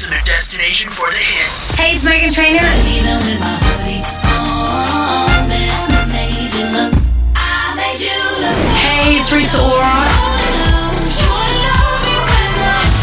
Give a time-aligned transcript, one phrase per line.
[0.00, 1.76] ultimate destination for the hits.
[1.76, 2.64] Hey, it's Megan Trainor.
[2.88, 4.00] Even with my hoodie
[4.32, 6.92] on, man, I made you look.
[7.36, 8.56] I made you look.
[8.80, 10.08] Hey, it's Rita Ora.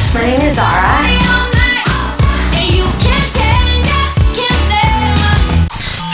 [0.09, 1.05] My name is Zara.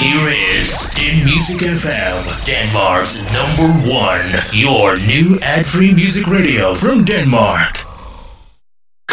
[0.04, 0.28] Here
[0.60, 4.36] is Din Music FM, Denmark's number one.
[4.52, 7.83] Your new ad-free music radio from Denmark.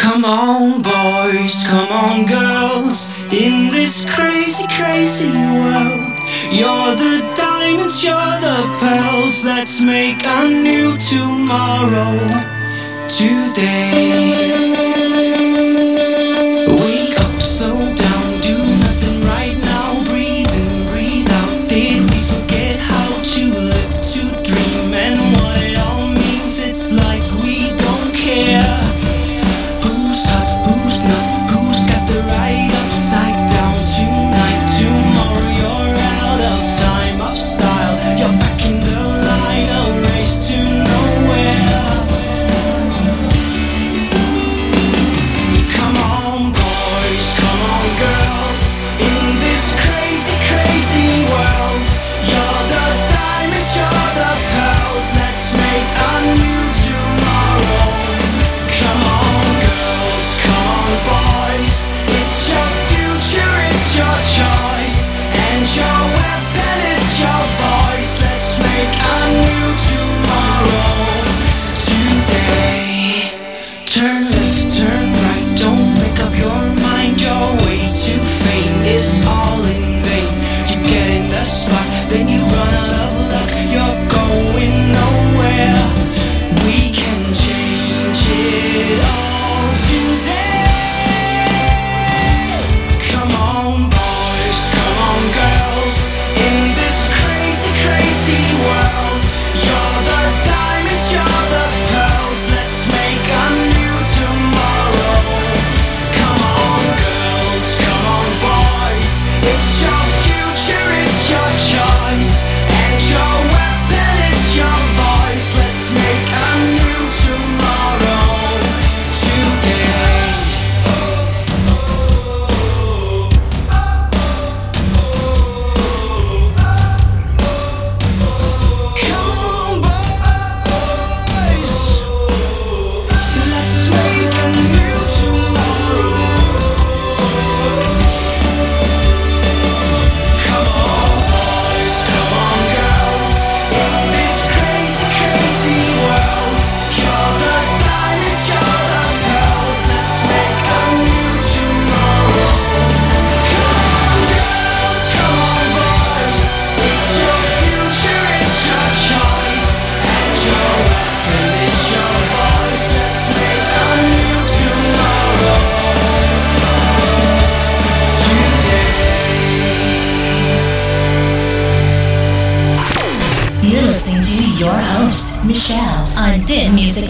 [0.01, 6.17] Come on, boys, come on, girls, in this crazy, crazy world.
[6.51, 9.45] You're the diamonds, you're the pearls.
[9.45, 12.17] Let's make a new tomorrow
[13.07, 14.31] today.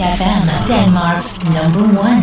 [0.02, 2.22] FM, Denmark's number one.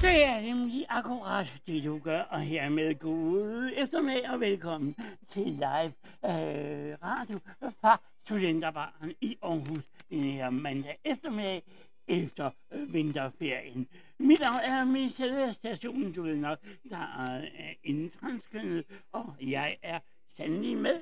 [0.00, 4.94] Det er nemlig akkurat det, du gør, og hermed god eftermiddag og velkommen
[5.28, 5.92] til live
[6.24, 7.38] øh, radio
[7.80, 11.62] fra Studenterbaren i Aarhus den her mandag eftermiddag
[12.08, 13.86] efter øh, vinterferien.
[14.18, 16.58] Mit navn er Michelle Stationen, du ved nok,
[16.90, 19.98] der er øh, en transkønnet, og jeg er
[20.36, 21.00] sandelig med.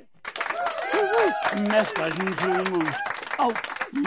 [0.94, 2.26] Uh, maskotten
[2.72, 2.94] Mus.
[3.38, 3.52] Og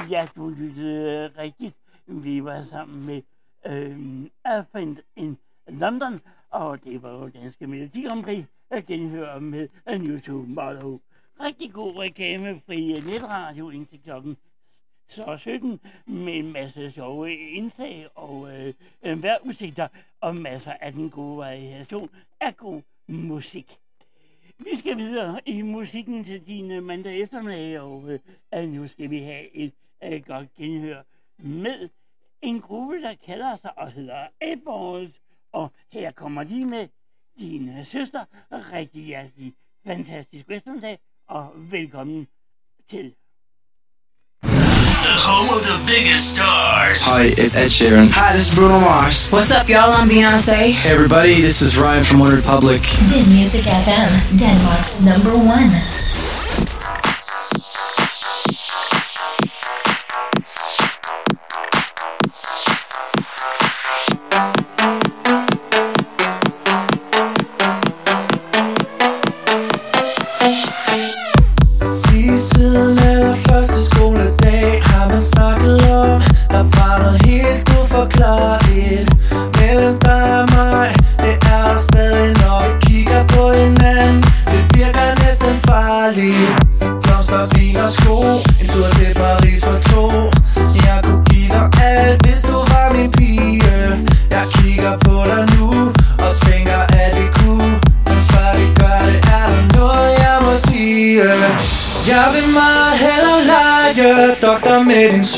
[0.10, 1.76] ja, du lyttede øh, rigtigt.
[2.06, 3.22] Vi var sammen med
[3.66, 5.38] øh, Advent in
[5.68, 6.20] London,
[6.50, 11.00] og det var jo Danske Melodi Grand Prix øh, at genhøre med øh, en YouTube-model.
[11.42, 14.38] Rigtig god reklamefri netradio indtil klokken
[15.10, 18.50] så 17 med en masse sjove indslag og
[19.04, 19.88] øh, vejrudsigter
[20.22, 23.78] og masser af den gode variation af god musik.
[24.64, 28.20] Vi skal videre i musikken til din mandag eftermiddag, og
[28.54, 29.74] øh, nu skal vi have et
[30.04, 31.04] øh, godt genhør
[31.38, 31.90] med
[32.42, 35.22] en gruppe, der kalder sig og hedder Apples.
[35.52, 36.88] Og her kommer de med
[37.40, 38.26] din øh, søster.
[38.52, 39.54] Rigtig hjertelig
[39.86, 42.28] fantastisk eftermiddag, og velkommen
[42.88, 43.16] til
[45.32, 47.00] home of the biggest stars.
[47.08, 48.12] Hi, it's Ed Sheeran.
[48.12, 49.30] Hi, this is Bruno Mars.
[49.32, 49.96] What's up, y'all?
[49.96, 50.76] I'm Beyonce.
[50.76, 52.84] Hey, everybody, this is Ryan from One Republic.
[53.08, 55.72] Din Music FM, Denmark's number one.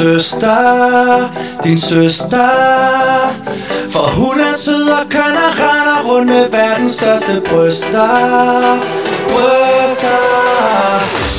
[0.04, 1.30] Søster
[1.64, 2.50] Din søster.
[3.90, 8.80] For hun er sød og køn og render rundt med verdens største bryster.
[9.32, 10.20] Bryster.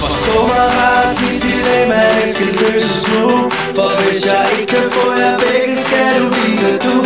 [0.03, 3.51] Forstå mig ret, mit dilemma det skal løses nu.
[3.77, 6.97] For hvis jeg ikke kan få jer begge, skal du vide du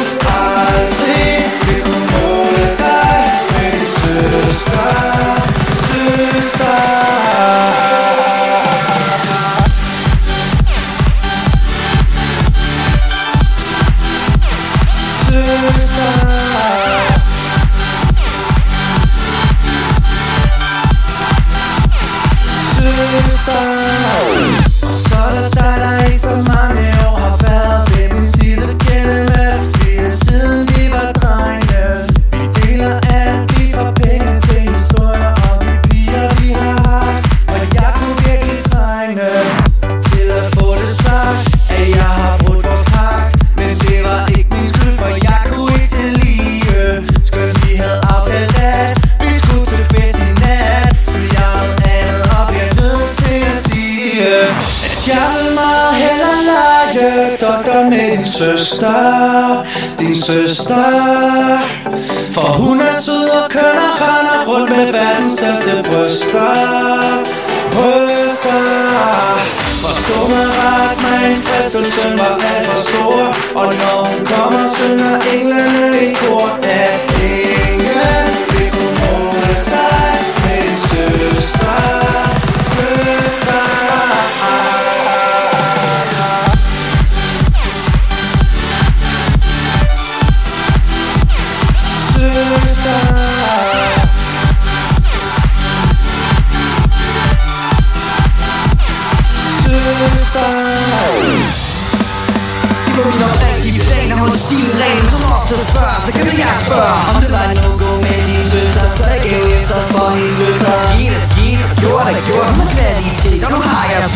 [0.51, 1.31] aldrig
[1.67, 3.15] vil kunne måle dig
[3.55, 4.91] med din søster.
[5.89, 6.89] Søster.
[23.49, 26.88] Så er der dig,
[58.49, 59.65] søster
[59.99, 61.59] Din søster.
[62.35, 66.55] For hun er sød og køn og render rundt med verdens største bryster.
[67.73, 68.61] Bryster.
[69.85, 73.21] Forstå mig ret, men fristelsen var alt for stor.
[73.61, 76.98] Og når hun kommer, synger englene i kor af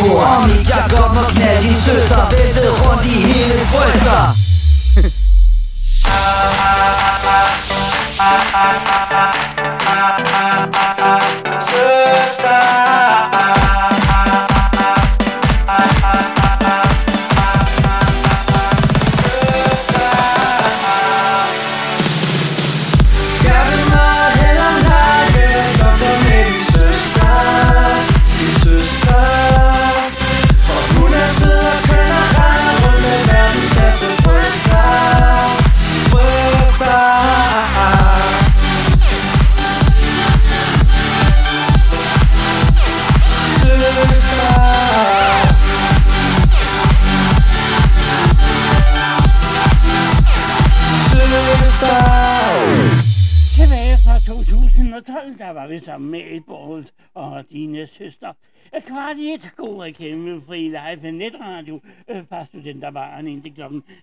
[0.04, 4.34] spor Om ikke jeg godt må knalde din søster Væltet rundt i hendes bryster
[55.92, 56.84] sammen med Edborg
[57.14, 58.32] og dine søster.
[58.86, 63.62] Kvart i et god reklame fri live på netradio øh, fra studenterbaren indtil kl.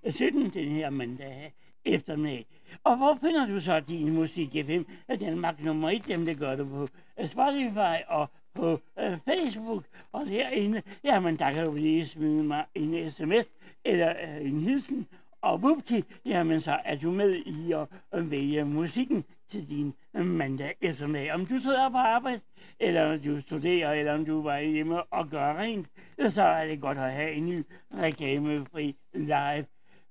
[0.10, 1.53] 17 den her mandag
[1.86, 2.46] eftermiddag.
[2.84, 4.81] Og hvor finder du så din musik FM?
[5.19, 6.88] Danmark nummer 1, dem det gør du på
[7.19, 9.84] øh, Spotify og på øh, Facebook.
[10.12, 13.46] Og derinde, jamen der kan du lige smide mig en sms
[13.86, 15.08] eller øh, en hilsen
[15.41, 20.25] og vupti, jamen så er du med i at øh, vælge musikken til din øh,
[20.25, 21.33] mandag eftermiddag.
[21.33, 22.41] Om du sidder på arbejde,
[22.79, 25.87] eller om du studerer, eller om du var hjemme og gør rent,
[26.27, 29.65] så er det godt at have en ny reklamefri live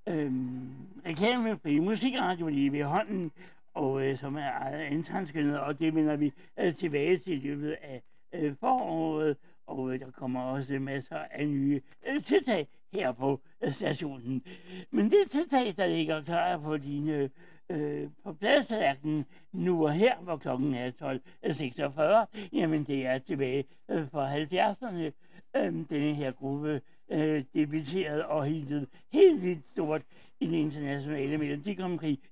[0.08, 0.70] øhm,
[1.06, 3.32] reklamefri musikradio lige ved hånden,
[3.74, 7.48] og øh, som er ejet af en og det vender vi øh, tilbage til i
[7.48, 8.02] løbet af
[8.34, 13.72] øh, foråret, og øh, der kommer også masser af nye øh, tiltag her på øh,
[13.72, 14.42] stationen.
[14.90, 17.30] Men det tiltag, der ligger klar på dine øh,
[17.70, 20.90] Øh, på pladstallerkenen nu og her, hvor klokken er
[22.30, 25.12] 12.46, jamen det er tilbage øh, fra 70'erne,
[25.56, 30.02] øh, denne her gruppe øh, debuterede og hittede helt vildt stort
[30.40, 31.78] i det internationale Melodi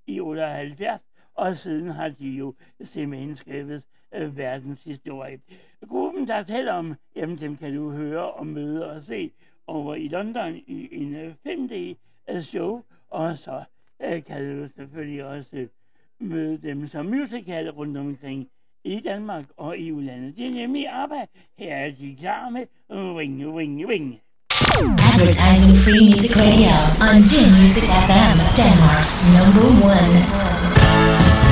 [0.06, 1.00] i 78,
[1.34, 5.40] og siden har de jo simpelthen skrevet øh, verdenshistorie.
[5.88, 9.30] Gruppen, der taler om, jamen dem kan du høre og møde og se
[9.66, 13.64] over i London i en øh, 5D-show, øh, og så
[14.02, 15.68] øh, kan du selvfølgelig også
[16.20, 18.48] møde dem som musical rundt omkring
[18.84, 20.36] i Danmark og i udlandet.
[20.36, 21.26] Det er nemlig arbejde.
[21.58, 24.20] Her er de klar med Ring, Ring, Ring.
[24.78, 26.74] Advertising Free Music Radio
[27.08, 31.45] on Din Music FM, Denmark's number one.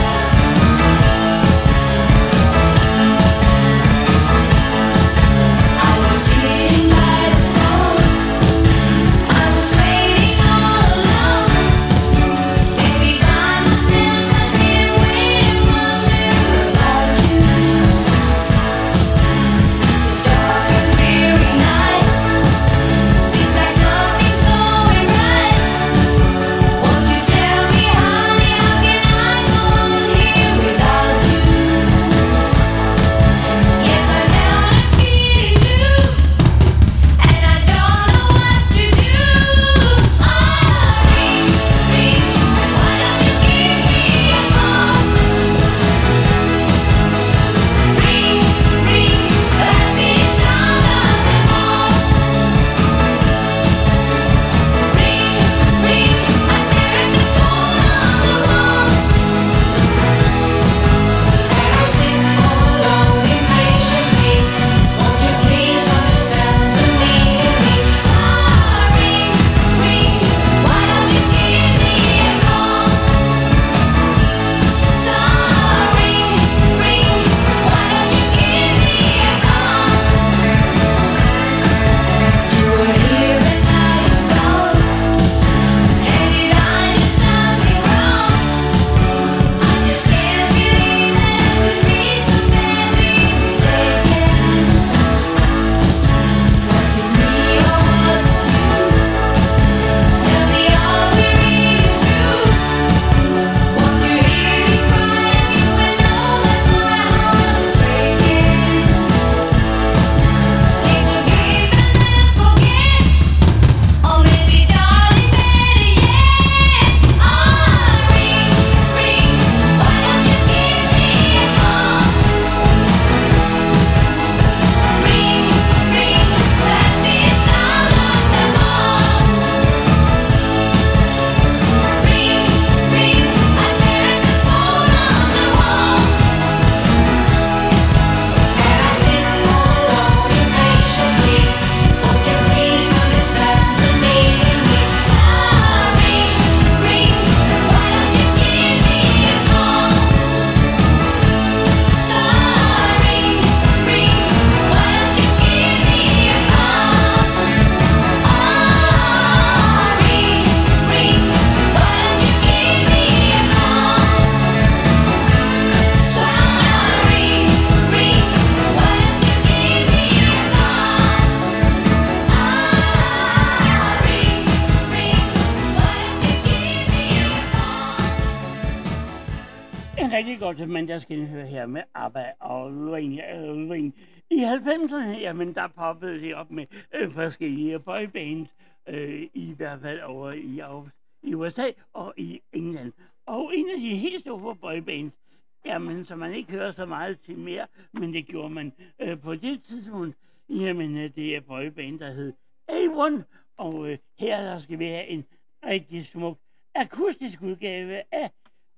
[197.04, 200.16] Meget til mere, men det gjorde man øh, på det tidspunkt,
[200.48, 202.32] jamen øh, det er boyband, der hed
[202.70, 203.22] A1,
[203.58, 205.24] og øh, her der skal vi have en
[205.66, 206.38] rigtig smuk
[206.74, 208.30] akustisk udgave af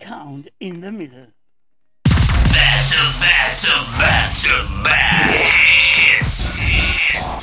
[0.02, 1.26] Count in the Middle.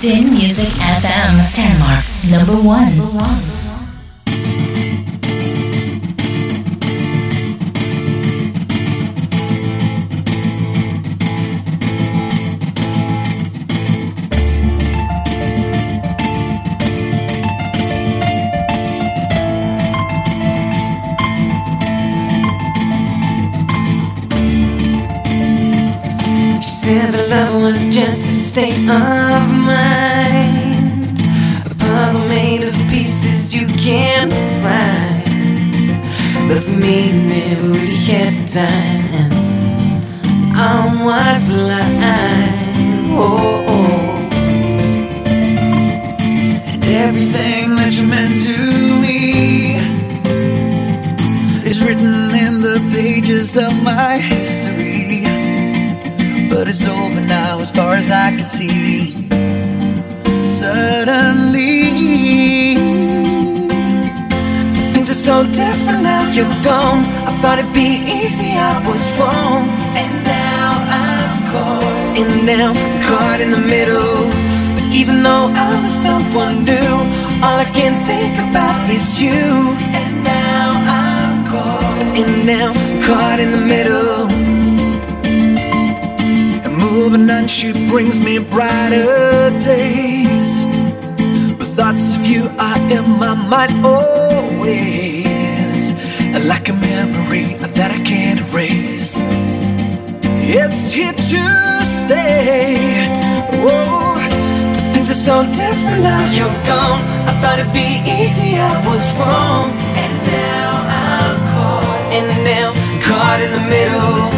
[0.02, 2.94] Din Music FM, Denmark's number one.
[3.54, 3.73] She
[28.54, 31.10] state of mind,
[31.66, 34.32] a puzzle made of pieces you can't
[34.62, 35.24] find.
[36.48, 36.98] But for me,
[37.34, 37.74] never
[38.06, 39.32] had the time,
[40.54, 42.78] I was blind.
[43.18, 44.14] Oh, oh.
[46.70, 48.58] And everything that you meant to
[49.02, 49.20] me
[51.68, 54.93] is written in the pages of my history.
[56.64, 59.12] But it's over now, as far as I can see.
[60.48, 61.92] Suddenly,
[64.94, 67.04] Things are so different now you're gone.
[67.28, 69.68] I thought it'd be easy, I was wrong.
[70.00, 72.16] And now I'm caught.
[72.16, 74.32] And now I'm caught in the middle.
[74.76, 76.96] But even though I'm someone new,
[77.44, 79.76] all I can think about is you.
[80.00, 82.08] And now I'm caught.
[82.16, 84.23] And now I'm caught in the middle.
[86.96, 90.66] On, she brings me brighter days.
[91.58, 94.74] With thoughts of you are in my mind always,
[96.48, 99.18] like a memory that I can't erase.
[100.46, 103.08] It's here to stay.
[103.66, 104.16] Oh,
[104.94, 107.02] Things are so different now you're gone.
[107.28, 109.72] I thought it'd be easy, I was wrong.
[109.98, 110.70] And now
[111.02, 112.14] I'm caught.
[112.14, 112.74] And now
[113.08, 114.33] caught in the middle.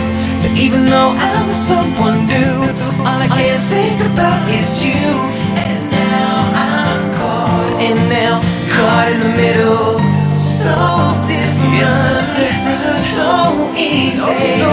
[0.57, 2.55] Even though I'm someone new,
[3.03, 5.07] all I can think about is you.
[5.59, 7.83] And now I'm caught.
[7.83, 8.39] And now
[8.71, 9.99] caught in the middle.
[10.35, 10.71] So
[11.27, 11.91] different.
[11.91, 12.95] so different.
[12.95, 14.15] So easy.
[14.63, 14.71] so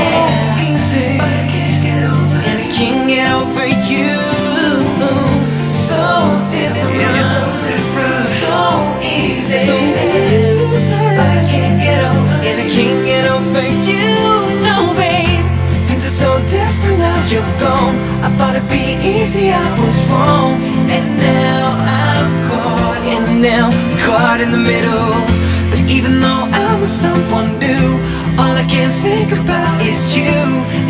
[0.62, 1.18] easy.
[1.18, 4.21] But I can't get over And I can't get over you.
[19.32, 20.60] Easy, I was wrong.
[20.92, 21.64] And now
[22.04, 23.00] I'm caught.
[23.16, 25.12] And now I'm caught in the middle.
[25.70, 27.88] But even though I'm with someone new,
[28.36, 30.36] all I can think about is you.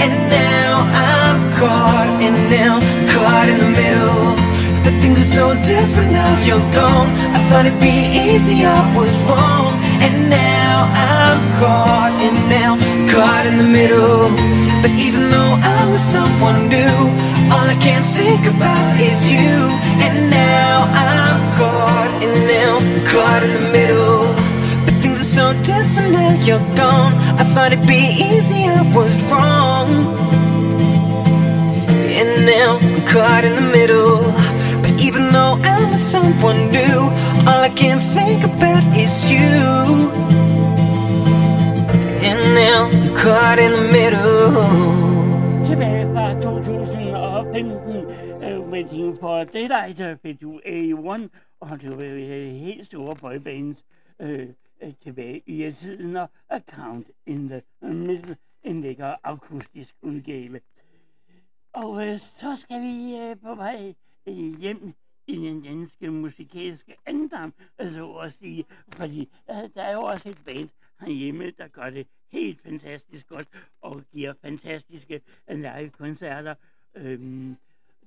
[0.03, 2.11] And now I'm caught.
[2.27, 4.35] And now I'm caught in the middle.
[4.83, 7.09] But things are so different now you're gone.
[7.37, 7.95] I thought it'd be
[8.27, 9.79] easy, I was wrong.
[10.03, 12.14] And now I'm caught.
[12.27, 14.72] And now I'm caught in the middle.
[14.83, 16.99] But even though I'm with someone new,
[17.55, 19.71] all I can think about is you.
[20.05, 22.11] And now I'm caught.
[22.25, 22.73] And now
[23.12, 24.27] caught in the middle.
[24.85, 27.12] But things are so different now you're gone.
[27.40, 29.88] I thought it'd be easy, I was wrong.
[32.18, 34.18] And now I'm caught in the middle.
[34.83, 36.99] But even though I'm with someone new,
[37.47, 40.11] all I can think about is you.
[42.29, 44.33] And now caught in the middle.
[45.64, 47.96] Tilbage fra 2015
[48.44, 51.29] øh, med din for Daylight øh, fik du A1,
[51.61, 53.85] og det var øh, helt store boybands
[54.20, 54.48] øh,
[54.83, 60.61] øh, tilbage i tiden, og Account in the Middle, en lækker akustisk udgave.
[61.72, 63.94] Og øh, så skal vi øh, på vej
[64.27, 64.94] øh, hjem
[65.27, 68.64] i den danske musikalske andam, øh, så at sige.
[68.88, 70.68] Fordi øh, der er jo også et band
[71.03, 73.49] herhjemme, der gør det helt fantastisk godt
[73.81, 76.55] og giver fantastiske live-koncerter.
[76.95, 77.57] Øhm,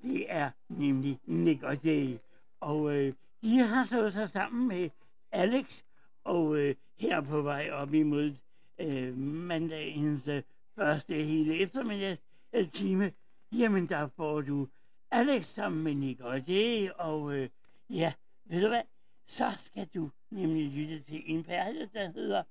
[0.02, 2.18] det er nemlig Nick og Jay.
[2.60, 4.90] Og øh, de har slået sig sammen med
[5.32, 5.84] Alex,
[6.24, 8.36] og øh, her på vej op imod
[8.80, 10.44] øh, mandagens øh,
[10.76, 12.22] første hele eftermiddags
[12.54, 13.12] øh, time,
[13.52, 14.68] jamen der får du
[15.12, 17.50] Alex sammen med Nick og Jay, og øh,
[17.90, 18.14] ja,
[18.46, 18.82] ved du hvad,
[19.26, 22.44] så skal du nemlig lytte til en perle, der hedder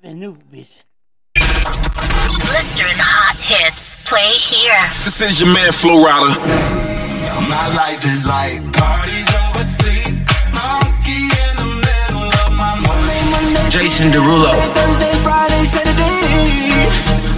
[0.00, 0.72] Hvad nu hvis?
[2.50, 3.96] blistering hot hits.
[4.10, 4.82] Play here.
[5.04, 6.32] This is your man Flo Rida.
[7.48, 10.14] My life is like parties over sleep.
[10.56, 14.52] Monkey in the middle of my Monday, Monday, Jason Derulo.
[14.76, 16.16] Thursday, Friday, Saturday.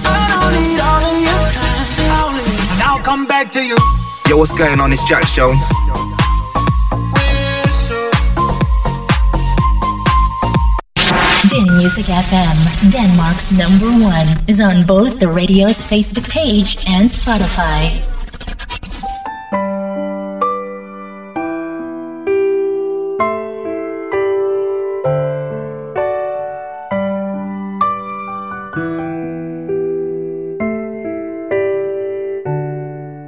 [0.07, 1.87] I don't need all of your time.
[2.23, 3.77] Only, and I'll come back to you.
[4.29, 4.93] Yo, what's going on?
[4.93, 5.65] It's Jack Jones.
[11.53, 12.57] Din Music FM,
[12.91, 17.91] Denmark's number one, is on both the radio's Facebook page and Spotify.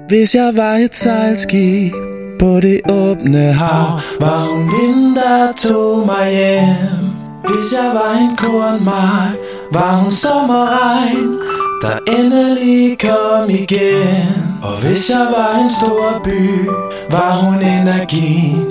[0.08, 1.92] Hvis jeg var et sejlskib
[2.40, 7.13] på det åbne hav Var hun vind, der tog mig hjem
[7.46, 9.36] Hvis jeg var en kornmark
[9.72, 11.38] Var hun sommerregn
[11.82, 14.60] Der endelig kom igen.
[14.62, 16.68] Og hvis jeg var en stor by
[17.10, 18.66] Var hun energien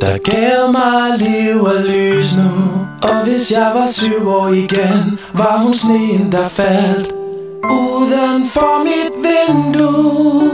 [0.00, 2.52] Der gav mig liv og lys nu.
[3.02, 7.14] Og hvis jeg var syv år igen Var hun sneen, der faldt
[7.70, 10.50] Uden for mit vindue.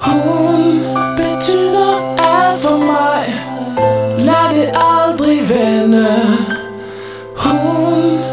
[0.00, 0.80] Hun
[1.16, 3.34] betyder alt for mig.
[4.18, 6.55] Lad det aldrig vende.
[7.56, 8.25] Hun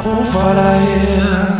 [0.00, 1.59] Jeg har brug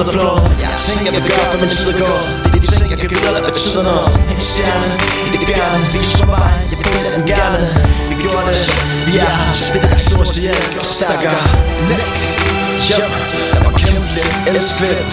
[0.00, 0.28] at det flå
[0.62, 2.10] Jeg har ting, jeg vil gøre, for min tid at gå
[2.42, 4.06] Det er de ting, jeg kan gøre der betyder noget.
[4.32, 4.90] En stjerne,
[5.26, 7.60] i det fjerne er som mig, jeg pæler den gerne.
[8.10, 8.58] Vi gjorde det,
[9.06, 9.54] vi er her.
[9.60, 11.42] Så det der kan stå og sige, gør stærkere.
[11.90, 12.30] Next,
[12.88, 13.14] jump
[13.52, 15.06] Lad mig kæmpe lidt, elskvind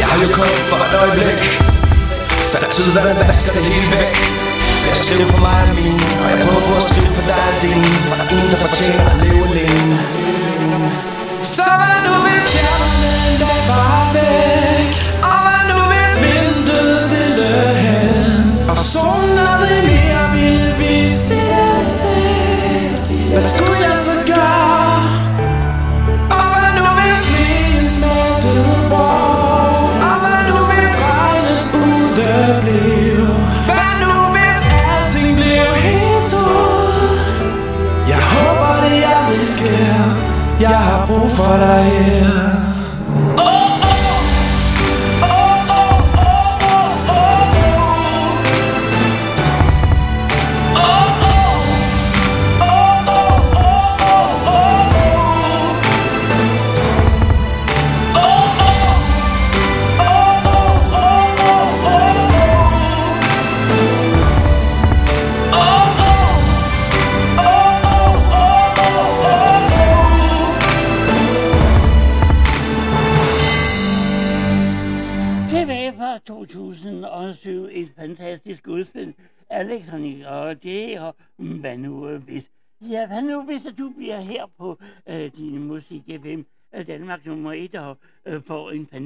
[0.00, 1.40] Jeg har jo kun for et øjeblik.
[2.52, 4.14] Fandt tid, hvad den vasker det hele væk?
[4.88, 7.56] Jeg skriver for mig og min Og jeg prøver på at skrive for dig og
[7.62, 7.80] din.
[8.08, 11.01] For der er ingen, der fortjener at leve alene.
[11.42, 14.90] Så hvad nu hvis stjernen en var væk?
[15.30, 18.70] Og hvad nu hvis vinduet stille hen?
[18.70, 21.18] Og solen aldrig mere ville vise
[21.88, 23.71] sit Hvad skulle
[40.62, 41.28] Jeg har brug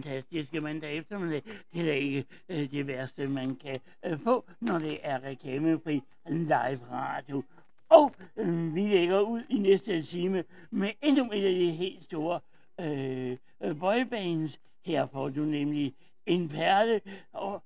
[0.02, 1.42] fantastiske mandag eftermiddag.
[1.72, 6.02] Det er da ikke øh, det værste, man kan øh, få, når det er reklamefri
[6.28, 7.42] live radio.
[7.88, 12.40] Og øh, vi lægger ud i næste time med endnu et af de helt store
[12.80, 14.60] øh, øh boybands.
[14.84, 15.94] Her får du nemlig
[16.26, 17.00] en perle,
[17.32, 17.62] og,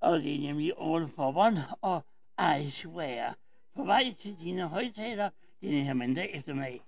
[0.00, 2.02] og det er nemlig All for One og
[2.60, 3.36] I Swear.
[3.76, 6.80] På vej til dine højtaler denne her mandag eftermiddag.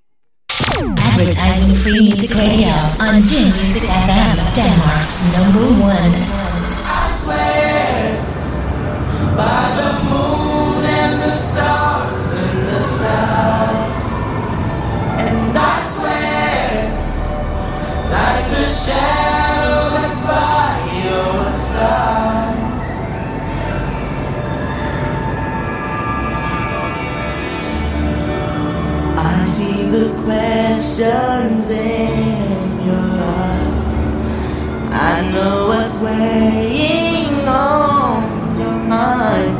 [0.74, 6.10] Advertising free music radio on Din Music FM, Denmark's number one.
[6.82, 8.18] I swear
[9.38, 13.73] by the moon and the stars and the stars,
[30.94, 33.96] questions in your eyes.
[34.92, 39.58] I know what's weighing on your mind.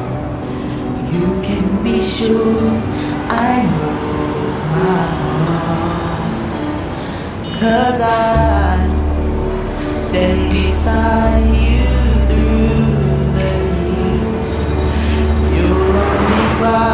[1.13, 2.71] You can be sure
[3.29, 3.99] I know
[4.77, 6.31] my heart.
[7.59, 8.87] Cause I
[9.97, 11.85] stand beside you
[12.29, 12.79] through
[13.39, 13.55] the
[13.91, 14.55] years.
[15.53, 16.94] You'll only cry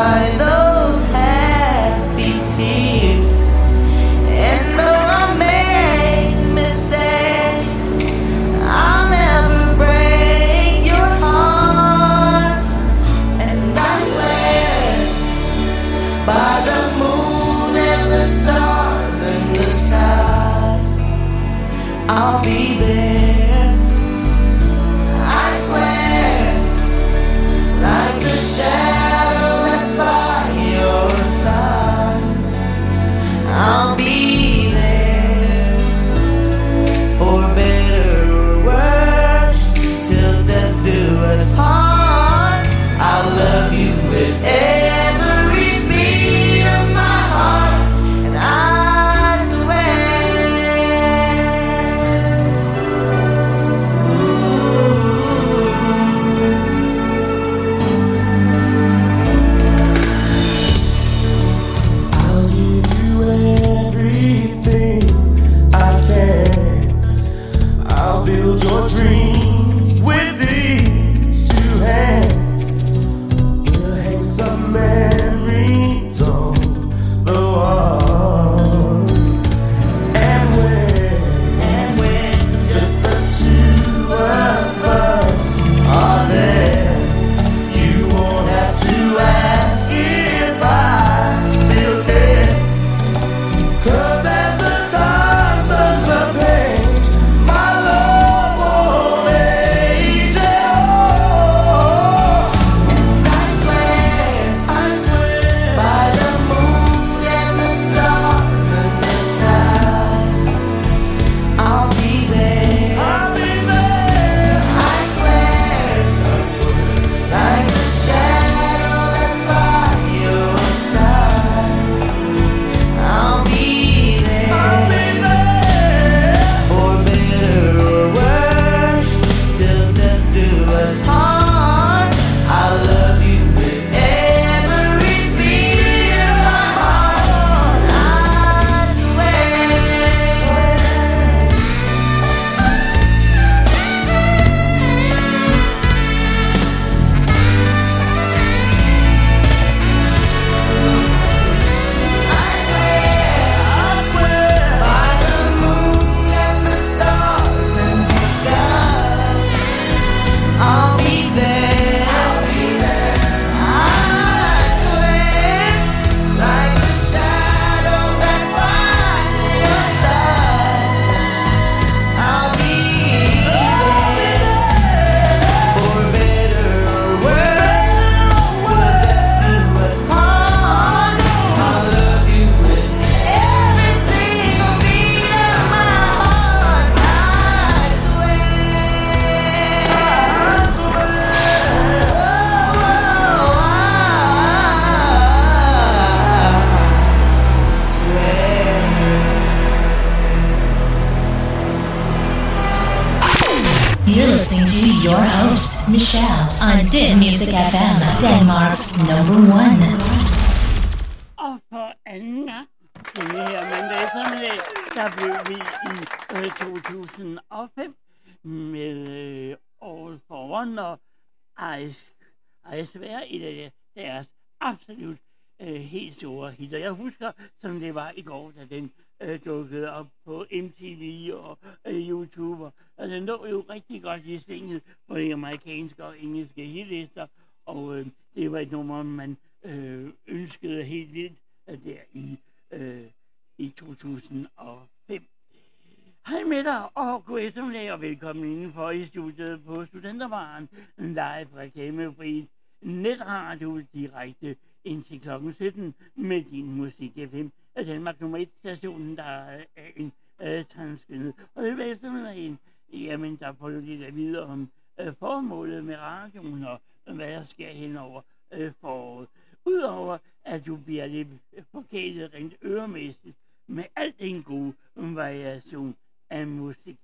[249.06, 252.48] studiet på Studentervaren, live reklamefri
[252.80, 255.52] netradio direkte indtil kl.
[255.52, 259.64] 17 med din musik FM Er Danmark nummer 1 stationen, der er
[259.96, 261.34] en øh, transkønnet.
[261.54, 262.58] Og det er eftermiddagen,
[262.92, 266.80] jamen der får du lidt at vide om øh, formålet med radioen og
[267.14, 269.28] hvad der sker hen over øh, foråret.
[269.64, 271.28] Udover at du bliver lidt
[271.72, 273.36] forkælet rent øremæssigt
[273.66, 275.96] med alt en god variation
[276.30, 276.98] af musik.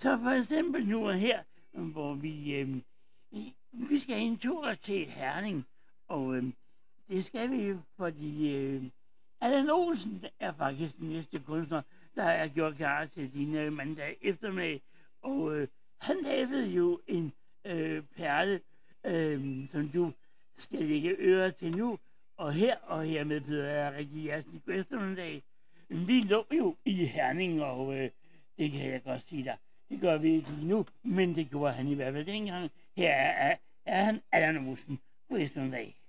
[0.00, 2.76] Så for eksempel nu og her, hvor vi, øh,
[3.72, 5.66] vi skal en tur til Herning,
[6.08, 6.44] og øh,
[7.08, 8.82] det skal vi, fordi øh,
[9.40, 11.82] Allan Olsen er faktisk den næste kunstner,
[12.14, 14.82] der er gjort klar til din øh, mandag eftermiddag,
[15.22, 17.32] og øh, han lavede jo en
[17.64, 18.60] øh, perle,
[19.06, 20.12] øh, som du
[20.56, 21.98] skal lægge ører til nu,
[22.36, 25.42] og her og hermed byder jeg rigtig hjertelig god eftermiddag.
[25.88, 28.10] Vi lå jo i Herning, og øh,
[28.58, 29.56] det kan jeg godt sige dig.
[29.90, 32.70] Det gør vi ikke lige nu, men det gjorde han i hvert fald dengang.
[32.96, 35.00] Her er, er, han Allan Olsen.
[35.28, 35.99] God eftermiddag.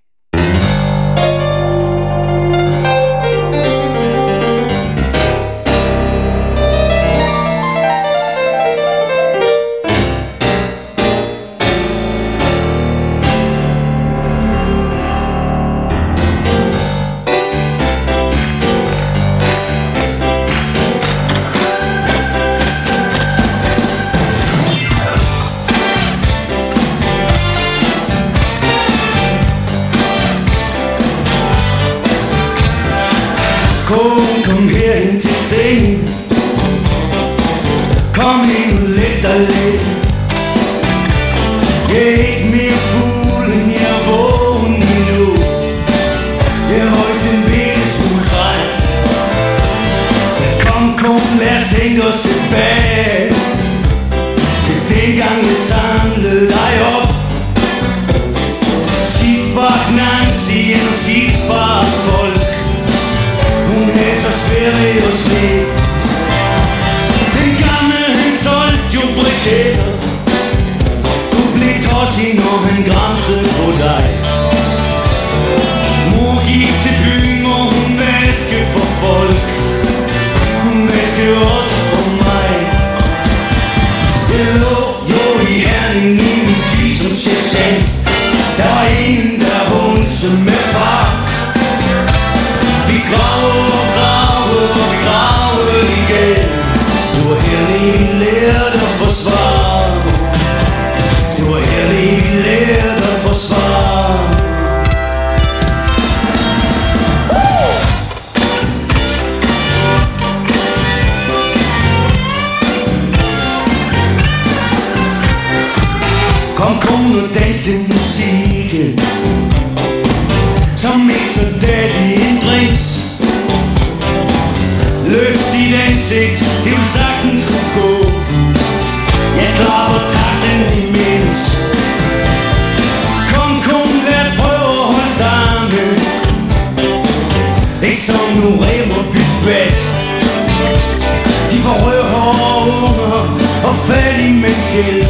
[142.79, 143.21] Unger
[143.67, 145.07] og fattig menneskehjælp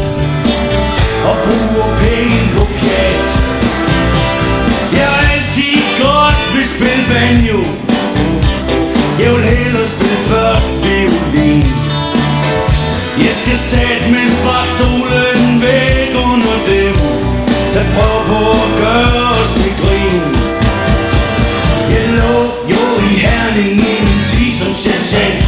[1.30, 3.26] Og bruger penge på pjat.
[4.98, 7.60] Jeg har altid godt vil spille banjo
[9.22, 11.64] Jeg vil hellere spille først violin.
[13.26, 16.96] Jeg skal sætte med sparkstolen væk under dem
[17.74, 20.24] Der prøver på at gøre os til grin.
[21.94, 22.36] Jeg lå
[22.74, 25.41] jo i Herning i min tid som jeg sagde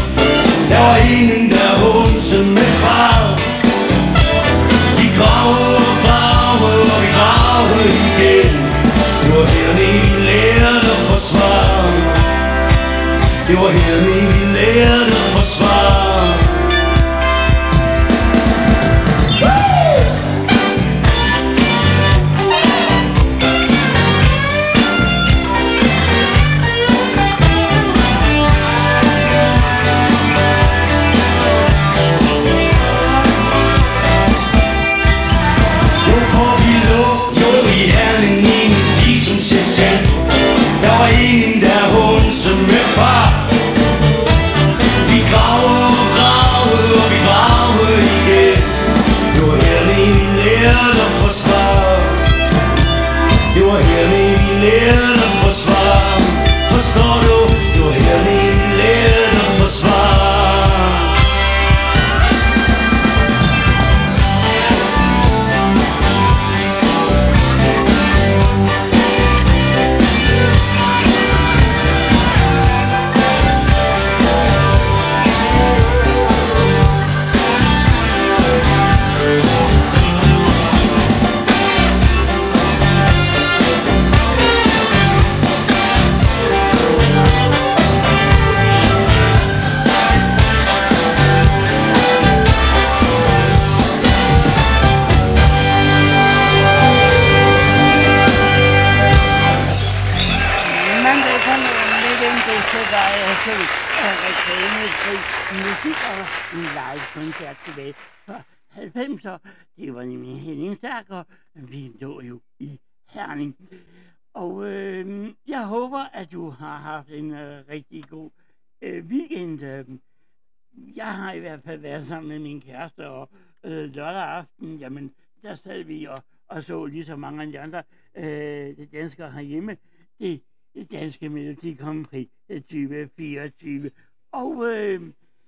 [121.23, 123.29] har i hvert fald været sammen med min kæreste, og
[123.63, 125.13] øh, lørdag aften, jamen,
[125.43, 127.83] der sad vi og, og så lige så mange af de andre
[128.15, 129.77] øh, de danskere herhjemme,
[130.19, 130.41] det,
[130.73, 133.91] det danske Melodi Grand Prix øh, 2024.
[134.31, 135.01] Og øh,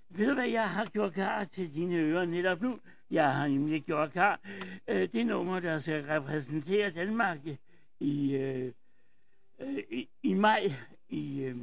[0.09, 2.80] ved du hvad, jeg har gjort klar til dine ører netop nu?
[3.11, 4.39] Jeg har nemlig gjort klar
[4.88, 7.39] øh, det nummer, der skal repræsentere Danmark
[7.99, 8.71] i, øh,
[9.59, 10.61] øh, i, i maj
[11.09, 11.57] i øh,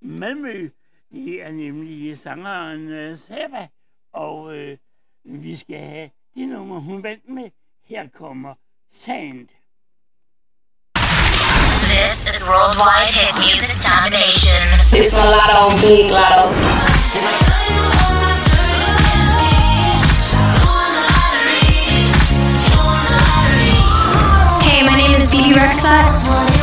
[0.00, 0.68] Malmø
[1.14, 3.66] det er nemlig sangeren øh, Saba,
[4.14, 4.76] og øh,
[5.24, 7.50] vi skal have det nummer, hun vandt med.
[7.88, 8.54] Her kommer
[9.02, 9.48] Sand.
[11.92, 14.64] This is worldwide hit music domination.
[14.98, 15.12] It's
[15.62, 16.46] of Big Lotto.
[24.66, 26.53] Hey, my name is Phoebe Rexat.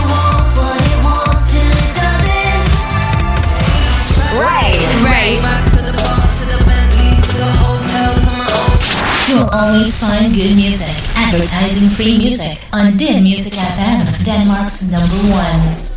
[9.32, 15.91] You'll always find good music, advertising free music on Din Music FM, Denmark's number one.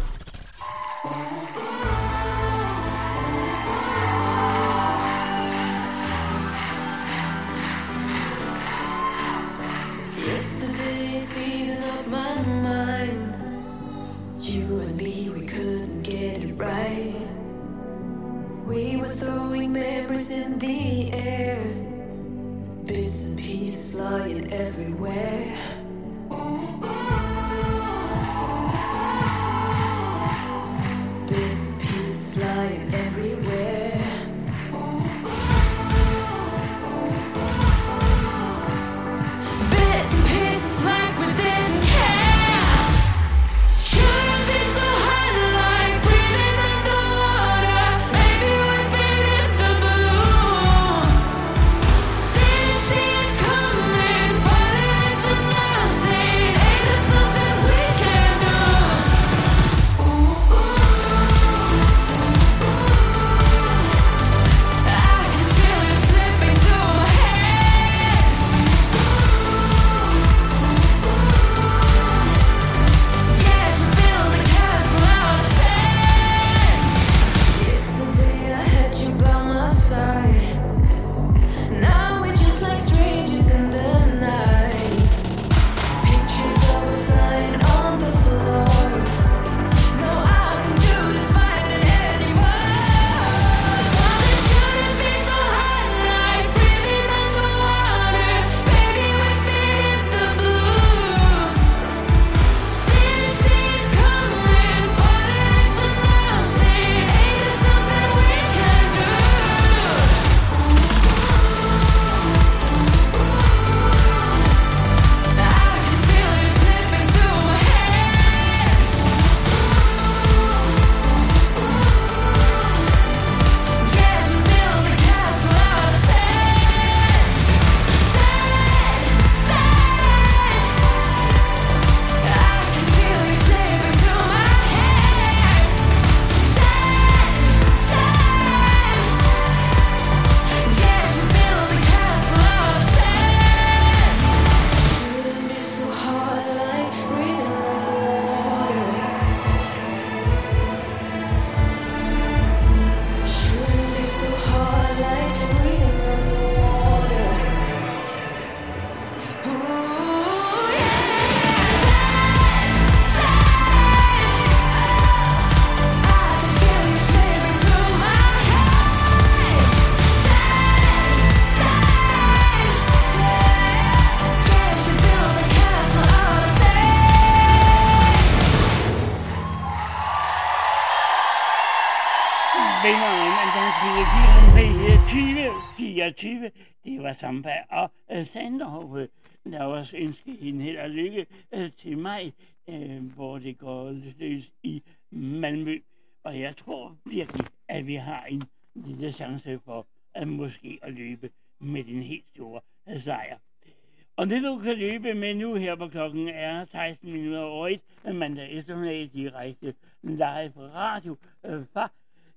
[204.65, 207.81] kan løbe med nu her på klokken er 16 minutter over 1,
[208.15, 211.91] mandag eftermiddag direkte live på radio øh, fra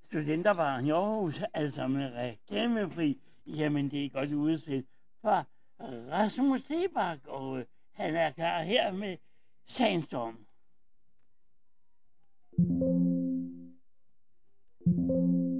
[0.05, 3.21] Studenterbaren i Aarhus, altså med reklamefri.
[3.47, 4.85] Jamen, det er godt udspil
[5.21, 5.43] fra
[6.11, 9.17] Rasmus Sebak, og øh, han er klar her med
[9.67, 10.37] Sandstorm.
[14.87, 15.56] Thank you.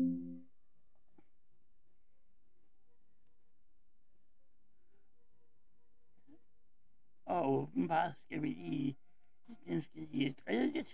[7.28, 8.98] Og åbenbart skal vi lige,
[9.66, 10.88] den skal lige lidt.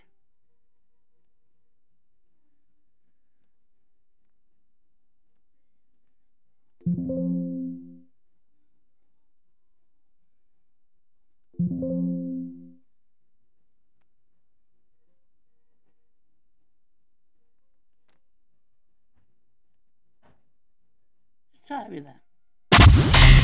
[21.66, 22.23] Så er vi der.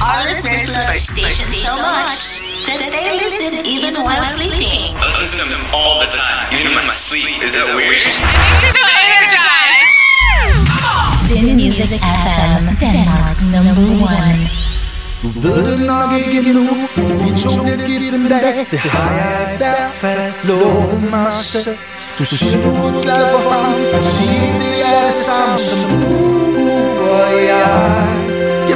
[0.01, 4.97] Our listeners love our station so much that they listen even while sleeping.
[4.97, 7.29] I listen to them all the time, even in my sleep.
[7.45, 8.09] Is that weird?
[11.29, 14.41] Din Music FM, Denmark's number one.
[15.23, 19.55] Du ved det nok ikke endnu Vi to bliver gift en dag Det har jeg
[19.55, 21.77] i hvert fald lovet mig selv
[22.19, 26.31] Du siger du er glad for ham Og siger det er det samme som du
[27.11, 28.10] og jeg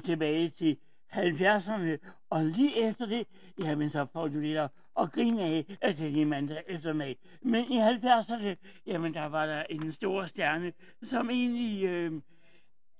[0.00, 0.76] helt tilbage til
[1.12, 1.98] 70'erne,
[2.30, 3.26] og lige efter det,
[3.58, 4.70] jamen så får du lidt at,
[5.00, 7.16] at grine af, at det er mandag eftermiddag.
[7.42, 10.72] Men i 70'erne, jamen der var der en stor stjerne,
[11.02, 12.12] som egentlig øh,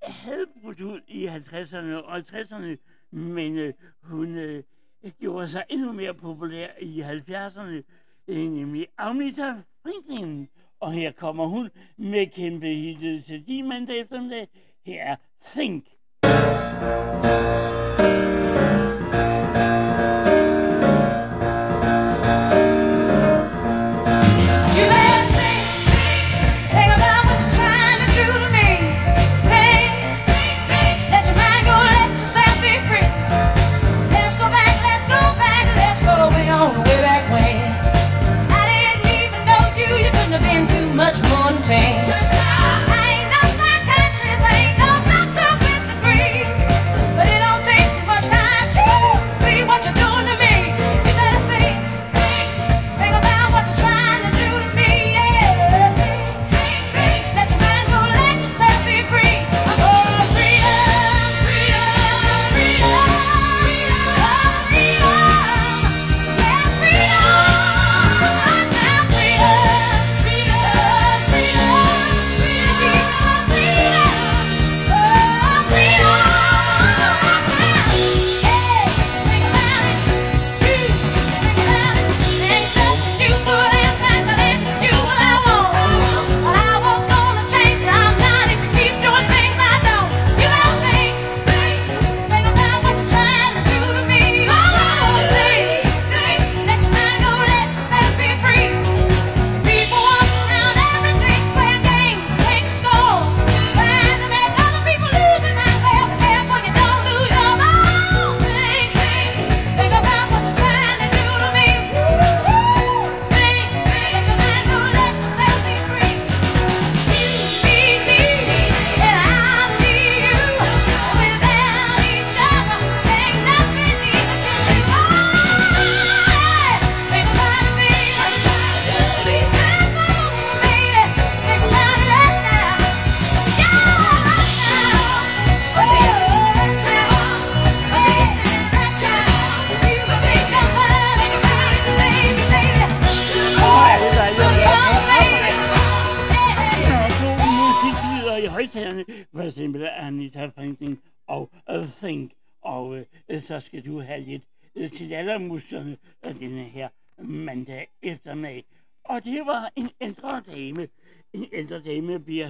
[0.03, 2.77] havde brudt ud i 50'erne og 60'erne,
[3.11, 4.63] men øh, hun øh,
[5.21, 7.83] gjorde sig endnu mere populær i 70'erne,
[8.29, 10.49] øh, nemlig Agnita Franklin.
[10.81, 14.49] Og her kommer hun med kæmpe hittet til din mandag eftermiddag.
[14.87, 15.87] Her er Think.
[16.81, 17.15] thank
[22.55, 22.70] you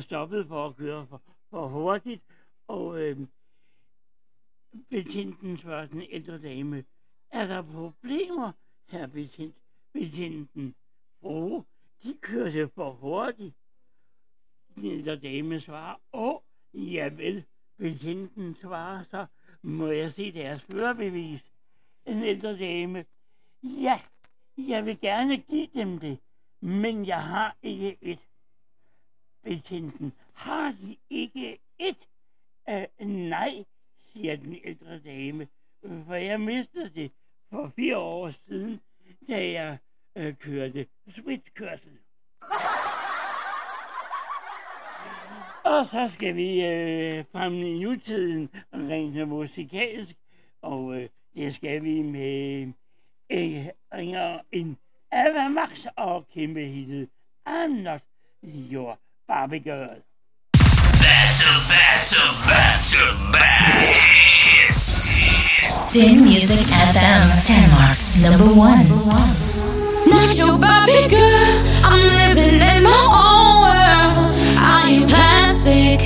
[0.01, 2.23] jeg stoppet for at køre for, for hurtigt,
[2.69, 3.17] og øh,
[4.91, 6.85] betjenten spørger den ældre dame,
[7.31, 8.53] er der problemer,
[8.89, 9.57] her betjent?
[9.93, 10.75] Betjenten,
[11.23, 11.63] åh,
[12.03, 13.55] de kørte for hurtigt.
[14.75, 16.41] Den ældre dame svarer, åh,
[16.75, 17.45] ja vel.
[17.77, 19.27] Betjenten svarer så,
[19.63, 21.53] må jeg se deres førerbevis?
[22.07, 23.05] En ældre dame,
[23.63, 24.01] ja,
[24.59, 26.19] jeg vil gerne give dem det,
[26.61, 28.30] men jeg har ikke et
[29.43, 32.09] betjenten, har de ikke et?
[32.69, 33.65] Uh, nej,
[34.13, 35.49] siger den ældre dame,
[36.07, 37.13] for jeg mistede det
[37.51, 38.81] for fire år siden,
[39.29, 39.79] da jeg
[40.17, 41.99] uh, kørte spritkørsel.
[45.65, 50.17] Og så skal vi øh, frem i nutiden rent musikalsk,
[50.63, 52.73] og øh, det skal vi med
[53.31, 54.79] øh, ringer en
[55.11, 57.09] Ava Max og kæmpe hittet
[57.49, 58.03] I'm Not
[58.45, 58.99] Your
[59.31, 60.03] Bobby Good.
[60.59, 65.15] Back to back to back to back hits.
[65.93, 68.91] Din Music FM, Denmark's number one.
[70.11, 74.35] Not your Bobby girl, I'm living in my own world.
[74.59, 76.03] I ain't plastic,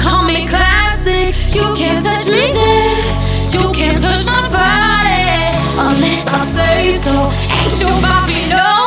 [0.00, 1.36] call me classic.
[1.52, 3.04] You can't touch me there,
[3.52, 7.12] you can't touch my body unless I say so.
[7.52, 8.81] Ain't your Bobby no.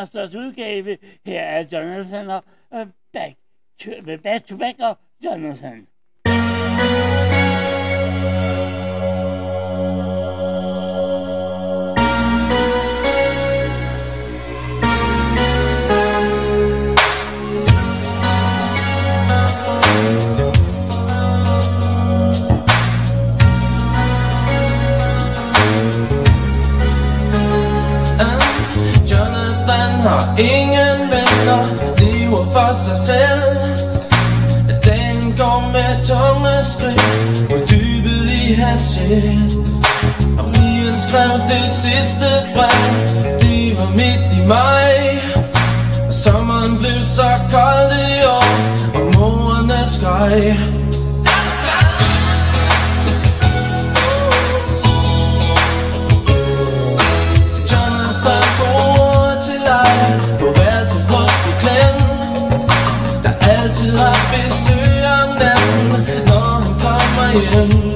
[0.00, 0.98] podcasters udgave.
[1.24, 2.44] Her er Jonathan og
[2.74, 3.36] øh, uh, back
[3.78, 3.90] to,
[4.22, 5.86] back to back og Jonathan.
[30.40, 31.62] Ingen venner
[31.98, 33.60] lever for sig selv.
[34.84, 39.50] Den går med tunge skridt Mod dybet i hans sjæl.
[40.38, 42.90] Og Ian skrev det sidste brev.
[43.42, 45.18] Det var midt i maj
[46.06, 48.46] Og sommeren blev så kold i år
[48.94, 50.89] Og morerne skreg.
[63.88, 65.54] life is too young now.
[66.26, 67.89] 너는 밤마연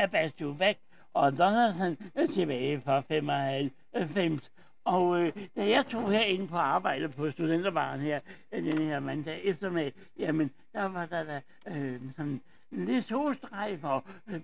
[0.00, 0.56] af Bass to
[1.14, 1.96] og Donaldson
[2.34, 4.52] tilbage fra 95.
[4.84, 8.18] Og øh, da jeg tog herinde på arbejde på studenterbaren her,
[8.52, 12.40] øh, den her mandag eftermiddag, jamen, der var der da øh, sådan
[12.70, 14.40] lidt solstrejf og øh,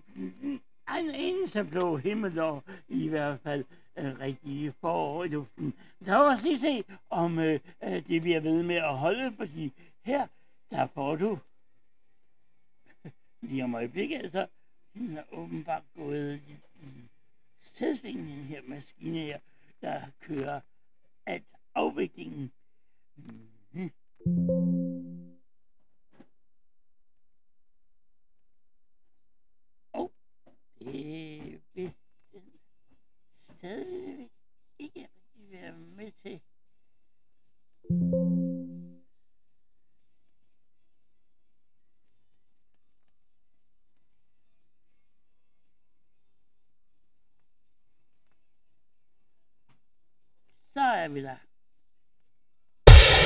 [0.99, 3.65] en eneste blå himmel og i hvert fald
[3.97, 5.75] øh, rigtig forår i luften.
[6.01, 9.73] Så lad os lige se, om øh, øh, det bliver ved med at holde, fordi
[10.05, 10.27] her,
[10.71, 11.39] der får du
[13.43, 14.47] lige om øjeblikket, altså,
[14.97, 17.09] den er åbenbart gået i, i
[17.61, 19.39] stedsvingen, den her maskine her,
[19.81, 20.61] der kører
[21.27, 21.43] at
[21.75, 22.53] afviklingen.
[23.17, 23.91] Mm-hmm.
[29.93, 30.13] Og
[30.79, 31.95] det vil den
[33.59, 34.31] stadigvæk
[34.79, 36.41] ikke rigtig være med til.
[50.77, 51.39] Så er vi der.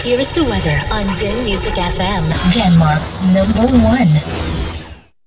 [0.08, 2.24] Here is the weather on Den Music FM,
[2.56, 4.12] Denmark's number one.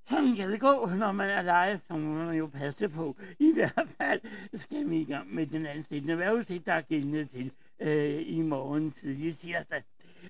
[0.08, 3.16] Sådan kan det gå, når man er live, så må man jo passe på.
[3.38, 4.20] I hvert fald
[4.54, 7.50] skal vi i gang med den ansættende vejrudsigt, der er gældende til
[7.80, 9.82] øh, i morgen tidlig tirsdag.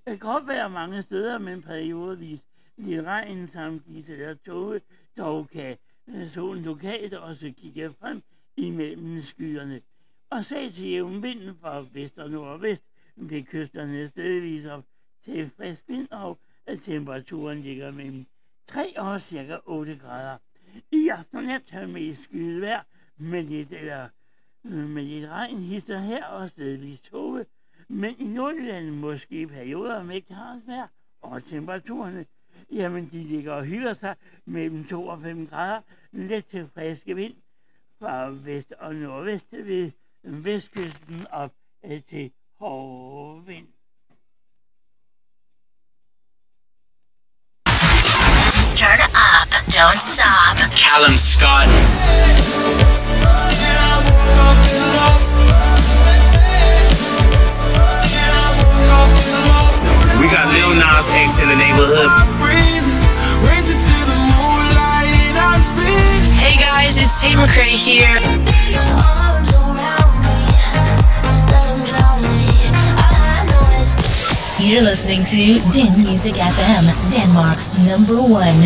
[0.06, 2.40] Det kan være mange steder, men periodevis
[2.76, 4.80] lidt regn samt disse der toge,
[5.18, 5.76] dog kan
[6.08, 8.22] øh, solen lokalt også kigge frem
[8.56, 9.80] imellem skyerne.
[10.34, 12.82] Og sagde til jævn vind fra vest og nordvest
[13.16, 14.84] ved kysterne stedvis op
[15.24, 18.26] til frisk vind, og at temperaturen ligger mellem
[18.66, 20.38] 3 og cirka 8 grader.
[20.92, 22.82] I aften og nat er mest skyet vejr
[23.16, 24.08] med lidt, eller,
[24.64, 27.46] øh, med lidt regn hister her og stedvis tåge.
[27.88, 30.88] Men i Nordjylland måske i perioder med klart vejr
[31.22, 32.26] og temperaturerne,
[32.72, 35.80] jamen de ligger og hylder sig mellem 2 og 5 grader,
[36.12, 37.34] let til friske vind
[37.98, 39.90] fra vest og nordvest ved
[40.24, 41.52] vestkysten op
[42.08, 43.66] til hård vind.
[48.74, 50.56] Turn up, don't stop.
[50.76, 51.68] Callum Scott.
[60.20, 62.10] We got Lil Nas X in the neighborhood.
[66.38, 69.23] Hey guys, it's Tate McRae here.
[74.64, 78.60] You're listening to Den Music FM, Denmark's number one.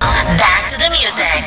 [0.00, 1.44] Back to the music.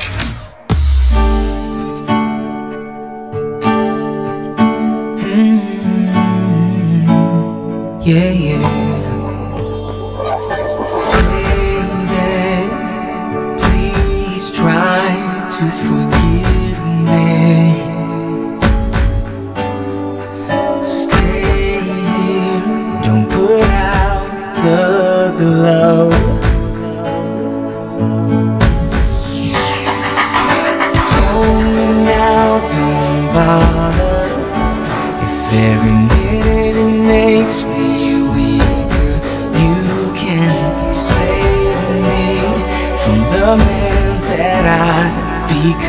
[5.20, 5.60] Hmm.
[8.02, 8.62] Yeah, yeah.
[11.34, 12.70] Baby,
[13.60, 16.03] please try to forgive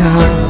[0.04, 0.43] 더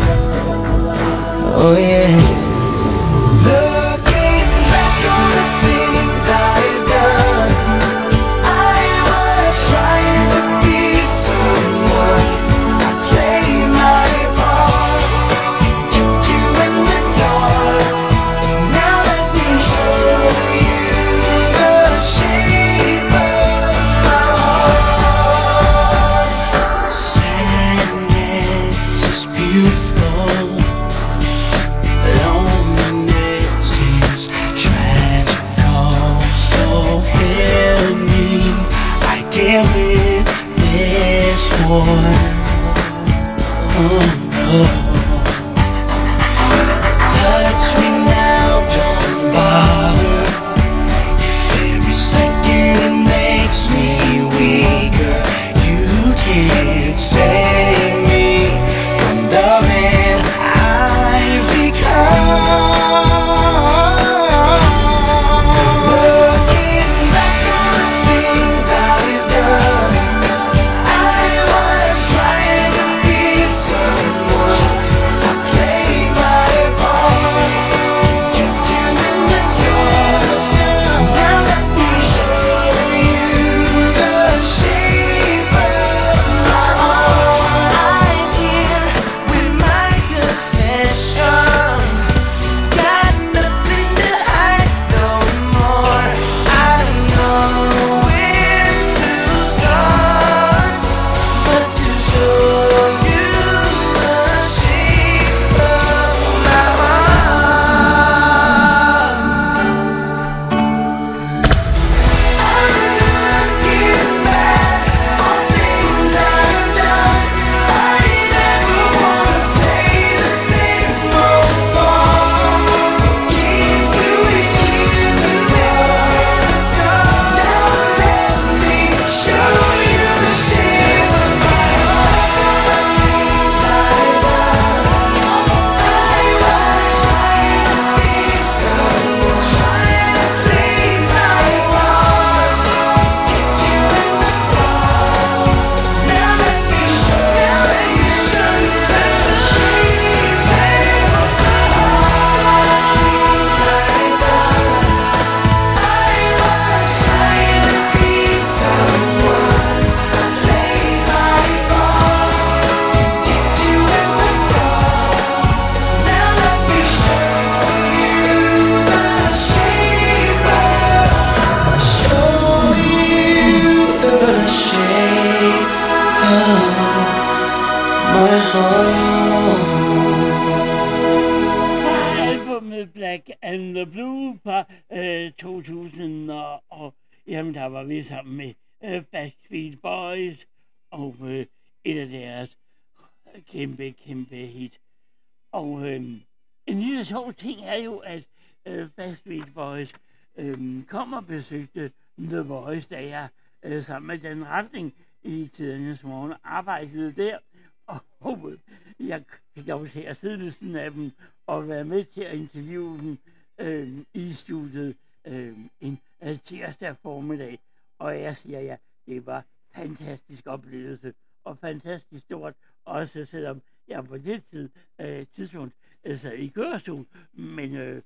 [204.54, 207.38] forretning den i tidernes morgen arbejdede der.
[207.86, 208.58] Og, håbede,
[209.00, 209.24] jeg
[209.54, 211.12] fik lov til at sidde ved siden af dem
[211.46, 213.18] og være med til at interviewe dem
[213.58, 217.58] øh, i studiet øh, en øh, tirsdag formiddag.
[217.98, 218.76] Og jeg siger ja,
[219.06, 219.44] det var
[219.74, 224.68] fantastisk oplevelse og fantastisk stort, også selvom jeg på det tid,
[225.00, 225.74] øh, tidspunkt
[226.04, 228.02] øh, sad i kørestol, men øh,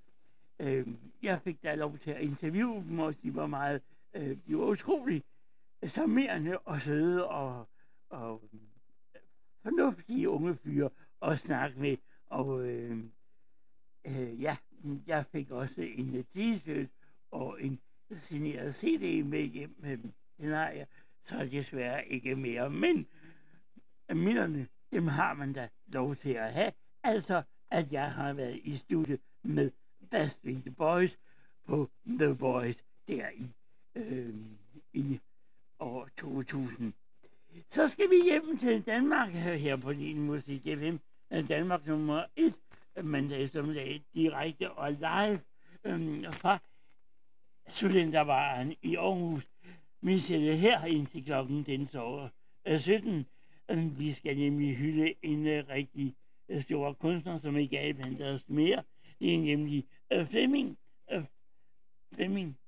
[0.61, 0.87] øh,
[1.23, 3.83] jeg fik da lov til at interviewe dem, og de var meget,
[4.15, 5.25] øh, de var utrolig
[5.87, 7.69] charmerende og søde og,
[8.11, 8.61] og øh,
[9.63, 10.91] fornuftige unge fyre
[11.23, 13.05] at snakke med, og øh,
[14.07, 14.57] øh, ja,
[15.07, 16.89] jeg fik også en t-shirt
[17.31, 17.81] og en
[18.17, 19.77] signeret CD med hjem.
[19.85, 19.99] Øh,
[20.39, 20.87] Den har jeg
[21.25, 23.07] så desværre ikke mere, men
[24.15, 26.73] minderne, dem har man da lov til at have.
[27.03, 29.71] Altså, at jeg har været i studiet med
[30.11, 31.19] Backstreet Boys
[31.67, 33.51] på The Boys der i,
[33.95, 34.35] øh,
[34.93, 35.21] i
[35.79, 36.93] år 2000.
[37.71, 40.97] Så skal vi hjem til Danmark her på din musik FM.
[41.49, 42.55] Danmark nummer 1
[43.03, 45.41] mandag eftermiddag direkte og live
[45.85, 46.59] øhm, fra
[47.69, 49.49] Studenterbaren i Aarhus.
[50.01, 52.29] Vi sætter her indtil klokken den så
[52.79, 53.27] 17.
[53.69, 56.15] Øh, øhm, vi skal nemlig hylde en øh, rigtig
[56.49, 58.83] øh, stor kunstner, som ikke er blandt os mere.
[59.21, 59.85] Det er nemlig
[60.31, 60.79] Flemming,
[62.15, 62.59] Flemming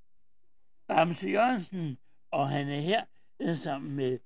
[0.87, 1.99] Bamse Jørgensen,
[2.33, 3.03] og han er her
[3.41, 4.19] øh, sammen med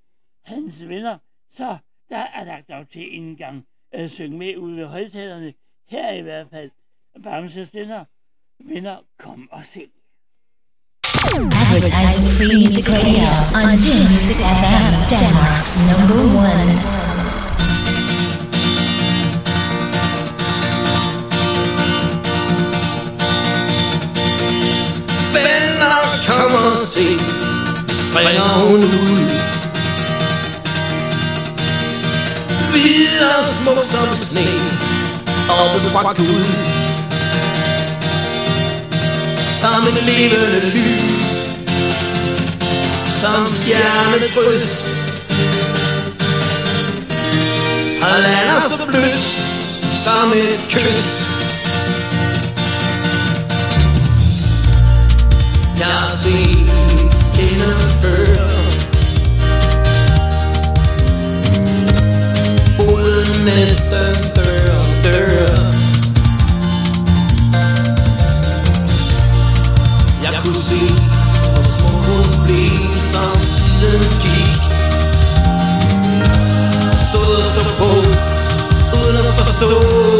[0.43, 1.17] hans venner.
[1.53, 1.77] Så
[2.09, 5.53] der er lagt af til en gang at synge med ude ved højtalerne.
[5.89, 6.71] Her er i hvert fald
[7.23, 8.05] Bamses venner.
[8.59, 9.87] Venner, kom og se.
[11.35, 13.27] Advertising free music radio
[13.59, 16.71] on Din Music FM, Denmark's number one.
[25.35, 25.97] Venner,
[26.27, 27.07] kom og se,
[28.15, 29.29] springer hun ud.
[32.71, 34.47] Hvid og smuk som sne,
[35.49, 36.45] oppe fra guld
[39.59, 41.31] Som et levende lys,
[43.21, 44.69] som stjernedrys.
[48.01, 49.25] Og lander så blødt,
[50.03, 51.25] som et kys.
[55.79, 56.75] Jeg har set
[57.35, 58.47] hende før
[62.79, 65.55] Uden næsten dør, dør
[70.23, 70.81] Jeg kunne se,
[71.53, 74.61] hvor smuk hun blev, som tiden gik.
[77.09, 77.89] Stod så på,
[78.97, 80.14] uden at forstå.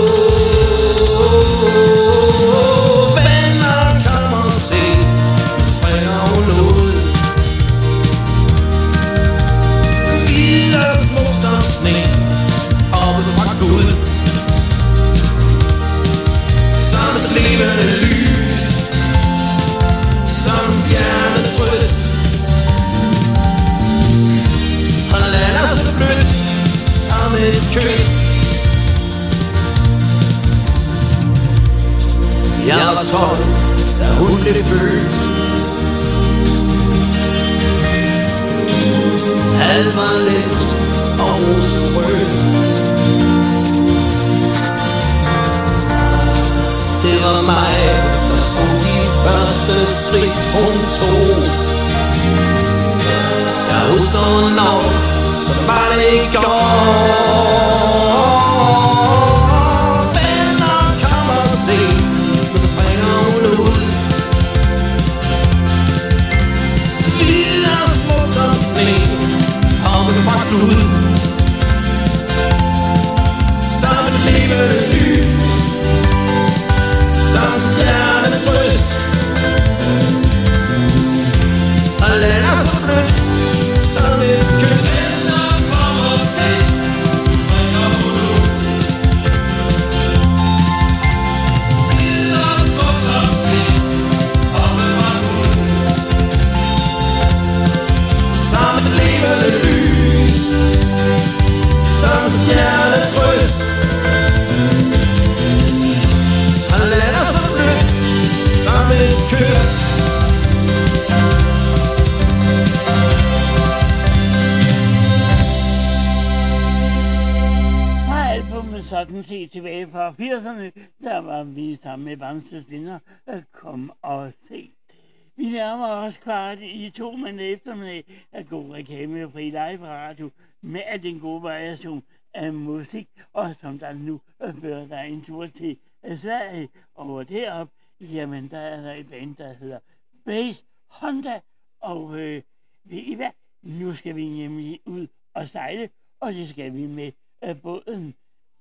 [145.76, 145.90] Og sejle,
[146.22, 147.12] og det skal vi med
[147.46, 148.14] øh, båden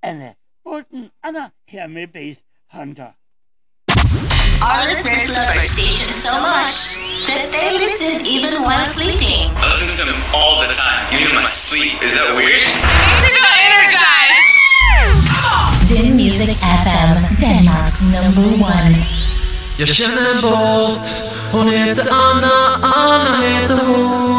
[0.02, 0.30] Anna.
[0.64, 2.40] Båden Anna her med Base
[2.72, 3.10] Hunter.
[4.68, 6.74] Our listeners love our station so much
[7.28, 9.44] that they listen even while sleeping.
[9.60, 11.94] I listen to them all the time, even in my sleep.
[12.06, 12.68] Is that weird?
[15.90, 18.94] Din Music FM, Denmark's number one.
[19.78, 21.22] Jag känner en båt,
[21.52, 24.33] hon heter Anna, Anna heter hon.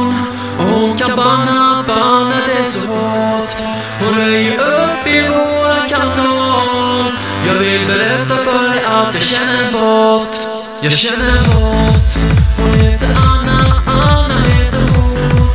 [0.76, 3.54] Och hon kan banna, banna det så hårt.
[4.00, 7.12] Hon röjer upp i våran kanal.
[7.48, 10.38] Jag vill berätta för dig att jag känner bort.
[10.82, 12.12] Jag känner bort.
[12.58, 15.50] hon heter Anna, Anna heter hon.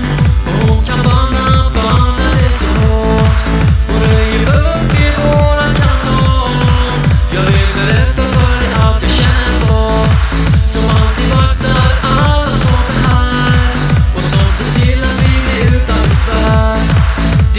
[0.46, 3.44] Och hon kan banna, banna det så hårt.
[3.88, 6.50] Hon röjer upp i våran kanal.
[7.34, 10.99] Jag vill berätta för dig att jag känner en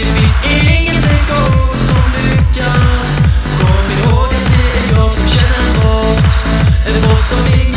[0.02, 0.38] Det finns
[0.68, 3.08] ingenting gott som lyckas.
[3.60, 6.44] Kom ihåg att det är jag som känner bort båt.
[6.86, 7.71] En båt som ingen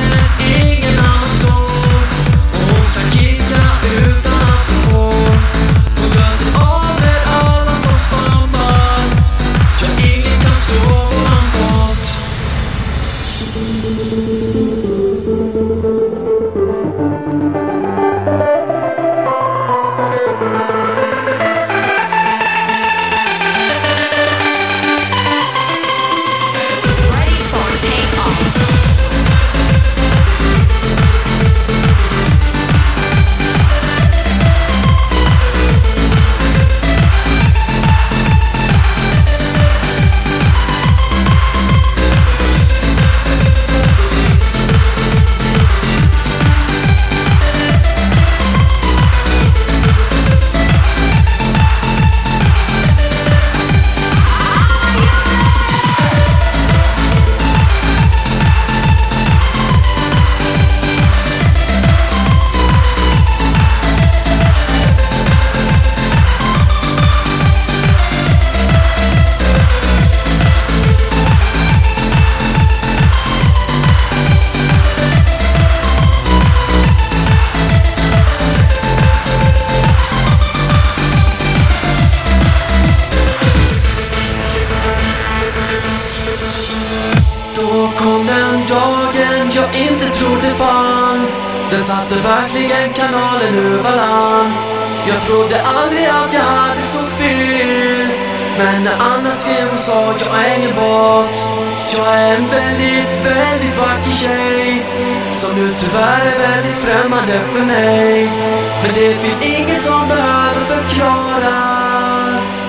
[108.86, 112.64] Men det finns inget som behöver förklaras.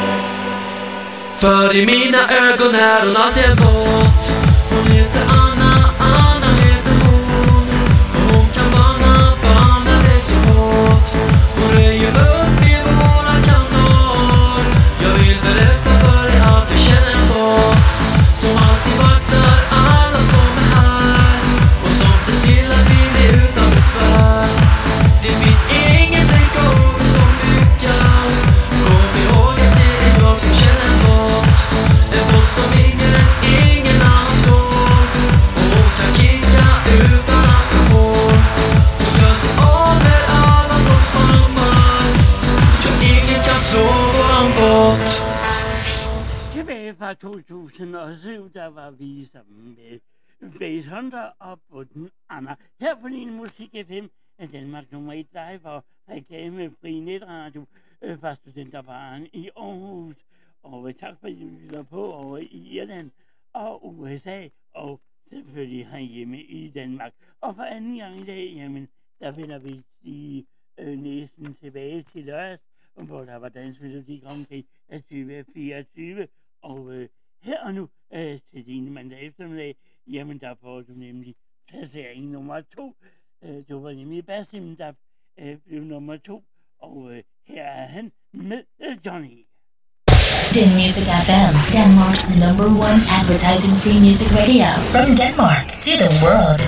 [1.37, 4.33] För i mina ögon är hon alltid en båt.
[4.71, 5.45] Hon heter Anna,
[47.27, 50.01] 2007, der var vi sammen med
[50.59, 52.55] Base Hunter og Bunden Anna.
[52.81, 54.07] Her på din Musik FM
[54.39, 57.66] er Danmark nummer 1 live og reklame fri netradio
[58.03, 60.16] øh, fra Studenterbaren i Aarhus.
[60.62, 63.11] Og øh, tak for, at I lytter på over i Irland
[63.53, 67.12] og USA og selvfølgelig herhjemme i Danmark.
[67.40, 68.89] Og for anden gang i dag, jamen,
[69.20, 70.47] der vender vi i
[70.78, 72.62] øh, næsten tilbage til lørdags,
[72.94, 76.28] hvor der var Dansk Melodi Grand Prix af 2024.
[76.71, 77.09] Og øh,
[77.43, 79.77] her og nu øh, til din mandag eftermiddag,
[80.15, 81.35] jamen der får du nemlig
[81.69, 82.95] placering nummer to.
[83.45, 84.93] Øh, det var nemlig Basim, der
[85.41, 86.45] øh, blev nummer to.
[86.79, 89.47] Og øh, her er han med øh, Johnny.
[90.57, 94.69] Din Music FM, Denmark's number one advertising free music radio.
[94.95, 96.63] From Denmark to the world.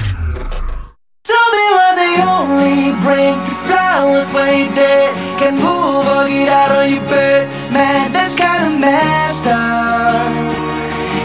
[2.09, 3.37] They only bring
[3.69, 5.11] flowers dead.
[5.39, 7.49] Can move or get out of your bed.
[7.71, 10.33] Man, that's kinda messed up.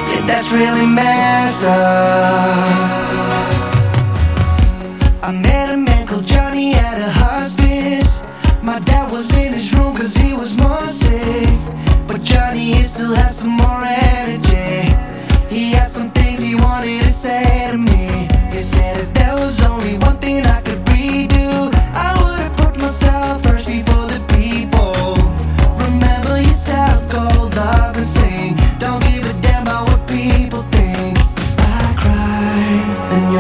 [0.10, 2.84] Yeah, that's really messed up.
[5.24, 8.22] I met a man called Johnny at a hospice.
[8.62, 11.60] My dad was in his room cause he was more sick.
[12.08, 14.92] But Johnny, he still had some more energy.
[15.50, 17.63] He had some things he wanted to say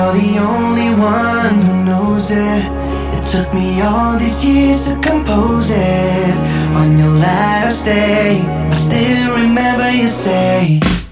[0.04, 2.66] you're the only one who knows it.
[3.16, 6.36] It took me all these years to compose it.
[6.76, 11.03] On your last day, I still remember you say.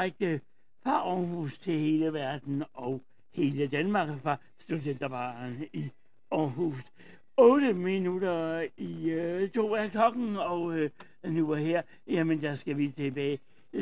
[0.00, 0.40] Direkte
[0.82, 3.02] fra Aarhus til hele verden og
[3.32, 5.90] hele Danmark fra studenterbaren i
[6.30, 6.84] Aarhus.
[7.36, 10.90] 8 minutter i øh, to af klokken, og øh,
[11.24, 13.38] nu er her, jamen der skal vi tilbage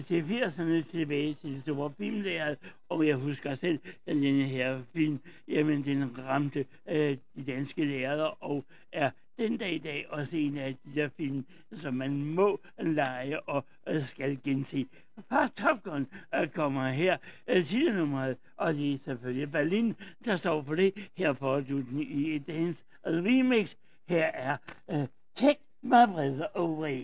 [0.06, 2.58] til 80'erne, tilbage til det store filmlæret,
[2.88, 8.30] og jeg husker selv, at denne her film, jamen den ramte øh, de danske lærere,
[8.30, 12.60] og er den dag i dag også en af de der film, som man må
[12.78, 14.86] lege og øh, skal gense.
[15.28, 17.16] Fra Top Gun øh, kommer her
[17.50, 20.92] øh, titelnummeret, og det er selvfølgelig Berlin, der står på det.
[21.16, 23.68] Her får du i et dance remix.
[24.08, 24.56] Her er
[24.90, 27.02] øh, Take My Breath Away.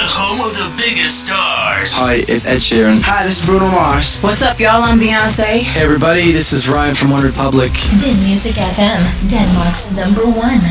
[0.00, 1.88] The home of the biggest stars.
[2.02, 2.98] Hi, it's Ed Sheeran.
[3.10, 4.08] Hi, this is Bruno Mars.
[4.22, 4.82] What's up, y'all?
[4.88, 5.52] I'm Beyonce.
[5.74, 7.72] Hey, everybody, this is Ryan from One Republic.
[8.02, 9.00] Din Music FM,
[9.32, 10.62] Denmark's number one.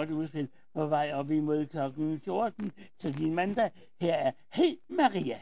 [0.00, 1.78] godt udspil på vej op imod kl.
[2.24, 3.70] 14 til din mandag.
[4.00, 5.38] Her er Hey Maria.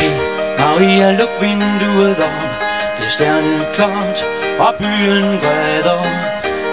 [0.00, 0.16] Hey
[0.60, 2.50] Maria, luk vinduet op.
[2.96, 4.18] Det er stjerneklart,
[4.64, 6.00] og byen græder.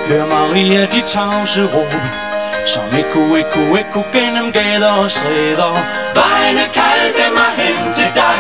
[0.08, 2.21] Hør Maria, de tavse råb.
[2.66, 5.74] Som eko, eko, eko gennem gader og stræder.
[6.20, 8.40] Vejene kaldte mig hen til dig.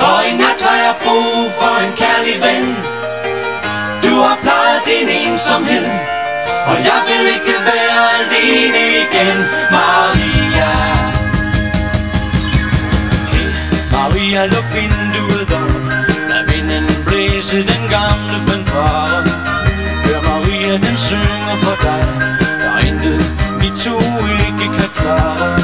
[0.00, 2.66] Og i nat har jeg brug for en kærlig ven.
[4.04, 5.86] Du har plejet din ensomhed
[6.66, 9.38] Og jeg vil ikke være alene igen.
[9.76, 10.72] Maria.
[13.32, 13.48] Hey
[13.92, 15.70] Maria, luk vinduet dog
[16.28, 19.24] Lad vinden blæse den gamle fanfare.
[20.04, 22.43] Hør Maria, den synger for dig
[23.82, 23.96] to
[24.46, 25.58] ikke kan klare.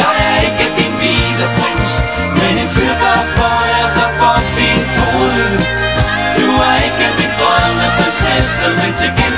[0.00, 1.92] Jeg er ikke din hvide prins
[2.40, 5.36] Men en fyr, der bøjer sig for din fod.
[6.38, 9.35] Du er ikke min drømme prinsesse Men til gengæld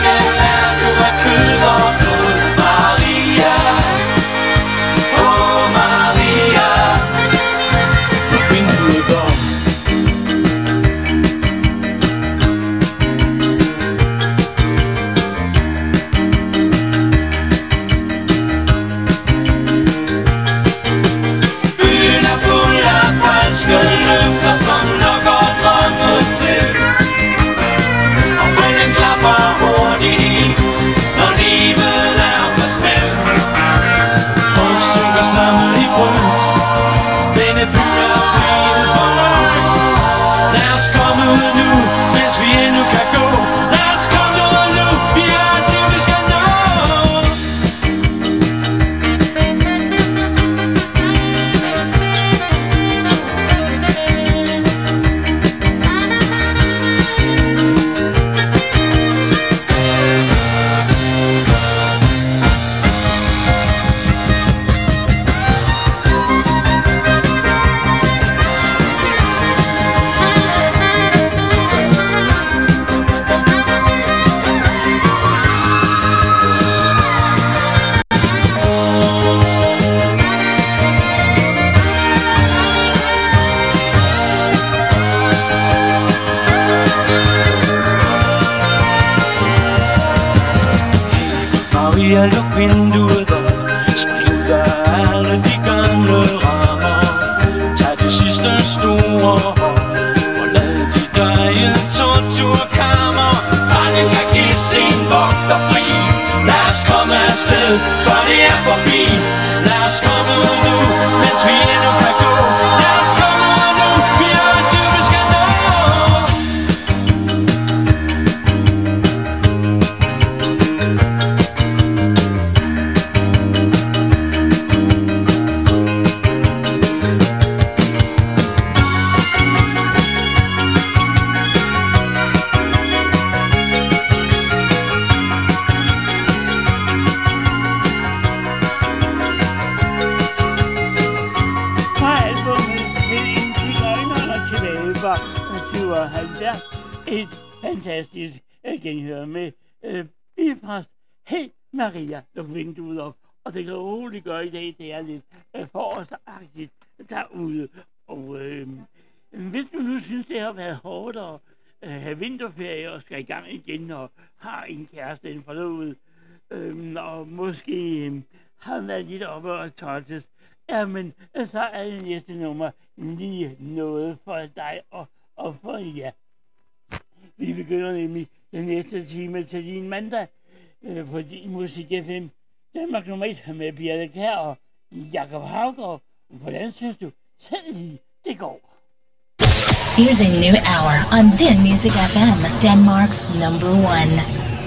[189.99, 194.58] Here's a new hour on Din Music FM, Denmark's number one.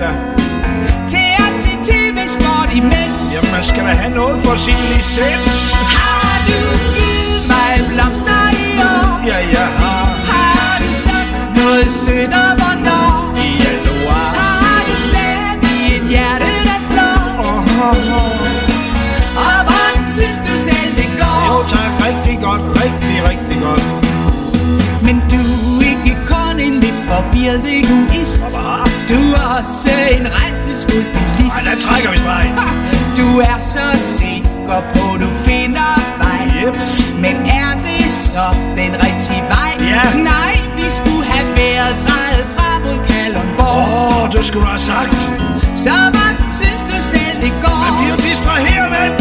[0.00, 0.14] Er?
[1.08, 5.72] Til at se tv-sport imens Jamen, man skal da have noget for sin licens.
[5.96, 6.60] Har du
[6.96, 9.26] givet mig blomster i år?
[9.30, 10.04] Ja, jeg har.
[10.32, 13.08] Har du sagt noget sødt og hvornår?
[13.44, 14.28] I januar.
[14.40, 17.20] Har du stadig et hjerte, der slår?
[17.48, 18.32] Oh, oh, oh.
[19.46, 21.40] Og hvordan synes du selv det går?
[21.48, 21.90] Jo, tak.
[22.06, 22.62] Rigtig godt.
[22.82, 23.99] Rigtig, rigtig godt.
[27.20, 28.44] Lidt forvirret egoist
[29.08, 32.52] Du er også en redselsfuld bilist Ej, der trækker vi stregen.
[33.20, 37.12] Du er så sikker på, du finder vej Jeps.
[37.18, 38.44] Men er det så
[38.76, 39.72] den rigtige vej?
[39.80, 40.22] Ja.
[40.22, 44.78] Nej, vi skulle have været drejet fra mod Kalundborg Åh, oh, det skulle du have
[44.78, 45.28] sagt.
[45.84, 47.78] Så hvordan synes du selv det går?
[47.86, 49.19] Man bliver distraheret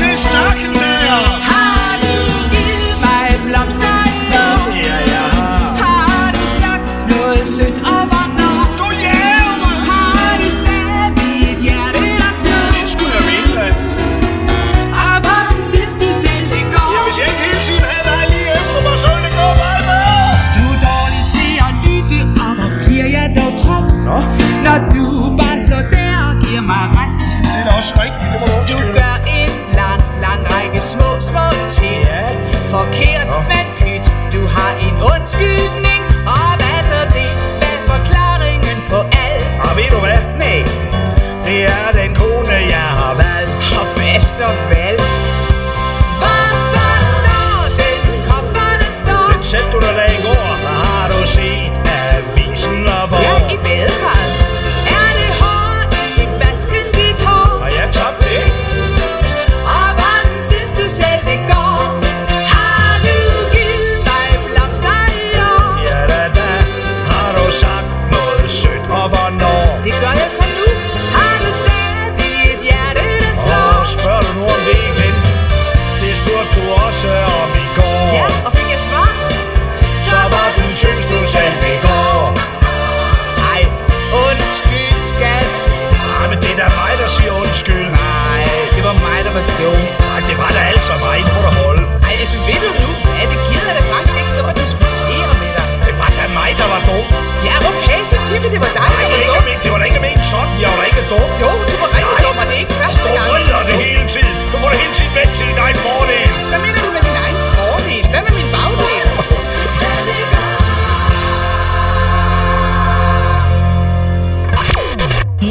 [89.40, 89.82] var mig, der var dum
[90.16, 91.84] Ej, det var da altså mig, nu må du holde.
[92.08, 93.26] Ej, altså ved du nu hvad?
[93.32, 96.68] Det gider da faktisk ikke stå og diskutere med dig Det var da mig, der
[96.74, 97.06] var dum.
[97.48, 99.80] Ja, okay, så siger vi, det var dig, Nej, der var dum men, det var
[99.82, 100.54] da ikke ment sådan.
[100.64, 101.30] Jeg var da ikke dum.
[101.44, 102.26] Jo, du var rigtig Nej.
[102.26, 104.36] dum, og det er ikke første Du gang vrider det hele tiden.
[104.52, 106.30] Du får det hele tiden væk til din egen fordel.
[106.52, 106.79] Hvad mener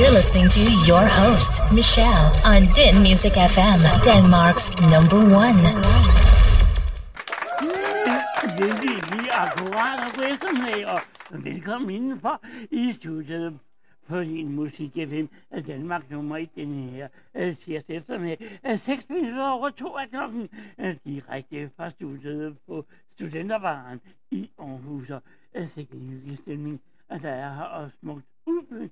[0.08, 3.78] You're listening to your host, Michelle, on Din Music FM,
[4.08, 5.60] Denmark's number one.
[8.56, 12.40] Det er lige akkurat og god og velkommen indenfor
[12.70, 13.58] i studiet
[14.08, 15.24] på din musik FM
[15.66, 17.08] Danmark nummer 1 den her
[17.64, 18.60] tirsdag eftermiddag.
[18.66, 20.48] Øh, 6 minutter over to af klokken
[21.04, 25.10] direkte fra studiet på Studenterbaren i Aarhus.
[25.10, 25.22] Og
[25.74, 26.80] sikkert en stemning,
[27.10, 28.90] at der er her og smukt udbygget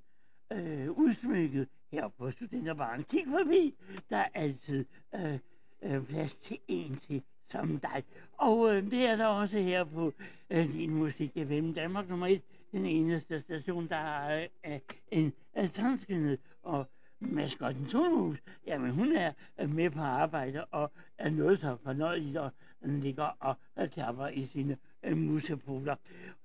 [0.52, 3.04] øh, udsmykket her på Studenterbaren.
[3.04, 3.74] Kig forbi,
[4.10, 5.38] der er altid øh,
[5.82, 8.04] øh, plads til en til som dig.
[8.38, 10.12] Og øh, det er der også her på
[10.50, 12.42] øh, din musik FM Danmark nummer 1,
[12.72, 14.78] den eneste station, der har øh,
[15.10, 16.86] en øh, tanskende og
[17.20, 18.38] maskotten Tonhus.
[18.66, 22.50] Jamen hun er øh, med på arbejde og er noget så fornøjeligt og
[22.80, 25.96] ligger og øh, klapper i sine øh, musepoler.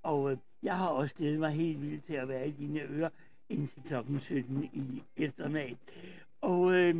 [0.03, 3.09] Og øh, jeg har også glædet mig helt vildt til at være i dine ører
[3.51, 4.19] indtil kl.
[4.19, 5.77] 17 i eftermiddag.
[6.41, 6.95] Og øh,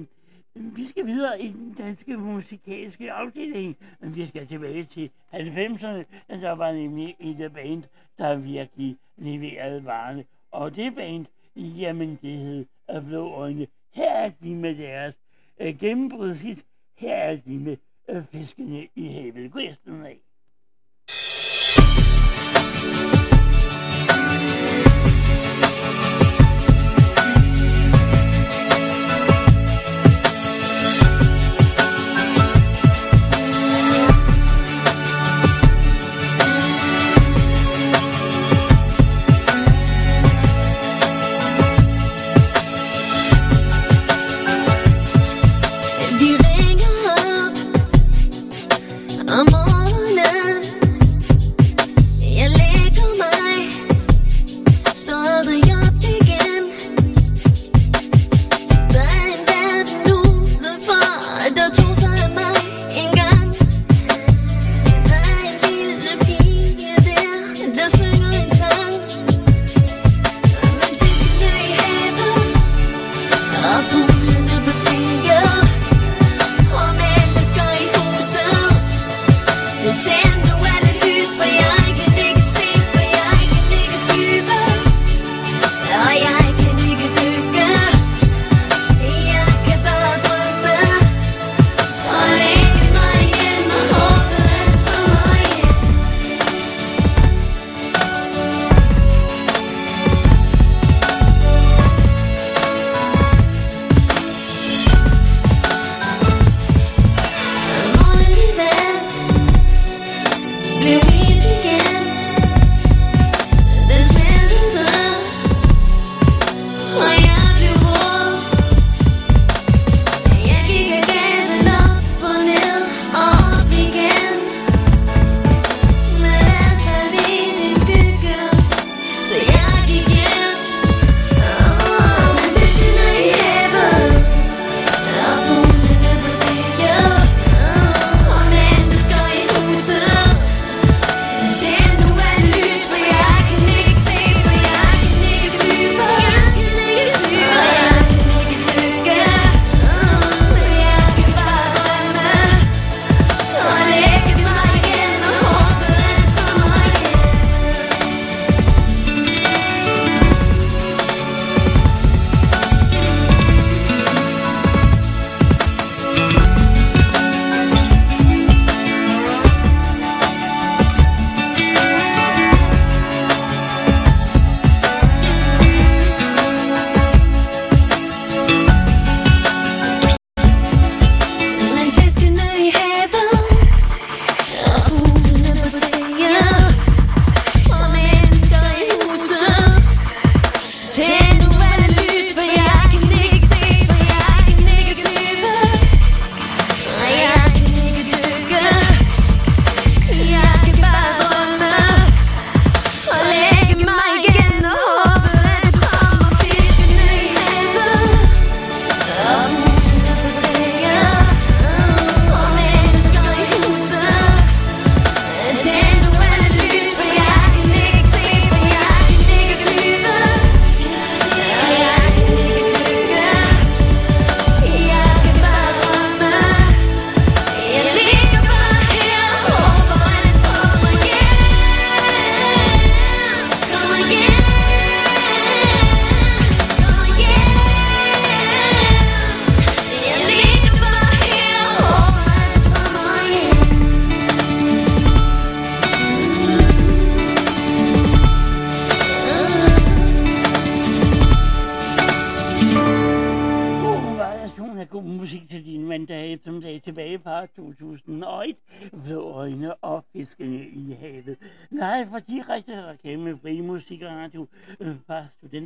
[0.56, 3.78] vi skal videre i den danske musikalske afdeling.
[3.99, 7.84] Vi skal tilbage til 90'erne, der var nemlig et band,
[8.18, 10.26] der virkelig leverede varerne.
[10.52, 11.26] Og det band,
[11.56, 13.68] jamen det hed øh, Blå Øjne.
[13.94, 15.15] Her er de med deres
[15.60, 16.65] øh, gennembrudshit.
[16.98, 17.78] Her er de med
[18.10, 19.52] øh, fiskene i havet.
[19.52, 20.22] God eftermiddag.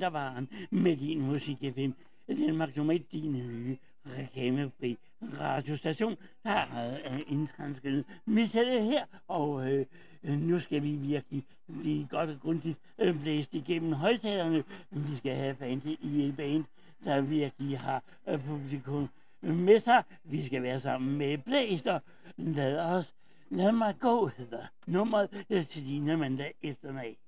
[0.05, 1.91] vintervaren med din musik FM.
[2.27, 9.85] Danmark nummer 1, din nye reklamefri radiostation, der er øh, indtranskende missalget her, og øh,
[10.23, 11.43] øh, nu skal vi virkelig
[11.79, 14.63] blive godt og grundigt øh, blæst igennem højtalerne.
[14.91, 16.63] Vi skal have bandet i et band,
[17.03, 19.09] der virkelig har øh, publikum
[19.41, 20.03] med sig.
[20.23, 21.99] Vi skal være sammen med blæster.
[22.37, 23.13] Lad os,
[23.49, 27.24] lad mig gå, hedder nummeret øh, til din mandag eftermiddag.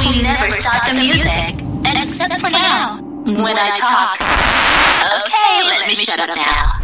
[0.00, 4.16] We never stop the music, except for now, when I talk.
[4.20, 6.80] Okay, let me shut up now.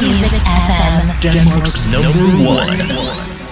[0.00, 3.47] Music FM, Denmark's number one.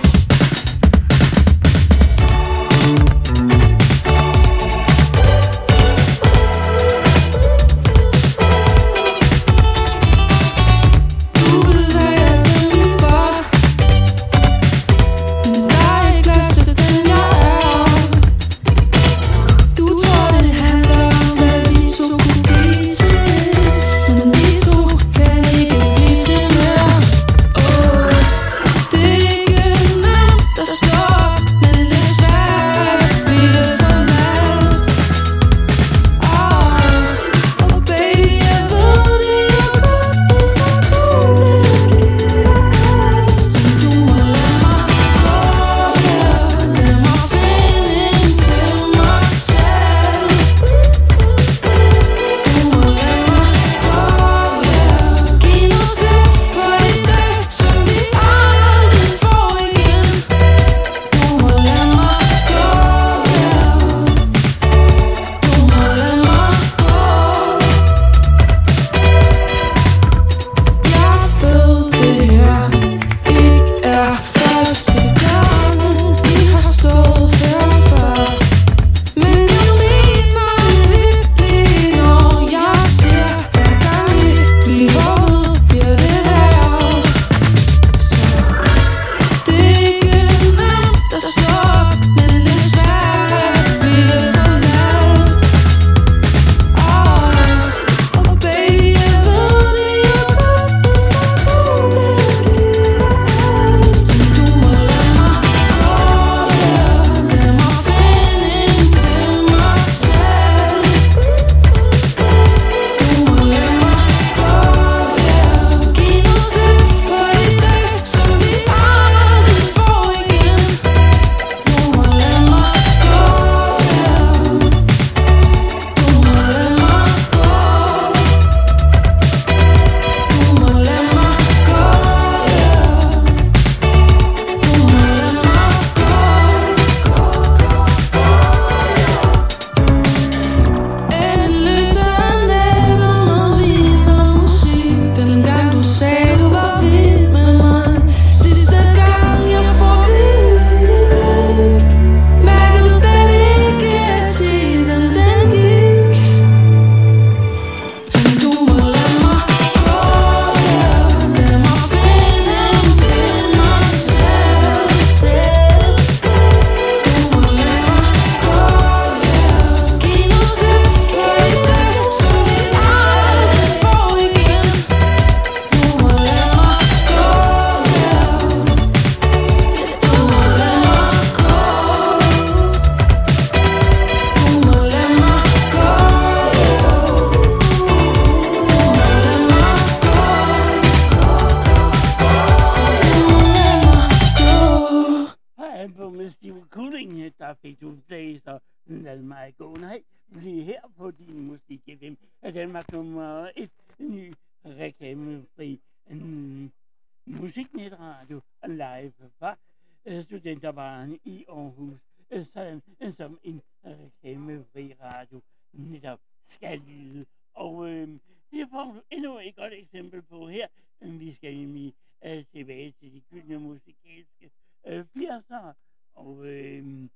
[207.46, 209.58] Musiknetradio live fra
[210.06, 212.00] øh, studenterbaren i Aarhus.
[212.30, 215.42] Øh, sådan øh, som en reklamefri radio
[215.72, 217.26] netop skal lyde.
[217.54, 218.08] Og øh,
[218.50, 220.68] det får du endnu et godt eksempel på her.
[221.00, 221.94] Vi skal nemlig
[222.24, 224.50] øh, tilbage til de gyldne musikalske
[224.86, 225.72] øh, 80'ere.
[226.14, 227.08] Og, øh,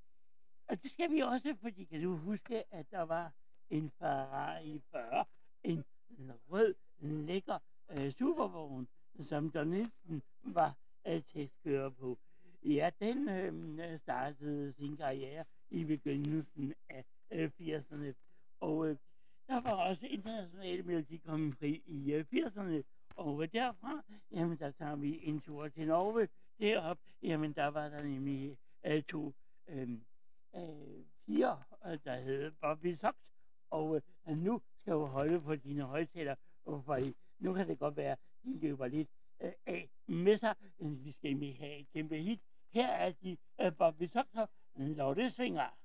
[0.69, 3.33] og det skal vi også, fordi kan du huske, at der var
[3.71, 5.25] en Ferrari 40,
[5.65, 5.85] en
[6.51, 7.59] rød, lækker
[7.91, 8.89] øh, supervogn,
[9.19, 10.75] som der næsten var
[11.07, 12.19] øh, testkører på.
[12.65, 18.15] Ja, den øh, startede sin karriere i begyndelsen af øh, 80'erne.
[18.61, 18.97] Og øh,
[19.47, 22.83] der var også internationale melodikompri i øh, 80'erne.
[23.17, 26.29] Og øh, derfra, jamen der tager vi en tur til Norge.
[26.59, 29.35] Derop, jamen der var der nemlig øh, to
[29.69, 29.89] øh,
[30.57, 31.57] øh, piger,
[31.87, 33.15] øh, der hed Bobby Sox.
[33.71, 36.35] Og øh, nu skal du holde på dine højtaler,
[36.65, 36.99] for
[37.39, 39.09] nu kan det godt være, løber lidt
[39.43, 40.55] øh, af med sig.
[40.81, 42.41] Øh, vi skal have et kæmpe hit.
[42.73, 44.47] Her er de øh, Bobby Soxer,
[45.15, 45.80] det Svinger.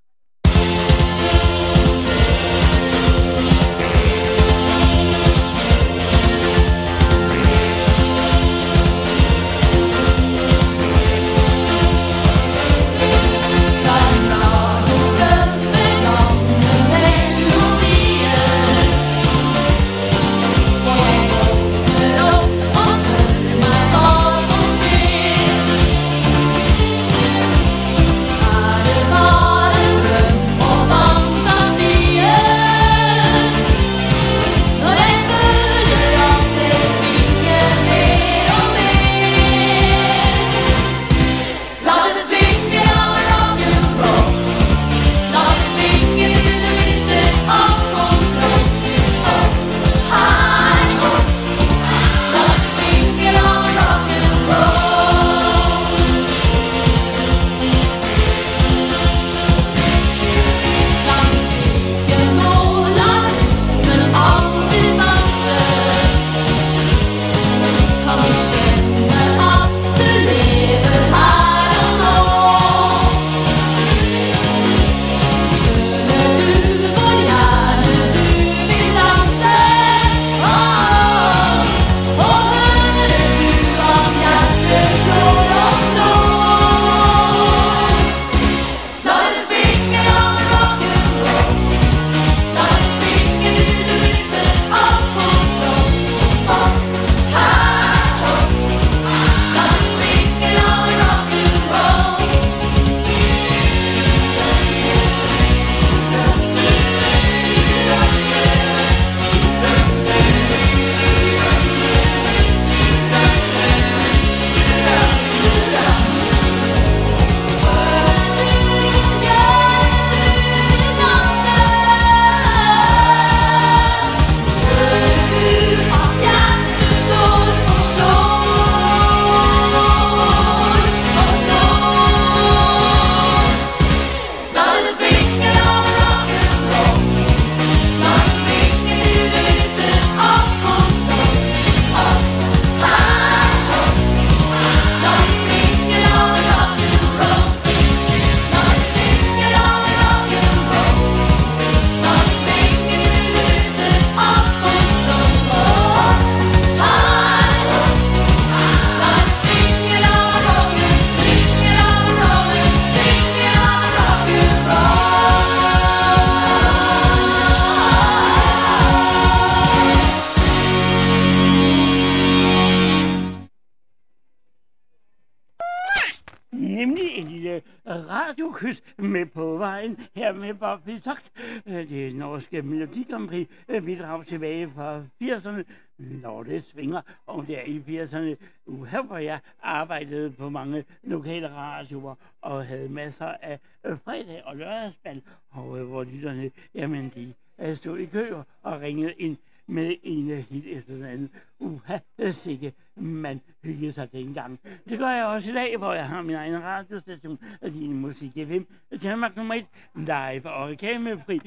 [184.25, 185.63] Tilbage fra 80'erne.
[185.97, 188.35] når det Svinger, og der i 80'erne,
[188.65, 194.55] uha, hvor jeg arbejdede på mange lokale radioer og havde masser af øh, fredag- og
[194.55, 199.37] lørdagsband, og øh, hvor lytterne, jamen de øh, stod i kø og ringede ind
[199.67, 201.29] med en af hit efter den anden.
[201.59, 201.97] Uha,
[202.31, 204.59] sikke, man hyggede sig dengang.
[204.89, 208.31] Det gør jeg også i dag, hvor jeg har min egen radiostation og din musik
[208.31, 208.61] FM.
[209.03, 209.65] Danmark nummer 1,
[209.95, 211.39] live og reklamefri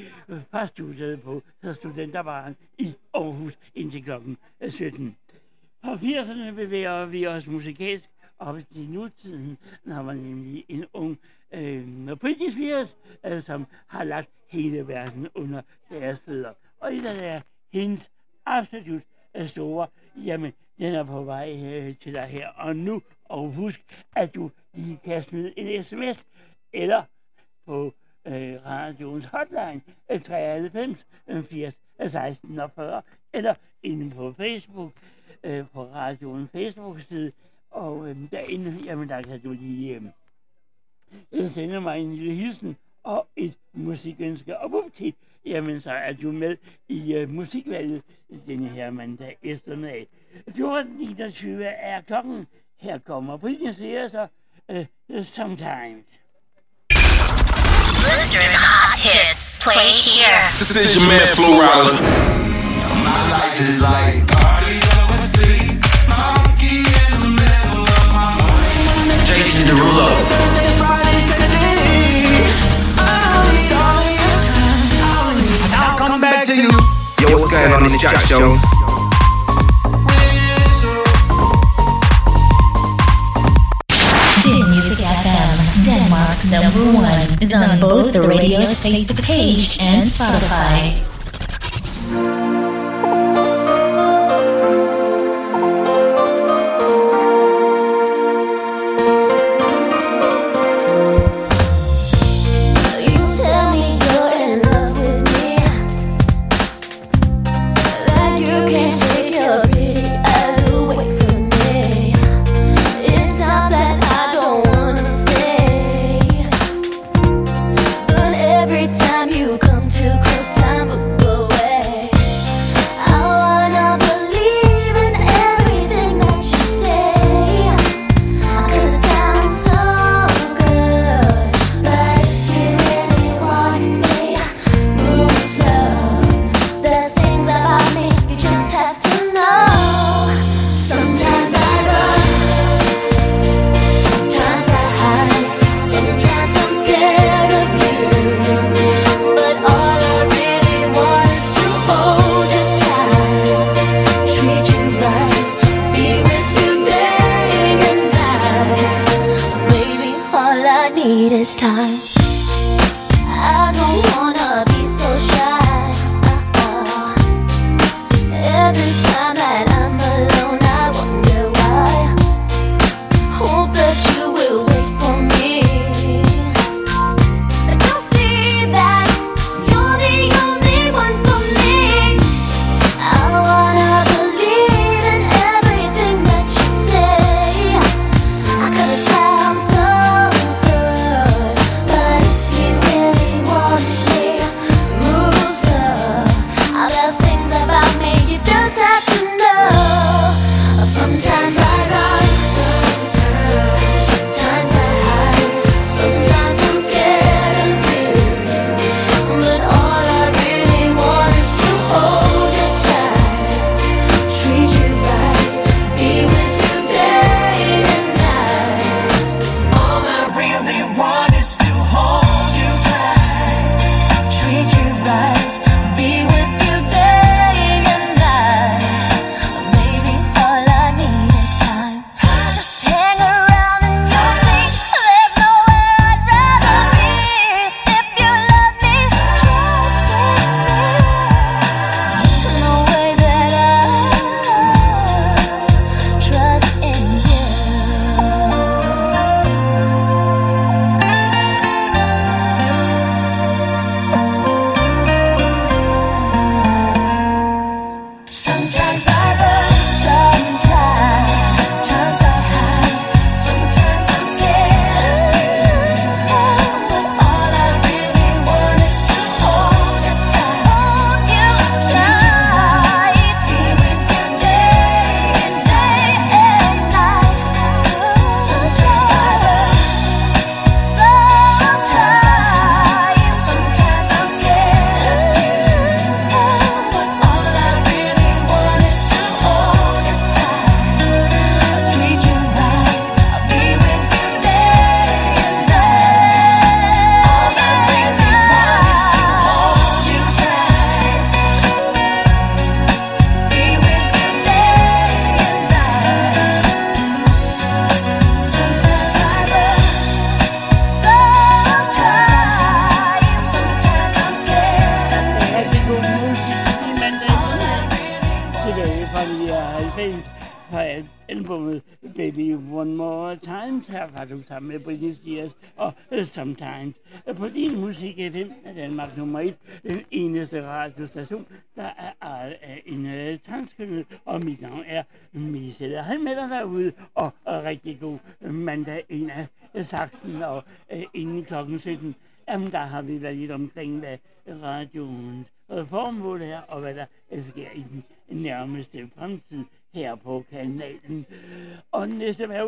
[0.51, 1.43] fra studiet på
[1.73, 5.17] Studenterbaren i Aarhus indtil klokken øh, 17.
[5.85, 8.05] Fra 80'erne bevæger vi os musikalsk
[8.39, 11.19] op til nutiden, når man nemlig en ung
[11.55, 12.97] øh, Britney Spears,
[13.27, 16.53] øh, som har lagt hele verden under deres fødder.
[16.81, 17.41] Og den der
[17.73, 18.11] hendes
[18.47, 19.03] absolut
[19.47, 19.87] store,
[20.17, 23.03] jamen, den er på vej øh, til dig her og nu.
[23.25, 26.25] Og husk, at du lige kan smide en sms
[26.73, 27.03] eller
[27.67, 27.95] på
[28.27, 29.81] øh, radioens hotline
[30.25, 31.07] 93
[31.49, 31.75] 80
[32.07, 34.93] 16 40, eller inde på Facebook,
[35.45, 37.33] øh, på radioen Facebook-side,
[37.71, 40.03] og øh, derinde, jamen der kan du lige øh,
[41.33, 45.15] øh sende mig en lille hilsen og et musikønske, og bupti,
[45.47, 46.57] jamen så er du med
[46.89, 48.03] i øh, musikvalget
[48.47, 50.07] denne her mandag eftermiddag.
[50.51, 52.47] 14.29 er klokken.
[52.81, 54.29] Her kommer Britney Spears og
[54.71, 54.87] øh,
[55.25, 56.05] Sometimes.
[58.07, 60.41] Western Hot Hits, play here.
[60.59, 61.51] This is your man, Flo
[63.07, 64.21] My life is like.
[66.09, 69.21] Monkey in the middle of my morning.
[69.27, 70.68] Jason Derulo.
[77.31, 78.59] yo, what's going on in the chat shows?
[84.71, 91.18] Music FM, Denmark's number one, is on both the radio's Facebook page and Spotify.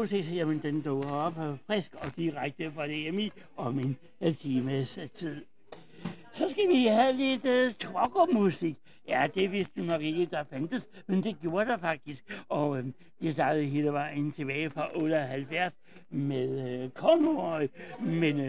[0.01, 1.35] Næste vejrudsigt, jamen den dukker op
[1.67, 3.97] frisk og direkte fra DMI om en
[4.39, 5.45] times øh, tid.
[6.33, 8.77] Så skal vi have lidt øh, uh, trokkermusik.
[9.09, 12.45] Ja, det vidste du nok ikke, der fandtes, men det gjorde der faktisk.
[12.49, 12.85] Og øh,
[13.23, 15.75] det startede hele vejen tilbage fra 78
[16.11, 17.69] med øh, Conroy,
[18.01, 18.41] men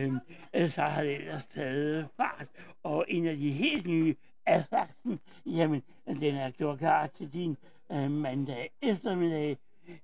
[0.53, 2.48] øh, så har det ellers taget fart.
[2.84, 4.15] Og en af de helt nye
[4.45, 7.57] Assassin, jamen, den er gjort klar til din
[7.91, 9.57] øh, mandag eftermiddag.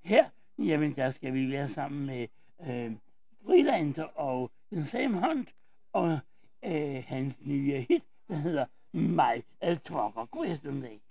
[0.04, 0.26] Her,
[0.60, 2.28] jamen, der skal vi være sammen med
[2.70, 2.92] øh,
[3.46, 5.50] Brillant og den Sam Hunt
[5.94, 6.20] og
[6.66, 9.44] øh, hans nye hit, der hedder My
[9.88, 10.26] Trucker.
[10.32, 11.02] God eftermiddag.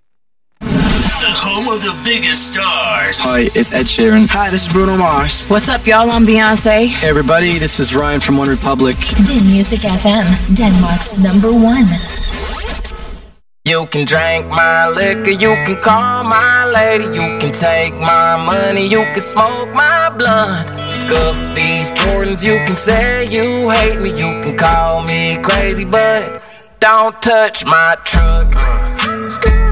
[1.27, 3.17] The home of the biggest stars.
[3.29, 4.29] Hi, it's Ed Sheeran.
[4.39, 5.47] Hi, this is Bruno Mars.
[5.51, 6.11] What's up, y'all?
[6.11, 6.89] I'm Beyonce.
[7.03, 8.97] Hey, everybody, this is Ryan from One Republic.
[9.27, 10.27] Din Music FM,
[10.61, 11.89] Denmark's number one.
[13.67, 18.87] You can drink my liquor, you can call my lady, you can take my money,
[18.87, 20.79] you can smoke my blunt.
[20.79, 26.41] Scuff these Jordans, you can say you hate me, you can call me crazy, but
[26.79, 29.66] don't touch my truck.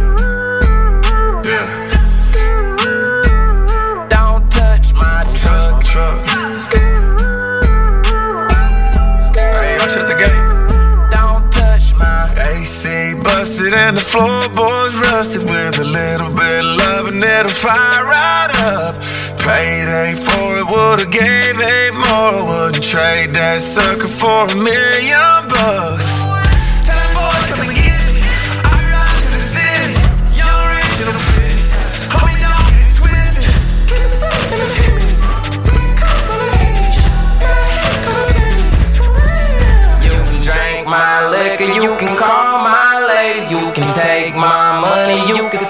[13.65, 18.05] AC busted and the floorboards rusted with a little bit of love and it'll fire
[18.05, 18.97] right up.
[19.41, 22.47] Payday for it would've gave eight more.
[22.47, 26.34] Wouldn't trade that sucker for a million bucks.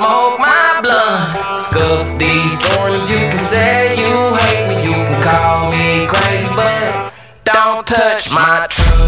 [0.04, 1.60] Smoke my blunt.
[1.60, 7.12] Scuff these thorns, you can say you hate me, you can call me crazy, but
[7.44, 9.00] don't touch my truck.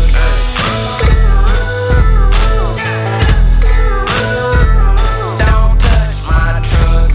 [5.45, 7.11] Don't touch my truck.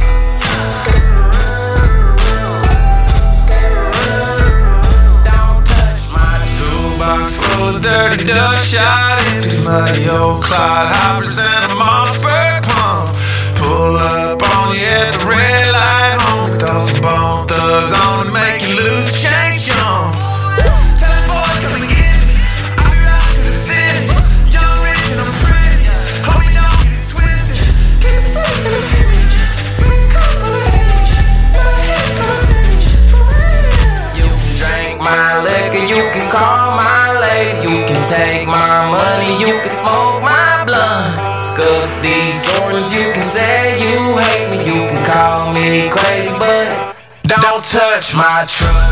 [5.25, 11.80] Don't touch my Toolbox full of dirty dust shot empties muddy old Clyde hoppers and
[47.81, 48.90] touch my truck.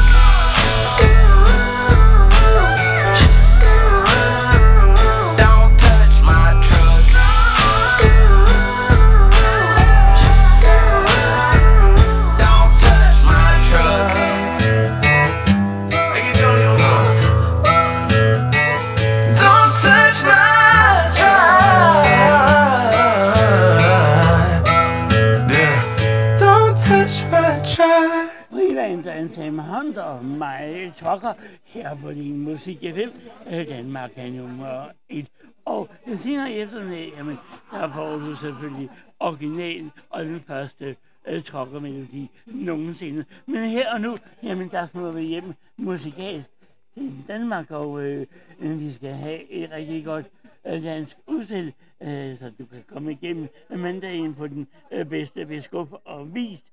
[29.80, 31.34] And mig Trucker
[31.64, 33.10] her på din musik FM.
[33.48, 35.28] Øh, Danmark er nummer et.
[35.66, 37.38] Og den senere i eftermiddag, jamen,
[37.72, 38.90] der får du selvfølgelig
[39.20, 40.96] original og den første
[41.28, 43.26] øh, Trucker-melodi nogensinde.
[43.46, 46.50] Men her og nu, jamen, der smutter vi hjem musikalsk
[46.94, 48.28] til Danmark, og øh,
[48.60, 50.26] vi skal have et rigtig godt
[50.68, 56.02] øh, dansk udstil, øh, så du kan komme igennem mandagen på den øh, bedste biskop
[56.06, 56.64] og vist.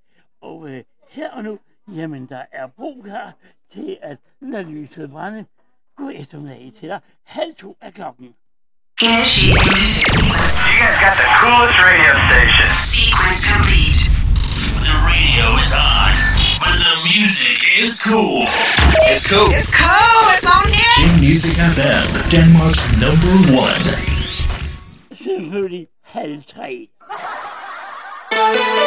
[0.40, 3.32] Og øh, her og nu, jamen der er brug her
[3.72, 5.44] til at lade lyset brænde.
[5.96, 7.00] God eftermiddag til dig.
[7.24, 8.34] Halv to af klokken.
[9.02, 10.56] Initiate music sequence.
[10.68, 12.68] You guys got the coolest radio station.
[12.94, 14.00] Sequence complete.
[14.88, 16.12] The radio is on,
[16.64, 18.40] but the music is cool.
[19.10, 19.48] It's cool.
[19.58, 20.22] It's cool.
[20.34, 20.96] It's on here.
[21.04, 23.34] In Music FM, Denmark's number
[23.64, 23.84] one.
[25.24, 26.88] Selvfølgelig halv tre.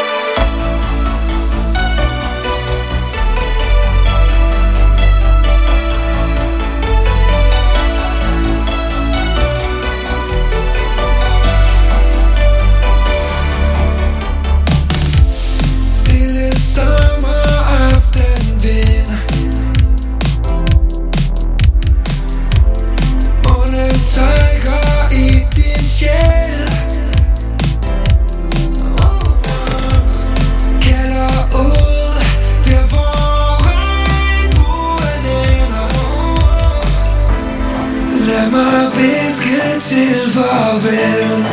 [38.60, 41.44] my biscuits evolving.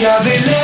[0.00, 0.63] Yeah, they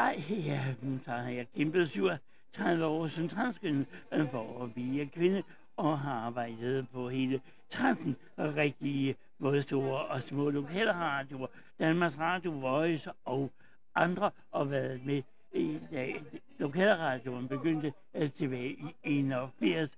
[0.00, 0.74] tror dig, ja,
[1.04, 5.42] så har jeg kæmpet 37 år som transkønnet øh, for at blive kvinde
[5.76, 7.40] og har arbejdet på hele
[7.70, 11.46] 13 rigtige både store og små lokalradioer,
[11.78, 13.50] Danmarks Radio, Voice og
[13.94, 15.22] andre, og været med
[15.54, 16.22] i dag.
[16.58, 19.90] Lokalradioen begyndte øh, tilbage i 81,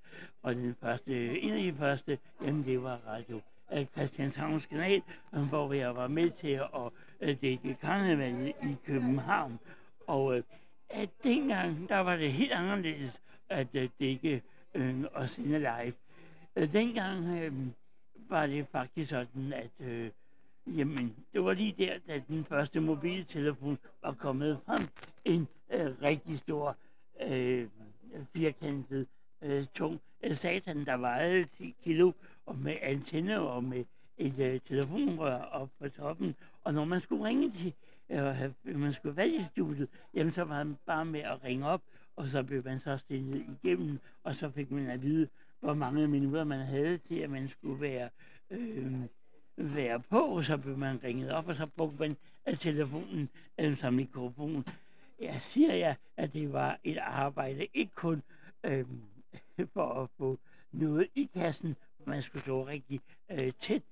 [0.43, 3.41] og den første, en af de første, jamen det var Radio
[3.73, 5.03] øh, Christianshavns kanal,
[5.49, 6.61] hvor jeg var med til
[7.23, 9.59] at dække karnevalet i København.
[10.07, 10.43] Og øh,
[10.91, 14.43] at dengang, der var det helt anderledes at øh, dække
[14.75, 15.93] øh, og sende live.
[16.57, 17.53] Øh, dengang øh,
[18.29, 20.11] var det faktisk sådan, at øh,
[20.67, 24.81] jamen, det var lige der, da den første mobiltelefon var kommet frem.
[25.25, 26.77] En øh, rigtig stor,
[27.21, 27.69] øh,
[28.33, 29.07] firkantet,
[29.43, 32.13] øh, tung øh, satan, der vejede 10 kilo,
[32.47, 33.85] og med antenne og med
[34.19, 36.35] et øh, telefonrør op på toppen.
[36.65, 37.75] Og når man skulle ringe til,
[38.11, 41.83] øh, man skulle vælge studiet, jamen så var man bare med at ringe op,
[42.17, 45.29] og så blev man så stillet igennem, og så fik man at vide,
[45.61, 48.09] hvor mange minutter man havde til, at man skulle være,
[48.51, 48.93] øh,
[49.57, 52.17] være på, så blev man ringet op, og så brugte man
[52.59, 53.29] telefonen
[53.61, 54.67] øh, som mikrofon.
[55.21, 58.23] Jeg siger jeg, at det var et arbejde, ikke kun
[58.65, 58.87] øh,
[59.73, 60.39] for at få
[60.73, 61.77] noget i kassen,
[62.07, 63.01] man skulle stå rigtig
[63.31, 63.83] øh, tæt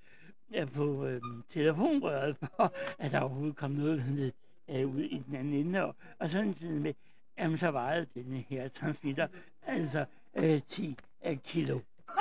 [0.52, 1.20] ja, på øh,
[1.50, 4.32] telefonrøret, for at der overhovedet kom noget ned
[4.70, 5.84] øh, ud i den anden ende.
[5.84, 6.94] Og, og sådan sådan med,
[7.38, 9.26] jamen så vejede den her transmitter
[9.66, 10.04] altså
[10.34, 10.96] øh, 10
[11.26, 11.78] øh, kilo.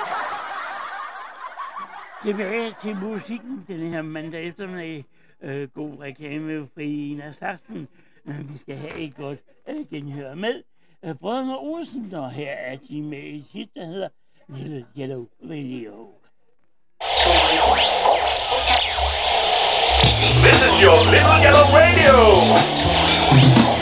[2.22, 5.04] Tilbage til musikken den her mandag eftermiddag.
[5.42, 7.88] Øh, god reklame fra en af Sachsen.
[8.26, 9.38] Øh, vi skal have et godt
[9.68, 10.62] øh, genhør med.
[11.04, 14.08] Øh, Brødrene Olsen, og her er de med et hit, der hedder
[14.48, 16.14] Little Yellow Radio.
[20.20, 23.79] This is your Little Yellow Radio.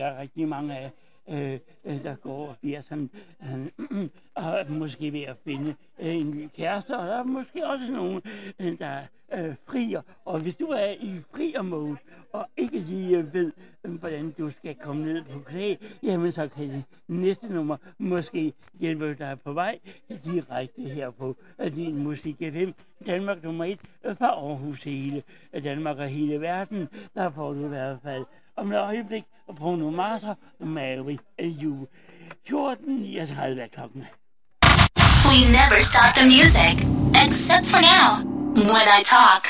[0.00, 0.90] Sikkert rigtig mange af
[1.28, 3.10] øh, øh der går og bliver sådan,
[3.42, 7.92] øh, og måske ved at finde øh, en ny kæreste, og der er måske også
[7.92, 8.22] nogen,
[8.60, 9.00] øh, der
[9.34, 10.02] øh, frier.
[10.24, 11.96] Og hvis du er i friermode,
[12.32, 13.52] og ikke lige øh, ved,
[13.84, 18.52] øh, hvordan du skal komme ned på knæ, jamen så kan det næste nummer måske
[18.80, 19.78] hjælpe dig på vej
[20.24, 22.70] direkte her på øh, din Musik FM.
[23.06, 23.80] Danmark nummer 1
[24.18, 25.22] fra Aarhus hele
[25.64, 26.88] Danmark og hele verden.
[27.14, 28.24] Der får du i hvert fald
[28.60, 29.24] om et øjeblik
[29.58, 30.22] Bruno Mars
[30.60, 31.86] og Mary You.
[32.48, 34.04] 14.39 er klokken.
[35.30, 36.74] We never stop the music,
[37.24, 38.08] except for now,
[38.74, 39.42] when I talk.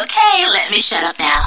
[0.00, 1.42] Okay, let me shut up now.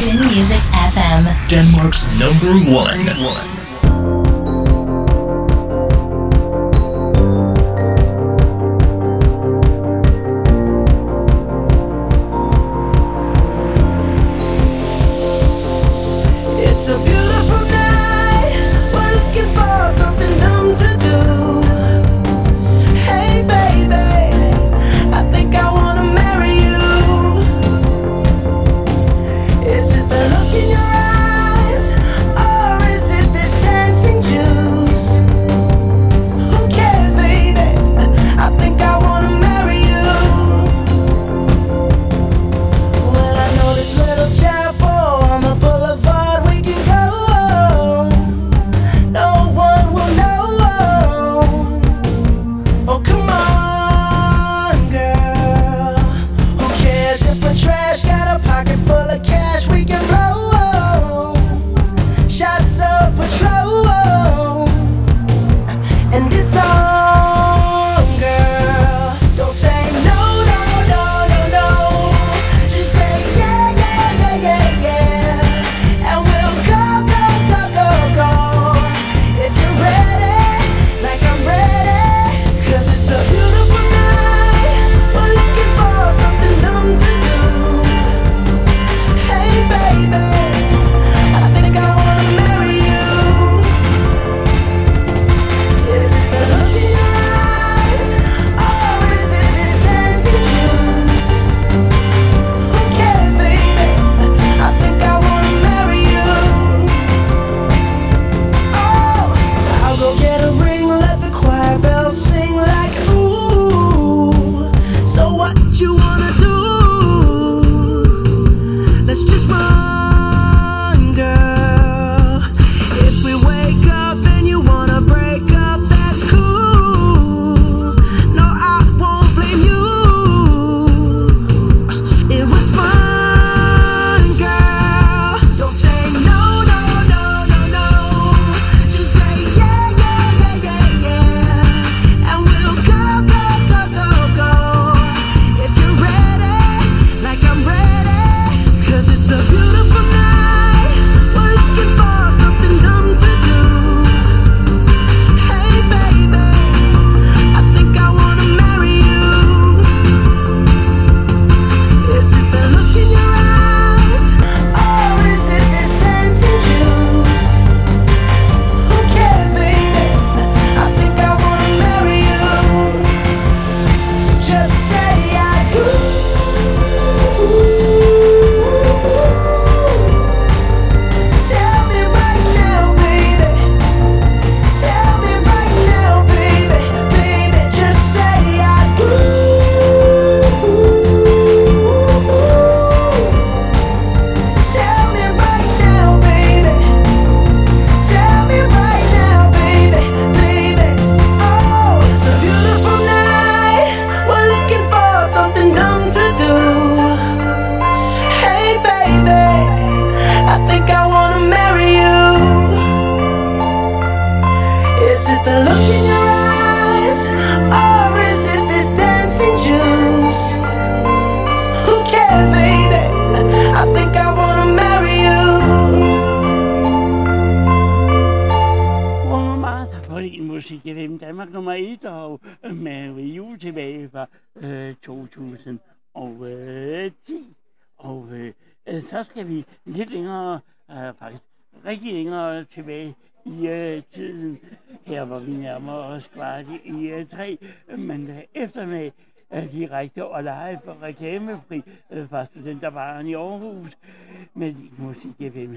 [0.00, 0.62] Good Music
[0.94, 1.22] FM.
[1.52, 3.00] Denmark's number one.
[3.06, 4.25] It's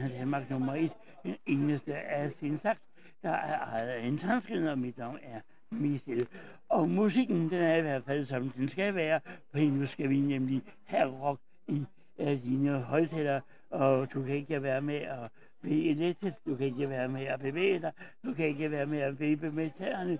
[0.09, 0.91] Danmark nummer et,
[1.23, 2.79] den eneste af sin slags,
[3.23, 6.27] der er ejet af en transkrinder, og mit navn er Michel.
[6.69, 9.19] Og musikken, den er i hvert fald som den skal være,
[9.51, 11.85] for nu skal vi nemlig have rock i
[12.17, 15.31] af dine højtaler, og du kan ikke være med at
[15.61, 17.91] blive elektrisk, du kan ikke være med at bevæge dig,
[18.25, 20.19] du kan ikke være med at vippe med tæerne,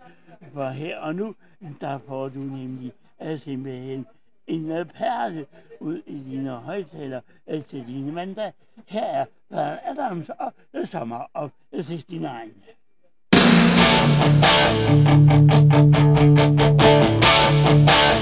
[0.53, 1.35] for her og nu,
[1.81, 4.05] der får du nemlig uh, simpelthen
[4.47, 5.45] en perle
[5.79, 8.51] ud i dine højtaler øh, til dine mandag.
[8.87, 12.51] Her er Brian Adams og The Summer of 69.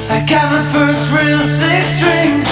[0.10, 2.47] I got my first real six string.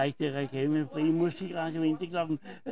[0.00, 2.16] direkte reklamefri musikradio indtil kl.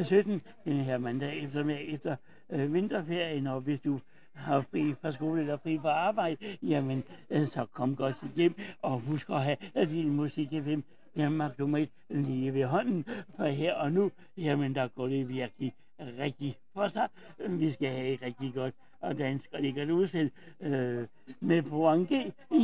[0.02, 2.16] 17 øh, den her mandag eftermiddag efter
[2.50, 3.46] øh, vinterferien.
[3.46, 4.00] Og hvis du
[4.34, 9.00] har fri fra skole eller fri fra arbejde, jamen øh, så kom godt hjem og
[9.00, 10.80] husk at have øh, din musik FM
[11.16, 13.04] Danmark nummer et lige ved hånden.
[13.36, 17.08] For her og nu, jamen der går det virkelig rigtig for sig.
[17.48, 20.30] Vi skal have et rigtig godt og dansk, og det kan du selv
[20.60, 21.06] øh,
[21.40, 22.12] med på G.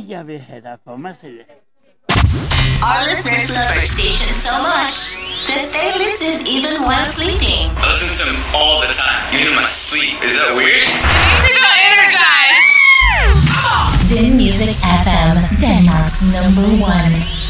[0.09, 1.39] Jeg vil have dig for mig selv.
[2.85, 5.17] Our listeners love our station so much
[5.49, 7.73] that they listen even while sleeping.
[7.81, 10.13] I listen to them all the time, even in my sleep.
[10.21, 10.85] Is that weird?
[10.85, 10.93] It.
[14.05, 17.44] Den Music FM, Denmark's number one.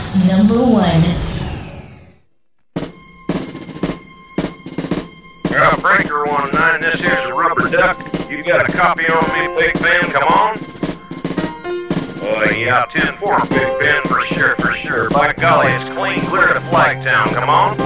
[0.00, 1.02] House number one.
[5.52, 8.00] Uh, breaker one oh nine, this here's a rubber duck.
[8.30, 10.00] You got a copy on me, Big Ben?
[10.10, 10.56] Come on.
[12.22, 15.10] Uh, yeah, ten four, Big Ben, for sure, for sure.
[15.10, 17.34] By golly, it's clean, clear to Flagtown.
[17.34, 17.76] Come on.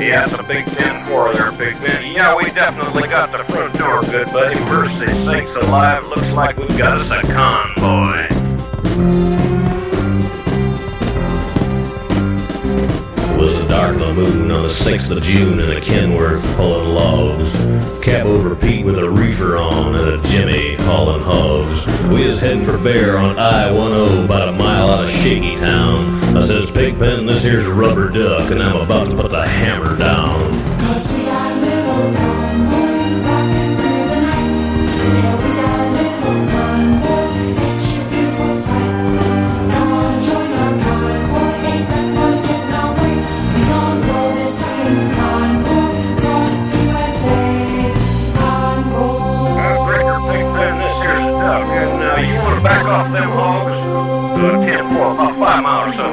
[0.00, 2.12] Yeah, it's a big 10-4 there, Big Ben.
[2.12, 4.54] Yeah, we definitely got the front door, good buddy.
[4.66, 7.27] Mercy sakes alive, looks like we've got a second.
[15.08, 17.52] The 6th of June in a Kenworth pulling logs.
[18.02, 21.86] Cap over Pete with a reefer on and a Jimmy hauling hogs.
[22.08, 26.36] We is heading for Bear on I-10 about a mile out of Shaky Town.
[26.36, 29.96] I says, Pigpen, this here's a rubber duck and I'm about to put the hammer
[29.96, 30.27] down.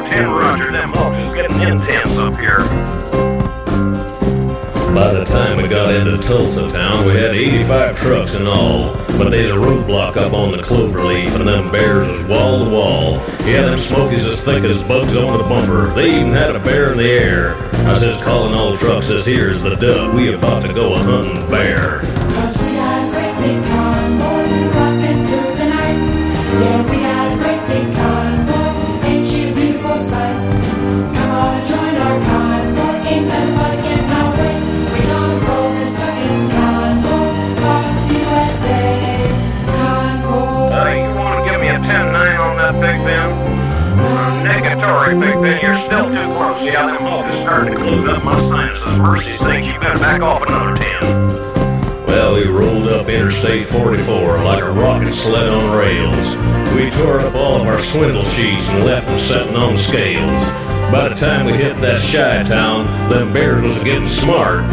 [0.05, 2.59] 10 Roger, them is getting intense up here.
[4.93, 8.93] By the time we got into Tulsa town, we had 85 trucks in all.
[9.17, 13.13] But there's a roadblock up on the cloverleaf, and them bears was wall to wall.
[13.45, 15.93] Yeah, them smokies as thick as bugs on the bumper.
[15.95, 17.55] They even had a bear in the air.
[17.85, 20.13] I says, calling all trucks, says, here's the duck.
[20.13, 22.04] We about to go a hunting bear.
[45.95, 46.61] Too close.
[46.61, 46.73] Is
[47.41, 49.39] starting to close up my sinuses.
[49.39, 52.05] You better back off another 10.
[52.05, 56.35] Well, we rolled up Interstate 44 like a rocket sled on rails.
[56.75, 60.43] We tore up all of our swindle sheets and left them setting on scales.
[60.91, 64.69] By the time we hit that shy town, them bears was getting smart.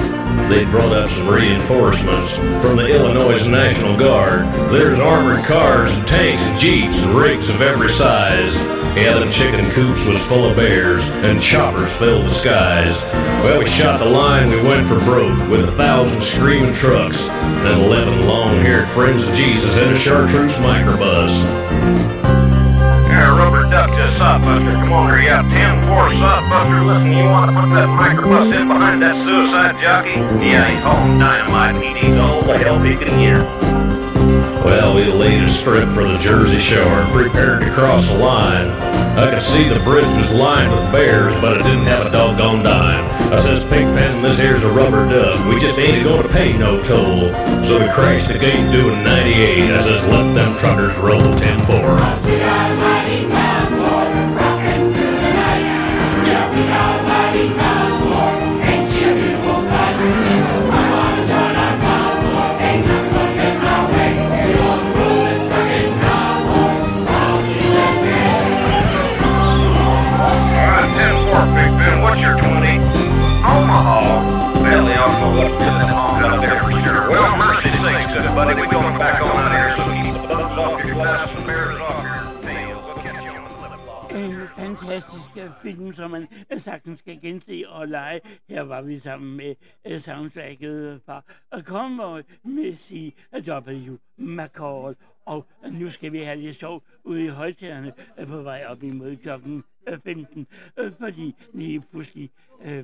[0.51, 4.41] They brought up some reinforcements from the Illinois National Guard.
[4.73, 8.72] There's armored cars and tanks and jeeps and rigs of every size.
[8.95, 12.95] Yeah, them chicken coops was full of bears and choppers filled the skies.
[13.43, 17.83] Well, we shot the line, we went for broke with a thousand screaming trucks and
[17.83, 21.33] eleven long-haired friends of Jesus in a chartreuse microbus.
[23.09, 24.75] Yeah, rubber duck to Sodbuster.
[24.75, 25.43] Come on here, yeah,
[25.89, 26.87] 10-4 Sodbuster.
[26.87, 30.21] Listen, you want to put that microbus in behind that suicide jockey?
[30.45, 33.62] Yeah, he's hauling dynamite and he needs all the help he can get.
[34.65, 38.69] Well, we laid a strip for the Jersey Shore and prepared to cross the line.
[39.19, 42.63] I could see the bridge was lined with bears, but it didn't have a doggone
[42.63, 43.05] dime.
[43.33, 45.45] I says, Pigpen, this here's a rubber duck.
[45.47, 47.33] We just ain't gonna pay no toll.
[47.65, 49.71] So we crashed the gate doing 98.
[49.71, 52.32] I says, let them truckers roll 10-4.
[88.13, 88.41] Gense.
[88.49, 89.55] Her var vi sammen med
[89.91, 91.23] uh, soundtracket fra
[91.55, 93.71] øh, Convoy med C.W.
[93.71, 94.97] Øh, McCall.
[95.27, 98.65] Og øh, nu skal vi have lidt sjov ude i højtagerne uh, øh, på vej
[98.69, 100.47] op imod klokken øh, 15.
[100.81, 102.79] uh, fordi lige pludselig uh,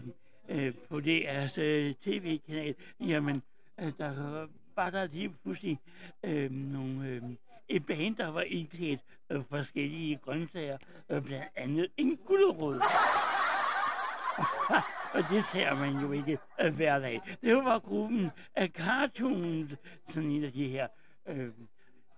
[0.56, 3.42] uh, på deres uh, tv-kanal, jamen,
[3.82, 5.78] uh, der var der lige pludselig
[6.24, 7.08] øh, nogle...
[7.08, 7.22] Øh,
[7.68, 9.00] et band, der var indklædt
[9.30, 12.80] øh, forskellige grøntsager, øh, blandt andet en gulerod.
[15.12, 17.20] og det ser man jo ikke øh, hver dag.
[17.42, 19.76] Det var gruppen af Cartoons,
[20.08, 20.86] sådan en af de her
[21.28, 21.48] øh,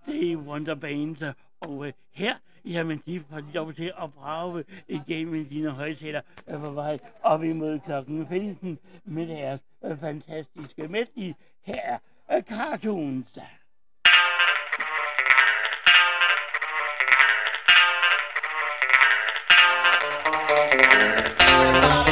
[0.07, 1.23] Day Wonder Bands.
[1.59, 6.71] Og øh, her, jamen, de får lov til at brage igennem dine højtaler øh, på
[6.71, 11.33] vej op imod klokken 15 med deres øh, fantastiske medley.
[11.61, 11.97] Her er
[12.35, 13.37] øh, Cartoons.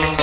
[0.09, 0.18] She's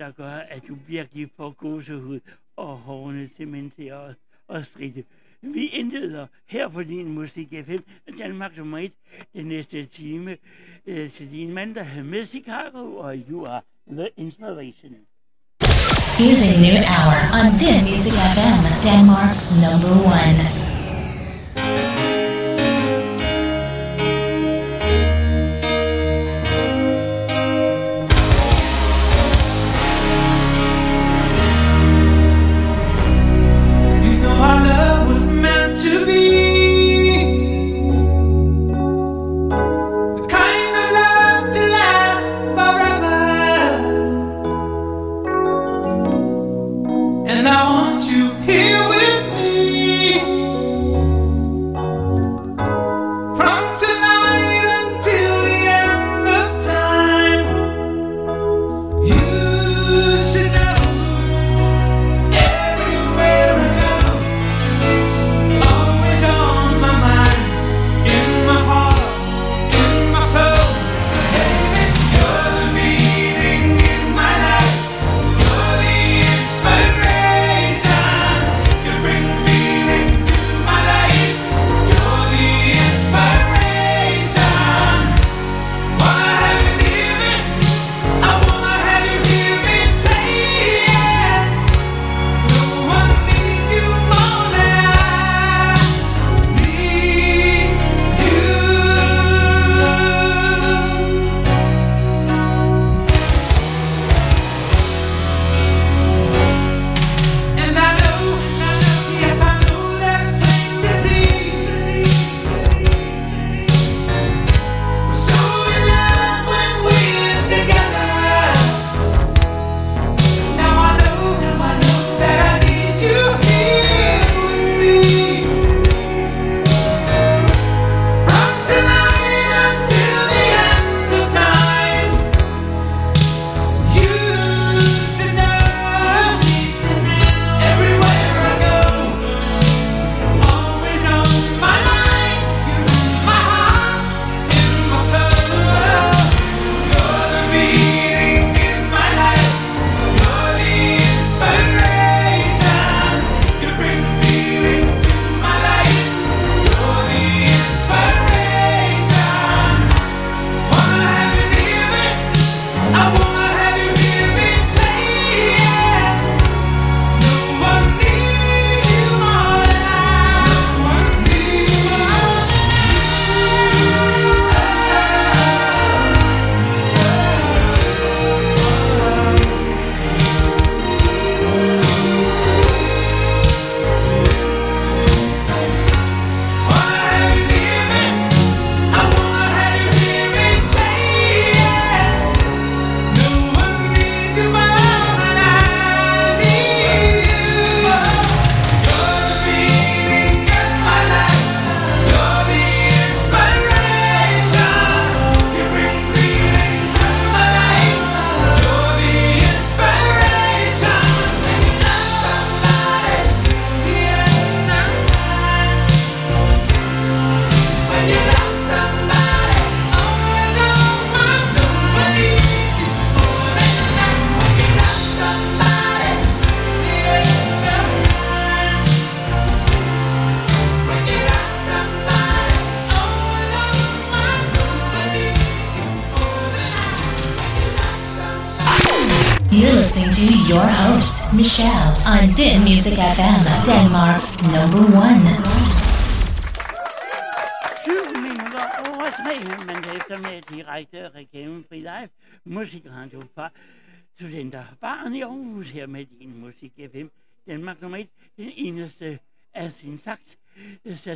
[0.00, 2.20] der gør, at du virkelig får gåsehud
[2.56, 4.14] og hårene til mænd til at,
[4.56, 5.04] at stride.
[5.42, 7.82] Vi indleder her på din Musik FM,
[8.18, 8.92] Danmark nummer 1,
[9.34, 10.36] den næste time
[10.86, 14.92] øh, til din mand, der har med Chicago, og you are the inspiration.
[16.20, 20.36] Here's a new hour on Din Music FM, Denmark's number one.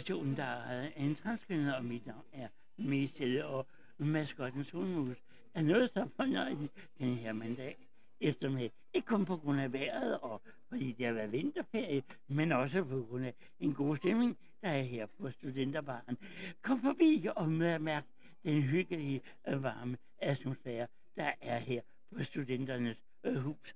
[0.00, 3.66] Stationen, der er en transkønnet, og mit navn er Mestede, og
[3.98, 5.16] maskotten hundmus
[5.54, 7.76] er noget så fornøjeligt den her mandag
[8.20, 8.72] eftermiddag.
[8.94, 13.06] Ikke kun på grund af vejret, og fordi det har været vinterferie, men også på
[13.10, 16.18] grund af en god stemning, der er her på Studenterbaren.
[16.62, 18.04] Kom forbi og mærk
[18.42, 21.80] den hyggelige, øh, varme atmosfære, der er her
[22.16, 23.74] på Studenternes øh, Hus.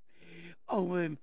[0.66, 1.16] Og øh,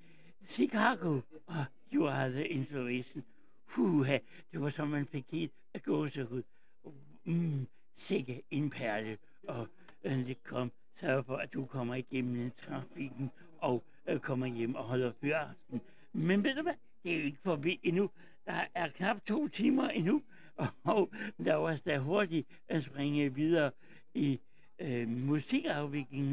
[0.47, 3.23] Chicago og You Are The Inspiration.
[3.67, 4.17] Puha,
[4.51, 6.43] det var som man fik helt af gåsehud.
[7.23, 9.17] Mm, sikke en perle.
[9.47, 9.67] Og
[10.03, 14.83] øh, det kom, sørg for, at du kommer igennem trafikken og øh, kommer hjem og
[14.83, 15.81] holder fyraften.
[16.13, 18.09] Men ved du hvad, det er ikke forbi endnu.
[18.45, 20.21] Der er knap to timer endnu,
[20.83, 21.11] og
[21.45, 23.71] der var da hurtigt at springe videre
[24.13, 24.39] i
[24.79, 25.41] øh,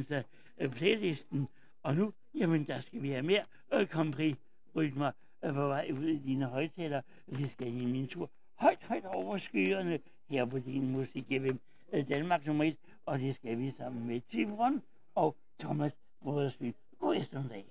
[0.09, 0.23] så
[0.59, 1.49] øh, playlisten.
[1.83, 3.44] Og nu, jamen, der skal vi have mere
[3.75, 4.36] øh, kompris
[4.77, 5.12] rytmer
[5.51, 7.03] på vej ud i dine højtaler.
[7.27, 9.99] Vi skal i min tur højt, højt over skyerne
[10.29, 11.57] her på din musik FM
[11.93, 12.77] øh, Danmark nummer 1.
[13.07, 14.83] Og det skal vi sammen med Tivron
[15.15, 16.75] og Thomas Brodersby.
[16.99, 17.65] God eftermiddag.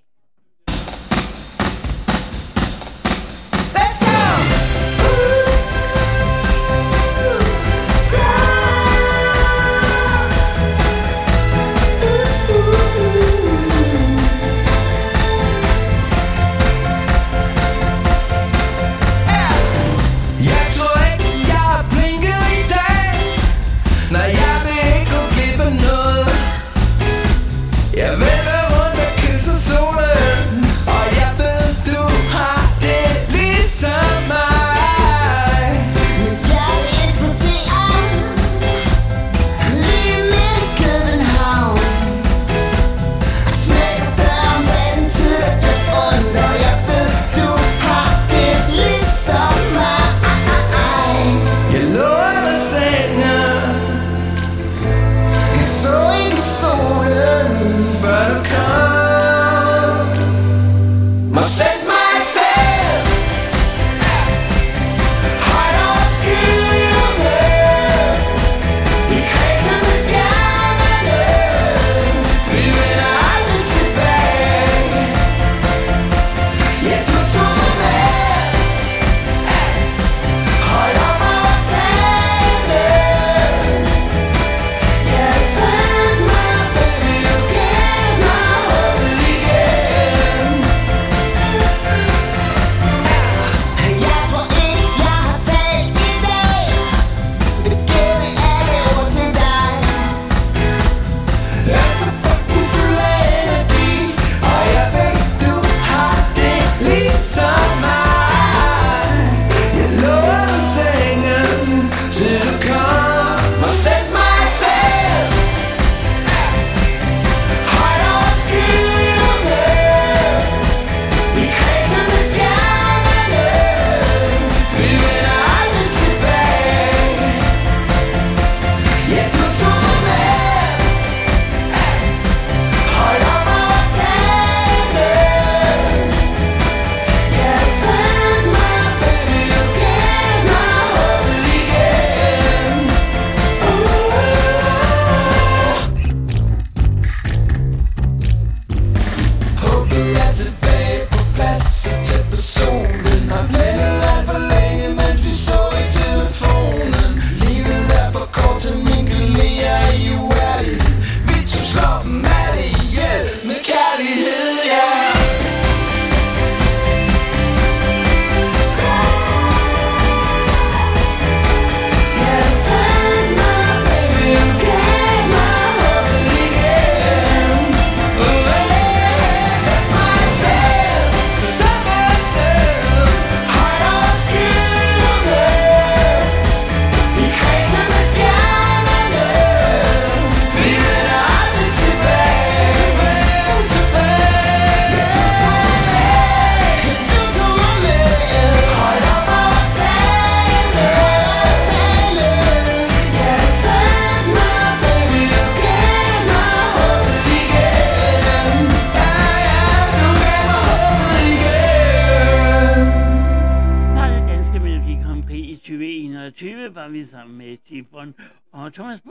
[218.06, 218.14] Vi
[218.52, 219.02] og Thomas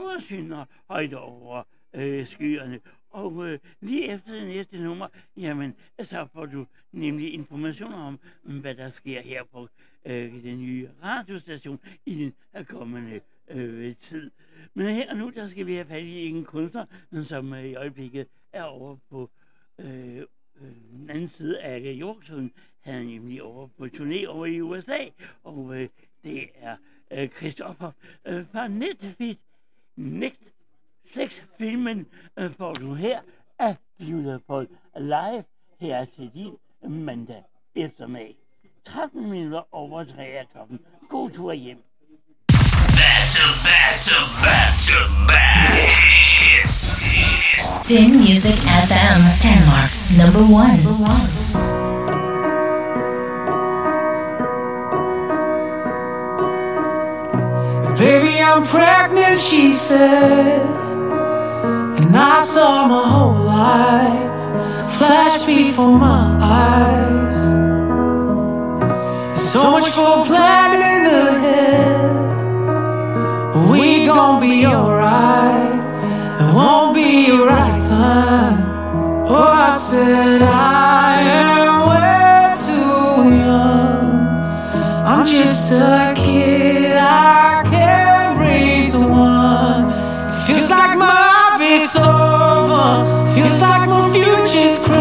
[0.51, 1.63] og højt over
[1.93, 2.79] øh, skyerne.
[3.09, 8.59] Og øh, lige efter det næste nummer, jamen, så får du nemlig informationer om, mm,
[8.59, 9.69] hvad der sker her på
[10.05, 12.15] øh, den nye radiostation i
[12.53, 14.31] den kommende øh, tid.
[14.73, 16.85] Men her og nu, der skal vi have fat i en kunstner,
[17.23, 19.29] som øh, i øjeblikket er over på
[19.79, 20.25] øh, øh,
[20.91, 22.51] den anden side af jordkloden.
[22.79, 25.05] Han er nemlig over på turné over i USA,
[25.43, 25.89] og øh,
[26.23, 26.77] det er
[27.11, 27.91] øh, Christopher
[28.25, 29.37] øh, fra Netflix.
[29.95, 30.41] Next
[31.15, 32.05] Netflix-filmen
[32.37, 33.19] øh, eh, får du her
[33.59, 34.67] af Beautiful
[34.97, 35.43] Live
[35.79, 36.57] her er til din
[37.05, 37.43] mandag
[37.75, 38.35] eftermiddag.
[38.85, 40.79] 13 minutter over 3 er klokken.
[41.09, 41.77] God tur hjem.
[47.89, 50.81] Din Music FM, Denmark's number one.
[51.61, 51.70] Baby,
[58.53, 60.59] I'm pregnant, she said.
[61.99, 67.37] And I saw my whole life flash before my eyes.
[69.39, 72.11] So much for planning ahead.
[73.53, 75.79] But we gon' be alright.
[76.41, 78.65] It won't be your right time.
[79.29, 85.05] Oh, I said I am way too young.
[85.05, 86.10] I'm just a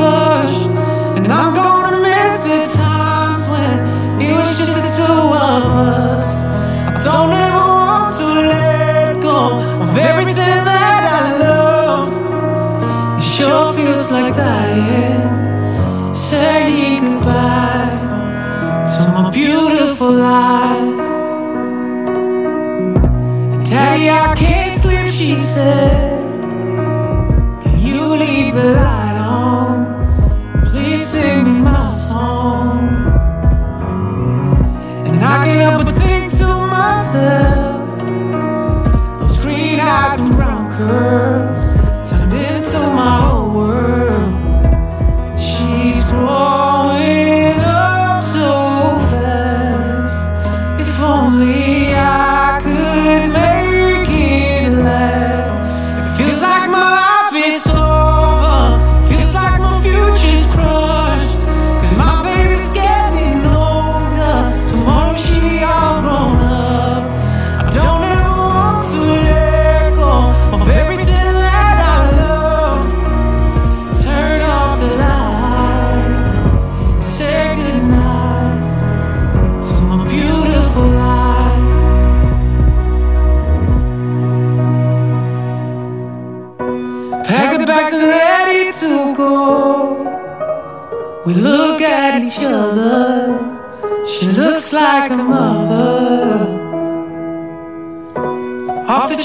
[0.03, 6.43] And I'm gonna miss the times when it was just the two of us.
[6.43, 12.09] I don't ever want to let go of everything that I love.
[13.19, 17.99] It sure feels like dying, saying goodbye
[18.93, 20.99] to my beautiful life.
[23.69, 26.00] Daddy, I can't sleep, she said.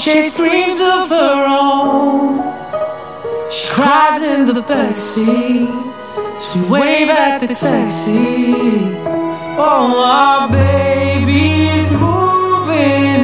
[0.08, 2.38] Off screams of her own.
[3.50, 5.66] She cries in the backseat
[6.36, 8.94] as we wave at the taxi.
[9.58, 13.15] Oh, our baby's moving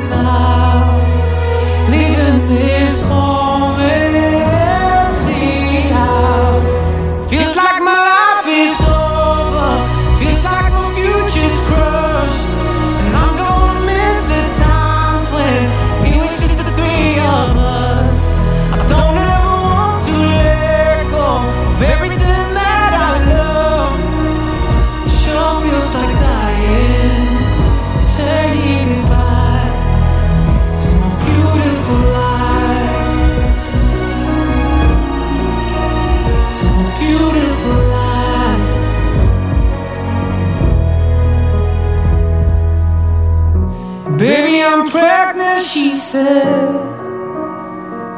[46.12, 46.74] said.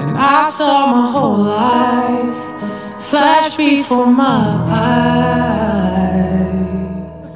[0.02, 2.40] And I saw my whole life
[3.00, 4.42] flash before my
[4.82, 6.16] eyes.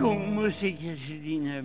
[0.01, 1.65] God musik til din øh,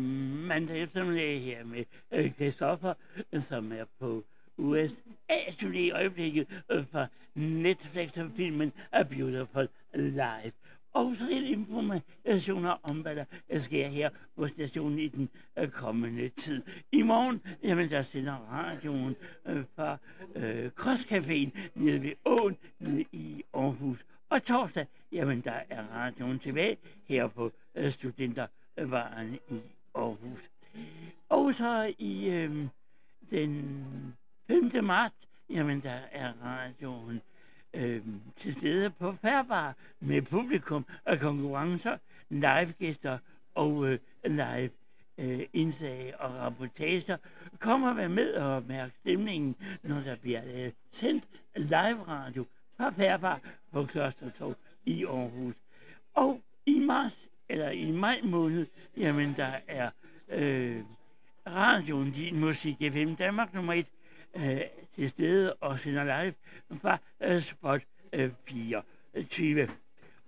[0.50, 2.94] mandag eftermiddag her med øh, Christoffer,
[3.42, 4.24] som er på
[4.58, 10.54] USA-turné i øjeblikket øh, fra Netflix-filmen A Beautiful Life.
[10.94, 16.30] Og lidt informationer om, hvad der øh, sker her på stationen i den øh, kommende
[16.30, 16.64] tid.
[16.92, 19.16] I morgen, jamen der sender radioen
[19.46, 19.98] øh, fra
[20.36, 24.06] øh, Crosscaféen nede ved Åen nede i Aarhus.
[24.30, 29.60] Og torsdag, jamen der er radioen tilbage her på øh, Studentervaren i
[29.96, 30.50] Aarhus.
[31.30, 32.68] Og så i øh,
[33.30, 33.76] den
[34.48, 34.84] 5.
[34.84, 35.16] marts,
[35.50, 37.22] jamen der er radioen
[37.74, 38.02] øh,
[38.36, 41.98] til stede på Færbar med publikum og konkurrencer,
[42.30, 43.18] livegæster
[43.56, 44.70] og øh, live
[45.18, 47.18] øh, indslag og rapportager.
[47.60, 51.24] Kom og vær med og mærke stemningen, når der bliver øh, sendt
[51.56, 52.46] live radio
[52.78, 53.40] fra Færbar
[53.72, 55.56] på Klostertorv i Aarhus.
[56.14, 59.90] Og i marts, eller i maj måned, jamen der er
[60.30, 60.84] øh,
[61.48, 63.86] radioen Din Musik FM Danmark nummer 1
[64.36, 64.62] øh,
[64.96, 66.34] til stede og sender live
[66.82, 67.82] fra øh, spot
[68.14, 69.70] øh, 24.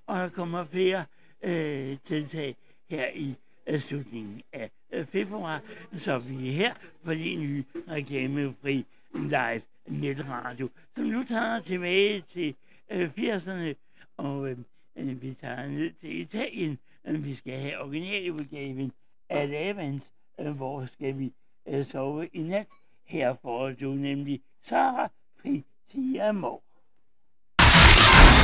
[0.08, 1.06] Og der kommer flere
[1.42, 2.56] øh, tiltag
[2.90, 3.36] her i
[3.68, 5.62] øh, slutningen af øh, februar,
[5.98, 12.56] så vi er her for de nye reklamefri live netradio, som nu tager tilbage til
[12.90, 13.74] øh, 80'erne,
[14.18, 14.58] og øh,
[14.96, 18.92] øh, vi tager ned til Italien, øh, vi skal have originaludgaven
[19.30, 21.34] af Lavans, øh, hvor skal vi
[21.68, 22.68] øh, sove i nat.
[23.08, 25.10] Her får du nemlig Sara
[25.42, 26.60] Pritiamo.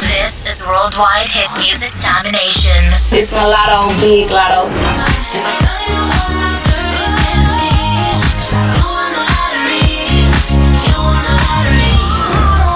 [0.01, 2.81] This is worldwide hit music domination.
[3.11, 4.69] It's Mulatto, Big Lotto.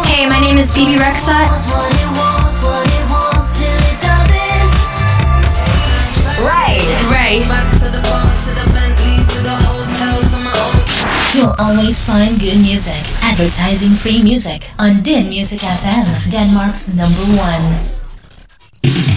[0.09, 1.49] Hey, my name is Phoebe Rexot.
[6.41, 6.81] Right.
[7.11, 7.84] Right.
[11.35, 13.03] You'll always find good music.
[13.21, 19.14] Advertising free music on Din Music FM, Denmark's number one.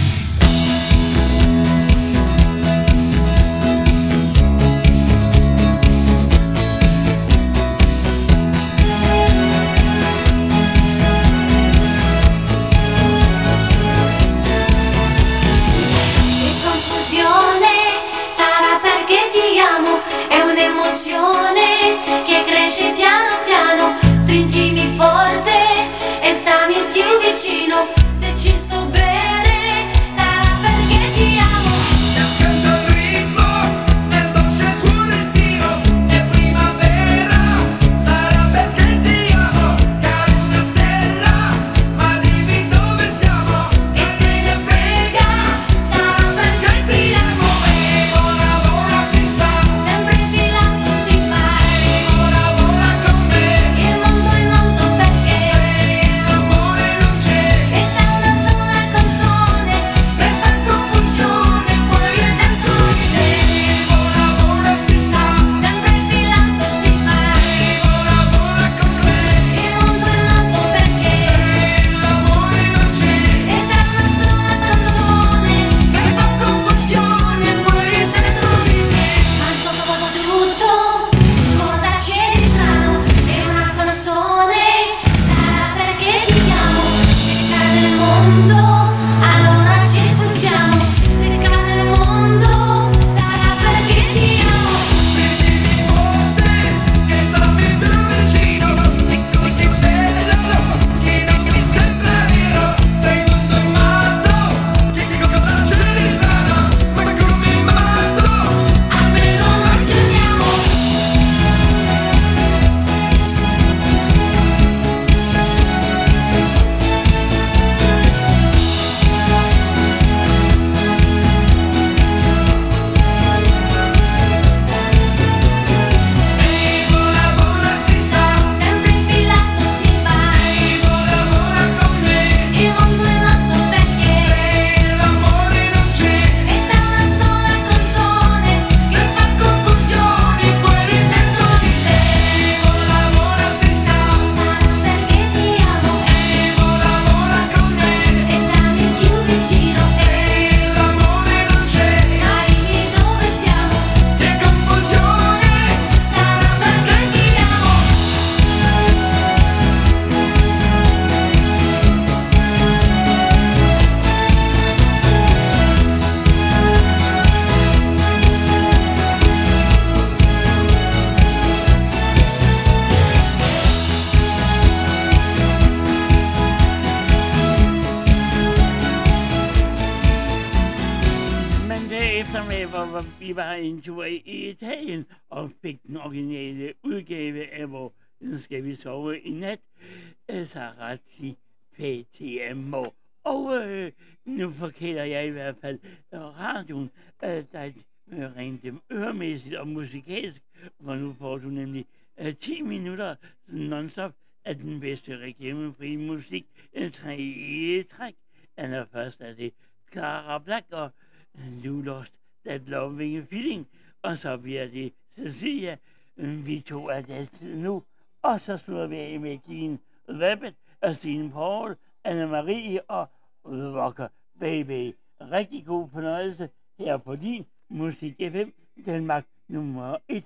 [195.39, 195.79] Hvert fald
[196.13, 196.91] radioen,
[197.23, 197.71] øh, der
[198.11, 200.41] øh, rent dem øremæssigt og musikalsk,
[200.83, 201.85] for nu får du nemlig
[202.19, 203.15] øh, 10 minutter
[203.47, 204.13] non-stop
[204.45, 206.45] af den bedste reklamefri musik.
[206.73, 208.15] Øh, en i træk.
[208.57, 209.53] Allerførst er det
[209.91, 210.91] Clara Black og
[211.37, 212.13] øh, You Lost
[212.45, 213.67] That Loving Feeling.
[214.01, 215.77] Og så bliver det Cecilia.
[216.15, 217.83] Vi to er altid nu.
[218.21, 221.75] Og så slutter vi af med Jean Rabbit og Stine Paul,
[222.07, 223.07] Anne-Marie og
[223.45, 224.07] Rocker
[224.39, 224.95] Baby.
[225.21, 226.49] Rigtig god fornøjelse
[226.79, 228.49] her på din Musik FM,
[228.85, 230.23] Danmark nummer 1,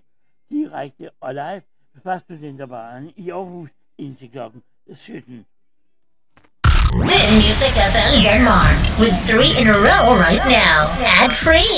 [0.51, 1.61] direkte og live
[2.03, 4.63] fra Studenterbaren i Aarhus indtil klokken
[4.95, 5.45] 17.
[7.09, 10.79] This music FM Denmark with three in a row right now.
[11.21, 11.77] Ad free.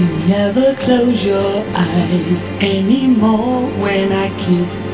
[0.00, 2.44] You never close your eyes
[2.76, 4.84] anymore when I kiss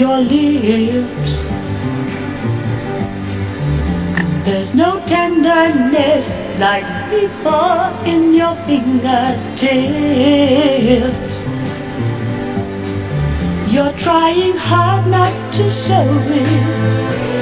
[0.00, 1.65] your lips.
[4.46, 9.66] There's no tenderness like before in your fingertips.
[13.68, 17.35] You're trying hard not to show it.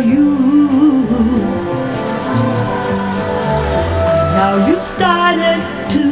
[0.00, 0.36] You.
[4.12, 5.60] And now you started
[5.94, 6.04] to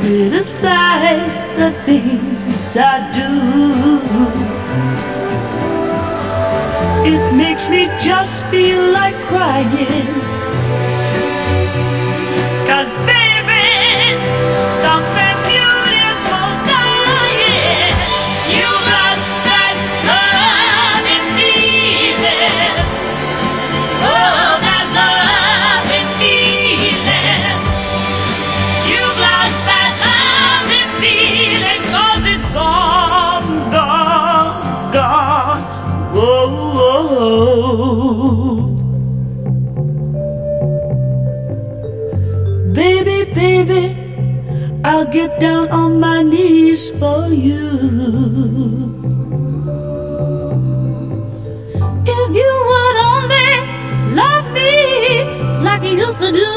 [0.00, 3.30] criticize the things I do.
[7.04, 10.08] It makes me just feel like crying.
[12.68, 14.16] Cause baby,
[14.82, 15.11] something
[45.40, 47.70] down on my knees for you.
[52.04, 53.50] If you would only
[54.14, 55.24] love me
[55.62, 56.51] like you used to do,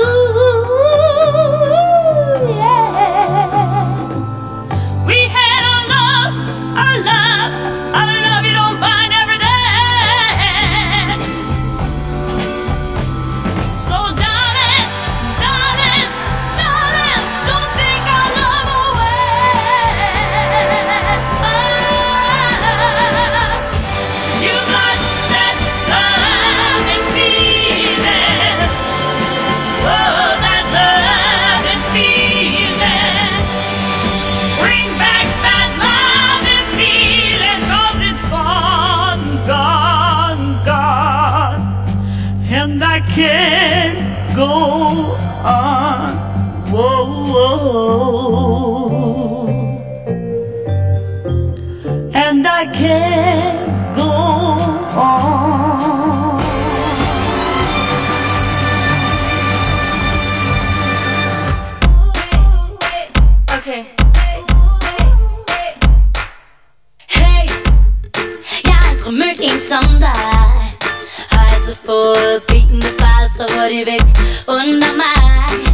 [73.75, 74.01] hurtigt væk.
[74.47, 75.65] Under mig.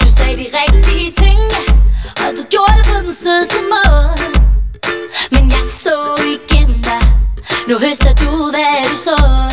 [0.00, 1.40] Du sagde de rigtige ting
[2.16, 4.16] Og du gjorde det på den sødeste måde.
[5.30, 5.96] Men jeg så
[6.34, 7.02] igennem dig.
[7.68, 9.49] Nu høster du hvad du så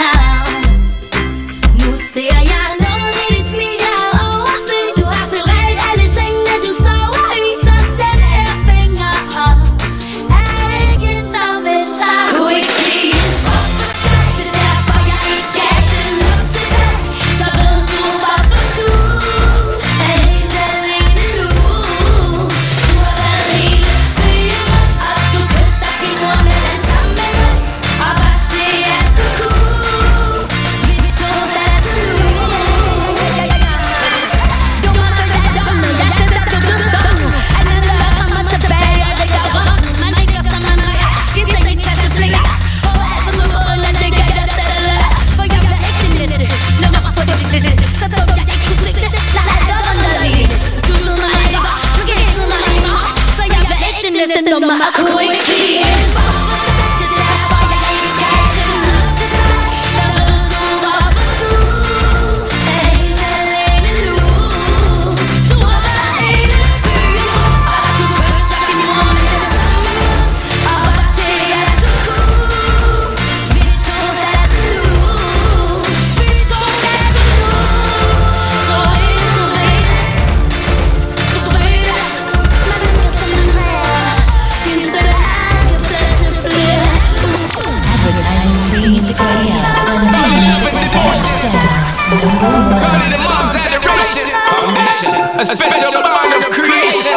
[95.40, 97.16] a special bond of creation.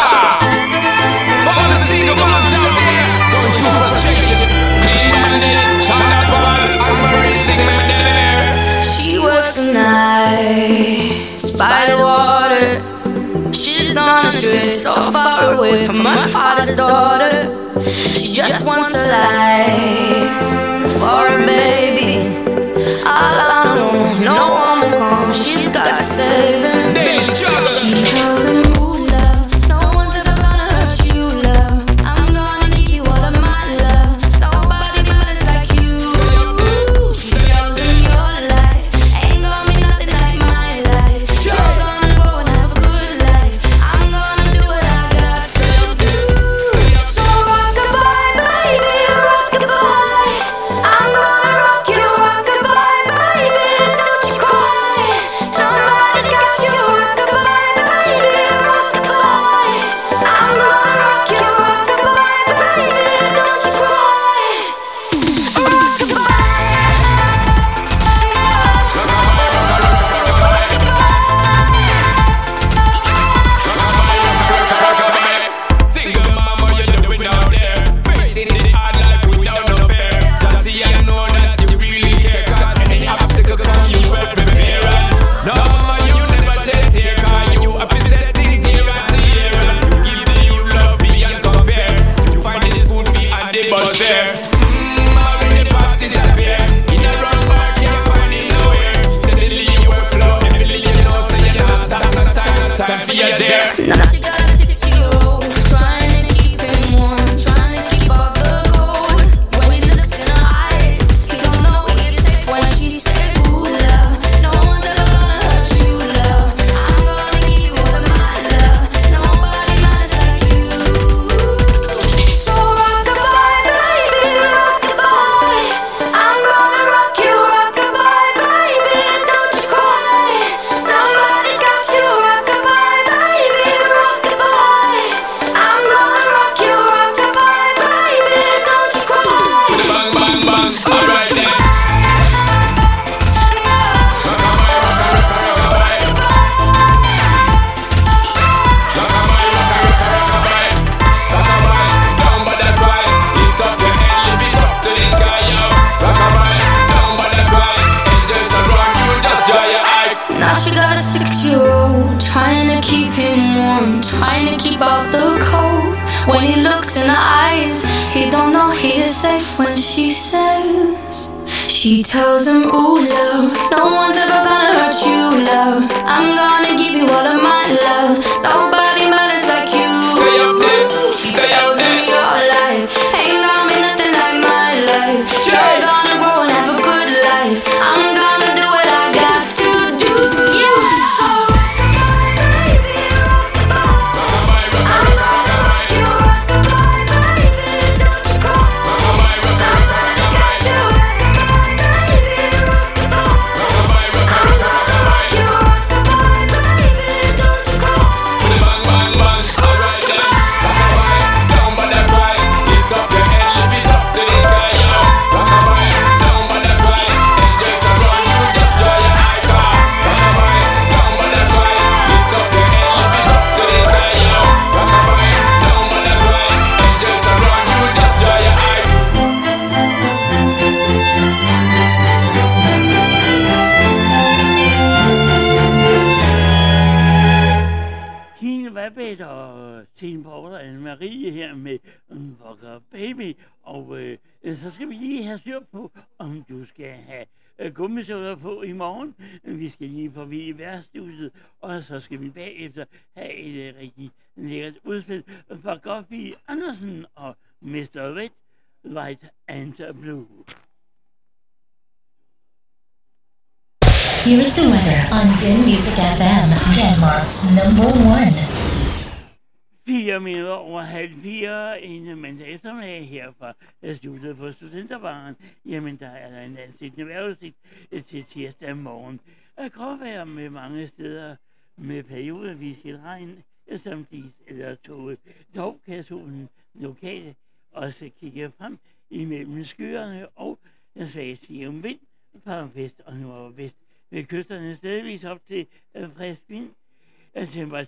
[0.00, 0.40] All
[1.68, 1.76] the
[2.56, 4.40] out there going through frustration.
[8.88, 12.80] She works the night by the water.
[13.52, 17.52] She's gone astray, so far away from my father's daughter.
[17.84, 20.40] She just wants a life
[20.98, 22.30] for a baby.
[23.04, 25.32] All alone, no one will come.
[25.34, 26.49] She's got to say.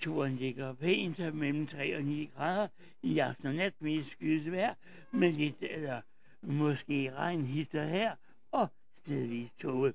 [0.03, 2.69] Temperaturen ligger pænt mellem 3 og 9 grader
[3.03, 4.75] i aften og nat med skydes vejr,
[5.11, 6.01] med lidt eller
[6.43, 8.15] måske regn hister her
[8.53, 9.93] og stedvis tåge.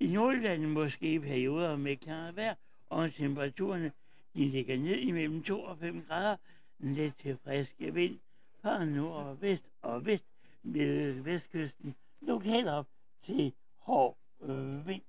[0.00, 2.54] I Nordjylland måske perioder med klare vejr,
[2.90, 3.92] og temperaturerne
[4.34, 6.36] de ligger ned imellem 2 og 5 grader,
[6.78, 8.18] let til frisk vind
[8.62, 10.24] fra nord og vest og vest
[10.62, 12.86] ved vestkysten, lokalt op
[13.22, 15.02] til hård øh, vind.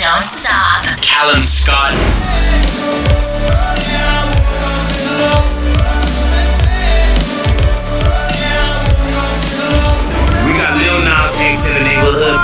[0.00, 0.82] Don't stop.
[1.02, 1.92] Callum Scott.
[10.46, 12.40] We got Lil Nas X in the neighborhood.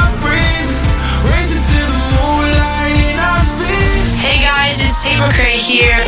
[4.20, 6.04] Hey guys, it's Tate McRae here.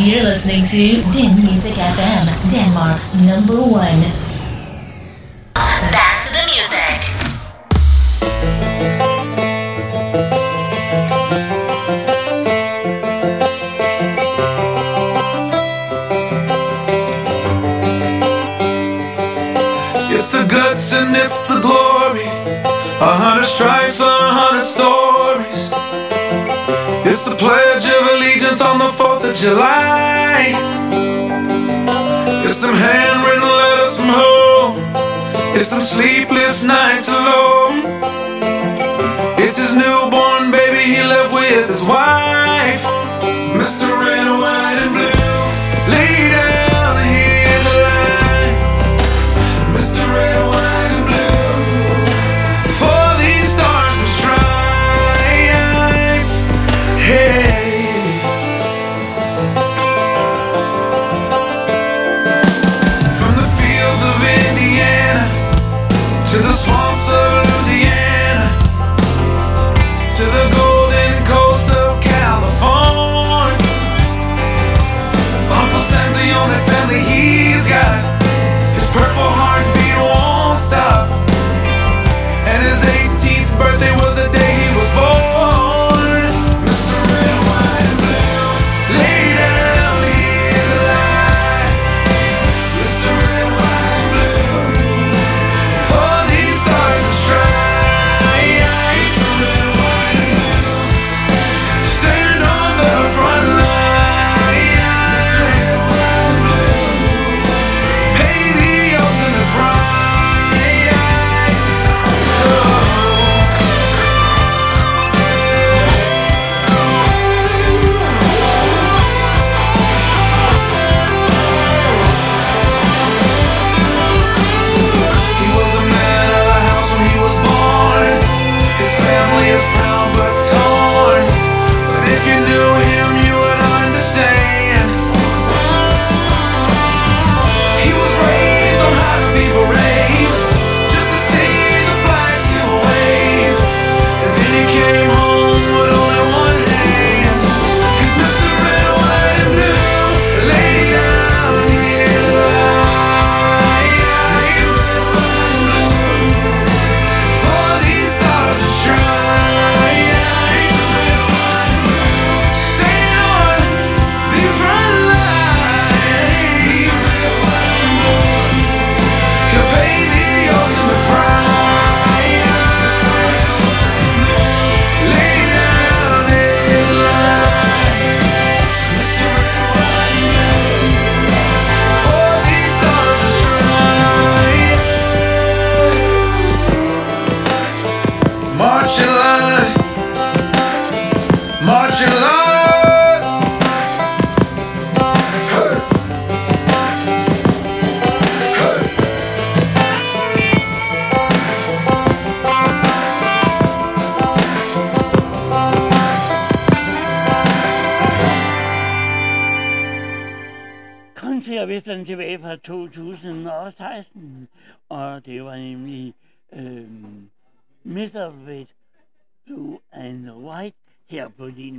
[0.00, 4.33] You're listening to Din Music FM, Denmark's number one.
[5.54, 7.00] Back to the music.
[20.10, 22.26] It's the guts and it's the glory.
[22.26, 25.70] A hundred stripes, a hundred stories.
[27.06, 30.52] It's the pledge of allegiance on the 4th of July.
[32.44, 34.43] It's them handwritten letters from home.
[35.56, 37.84] It's them sleepless nights alone.
[39.38, 42.82] It's his newborn baby he left with his wife.
[43.54, 43.88] Mr.
[44.00, 45.13] Red, White, and Blue.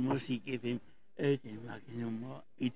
[0.06, 0.76] Musik FM
[1.18, 2.72] øh, Danmark nummer 1.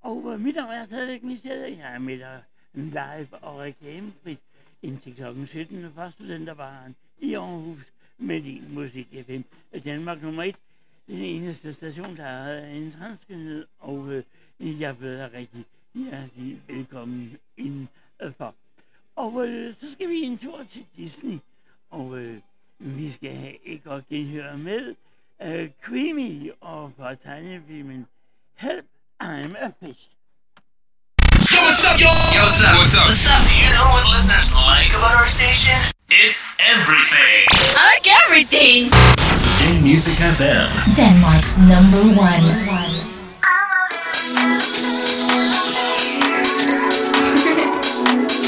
[0.00, 2.42] Og øh, mit navn er stadigvæk Michelle, jeg er med dig
[2.74, 4.38] live og reklamefrit
[4.82, 5.46] indtil kl.
[5.46, 9.40] 17 fra Studenterbaren i Aarhus med din musik FM
[9.72, 10.56] øh, Danmark nummer 1.
[11.06, 14.22] Den eneste station, der har en transkønnet, og øh,
[14.80, 18.54] jeg byder rigtig hjertelig velkommen indenfor.
[19.16, 21.38] Og øh, så skal vi en tur til Disney,
[21.90, 22.40] og øh,
[22.78, 24.94] vi skal have et godt genhør med
[25.46, 28.06] øh, Creamy og fra tegnefilmen
[28.56, 28.86] Help,
[29.22, 30.02] I'm a Fish.
[31.52, 32.34] Yo, what's up, y'all?
[32.36, 32.74] Yo, what's up?
[32.80, 33.06] What's up?
[33.08, 33.42] What's up?
[33.48, 35.78] Do you know what listeners like about our station?
[36.22, 36.40] It's
[36.72, 37.42] everything.
[37.88, 38.78] Like everything.
[39.66, 40.68] In Music FM.
[40.98, 42.44] Denmark's number one.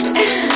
[0.05, 0.49] Somebody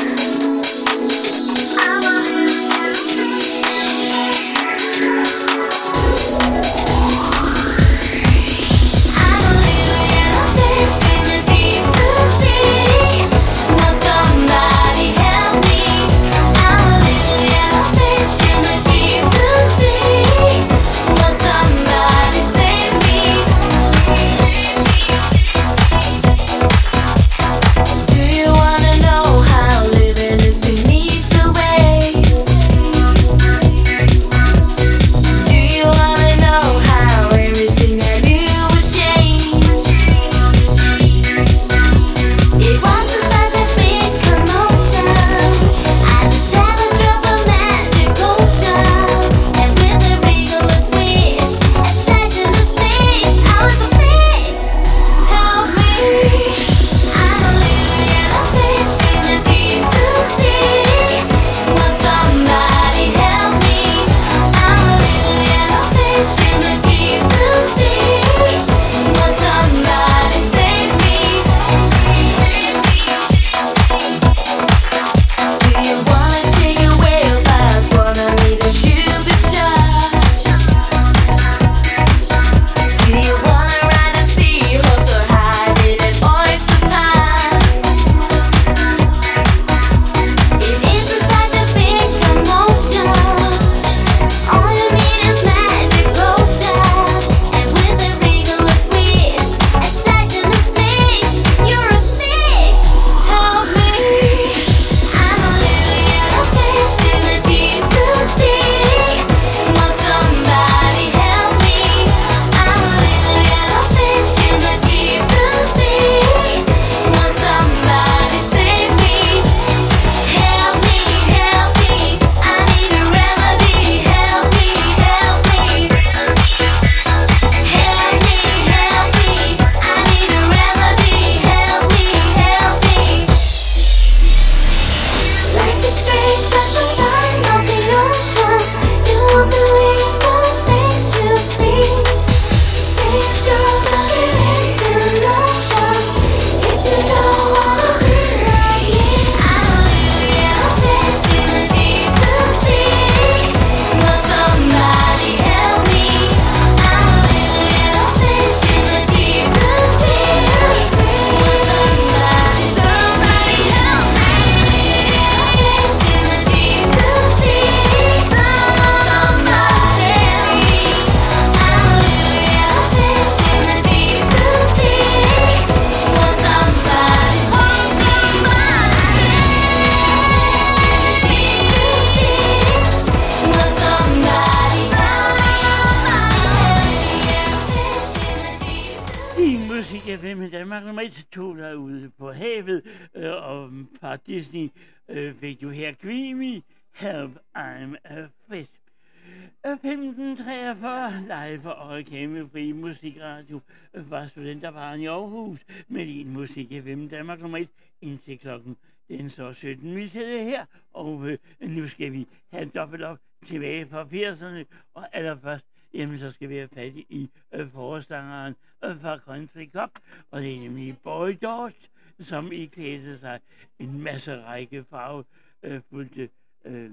[204.72, 207.68] fra i Aarhus med din musik FM Danmark nummer 1
[208.00, 208.76] indtil klokken
[209.08, 209.96] den så 17.
[209.96, 214.64] Vi sidder her, og øh, nu skal vi have dobbelt op tilbage fra 80'erne,
[214.94, 219.90] og allerførst Jamen, så skal vi have fat i øh, forestangeren øh, fra Country Cup,
[220.30, 221.88] og det er nemlig Boy George,
[222.20, 223.40] som iklædte sig
[223.78, 226.28] en masse række farvefulde
[226.64, 226.90] øh, øh,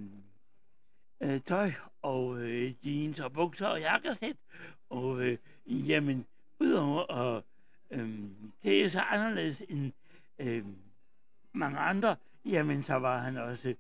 [1.23, 1.71] øh, tøj,
[2.01, 4.35] og øh, jeans og bukser og jakkesæt,
[4.89, 6.25] og øh, jamen,
[6.59, 7.43] udover at
[7.91, 8.29] Øhm,
[8.63, 9.91] det er så anderledes end
[10.39, 10.75] øhm,
[11.53, 12.15] mange andre.
[12.45, 13.73] Jamen, så var han også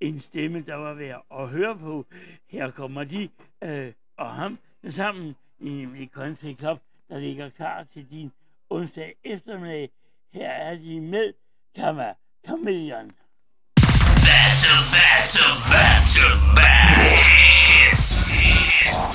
[0.00, 2.06] en stemme, der var værd at høre på.
[2.46, 3.28] Her kommer de
[3.64, 4.58] øh, og ham
[4.90, 8.32] sammen i, i Country Club, der ligger klar til din
[8.70, 9.90] onsdag eftermiddag.
[10.32, 11.32] Her er de med
[11.76, 12.12] Kama
[12.46, 13.10] Chameleon.
[14.26, 15.98] Back to back to back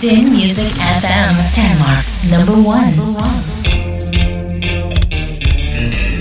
[0.04, 2.96] Music FM, Denmark's number one.
[2.98, 3.63] Number one.
[5.74, 6.13] Thank you.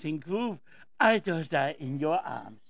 [0.00, 0.58] groove,
[0.98, 2.60] I just die in your arms.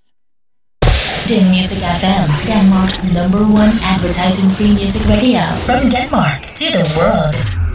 [1.29, 7.70] Den Music FM, Denmark's number one advertising free music radio from Denmark to the world.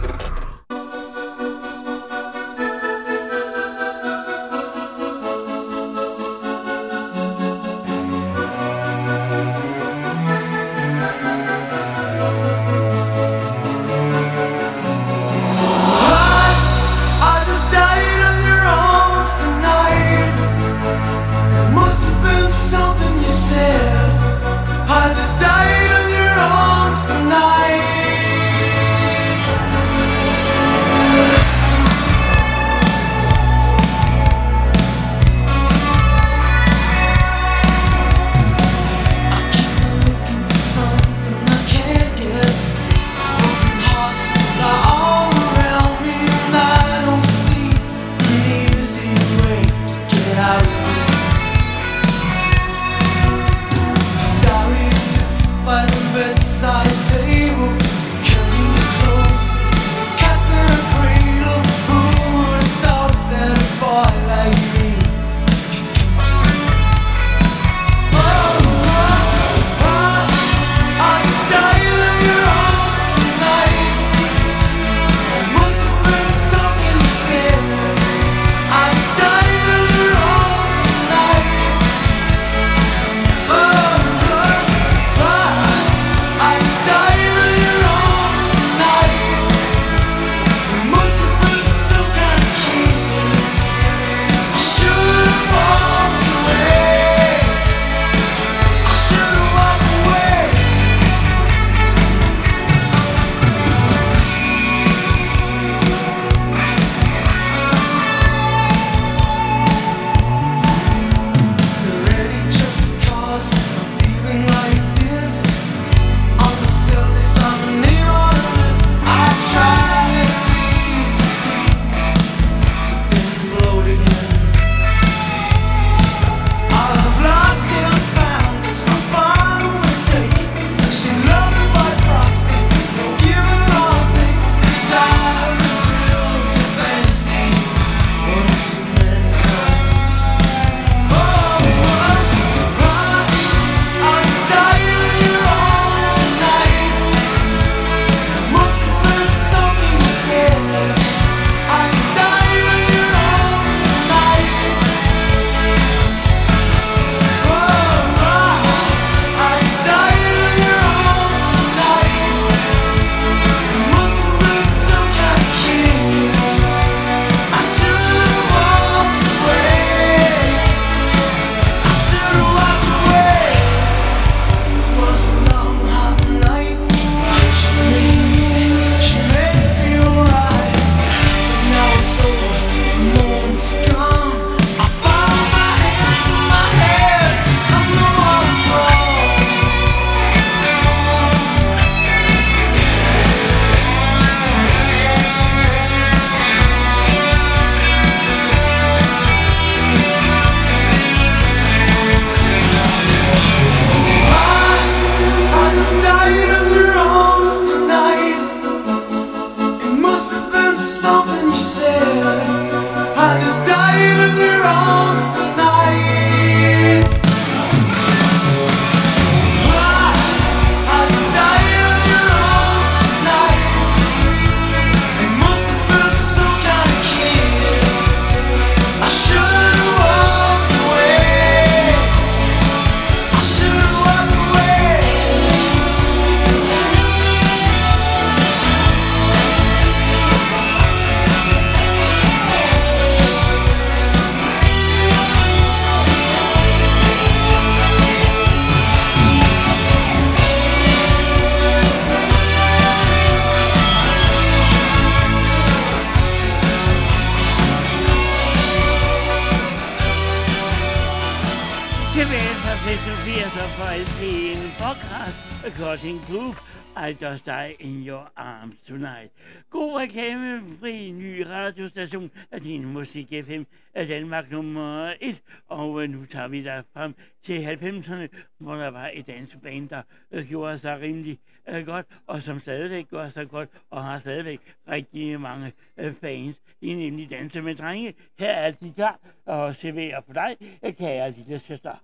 [279.26, 281.38] dansebane, der øh, gjorde sig rimelig
[281.68, 286.56] øh, godt, og som stadigvæk gør sig godt, og har stadigvæk rigtig mange øh, fans.
[286.80, 288.14] De er nemlig danser med Drenge.
[288.38, 291.96] Her er de klar, og serverer for dig, øh, kære lille søster.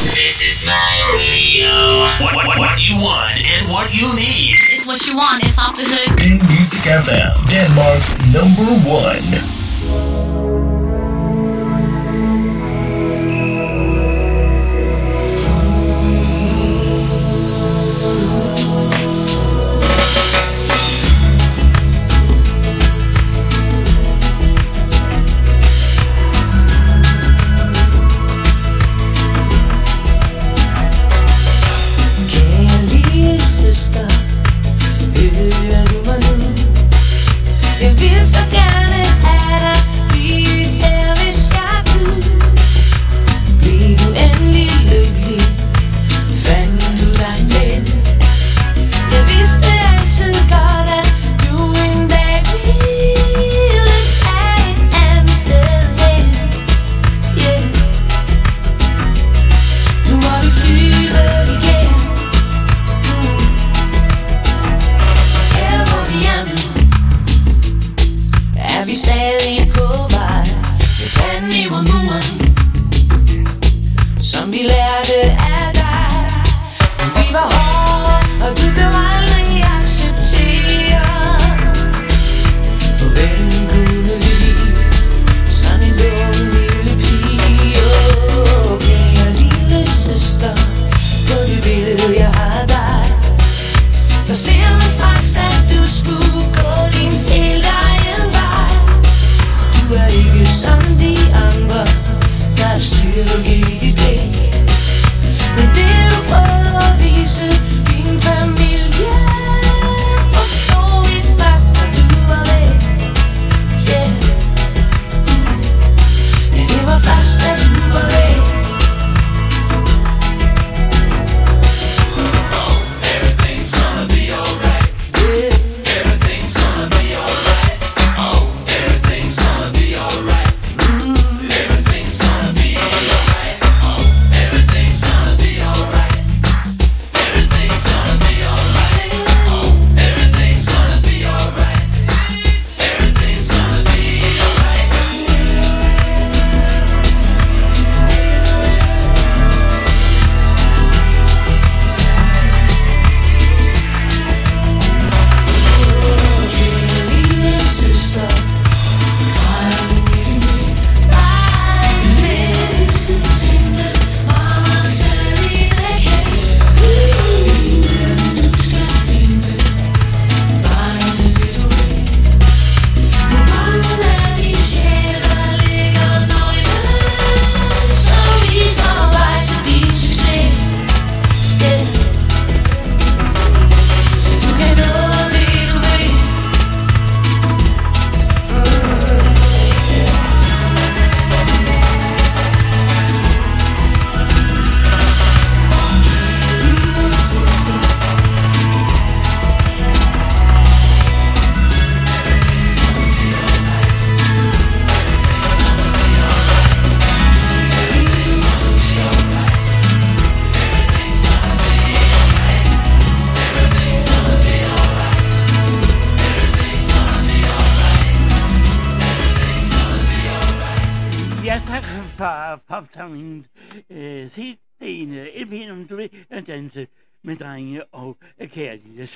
[0.00, 1.68] This is my radio.
[2.20, 4.56] What, what, what you want and what you need.
[4.72, 5.44] It's what you want.
[5.44, 6.24] It's off the hook.
[6.24, 10.69] In Music FM, Denmark's number one.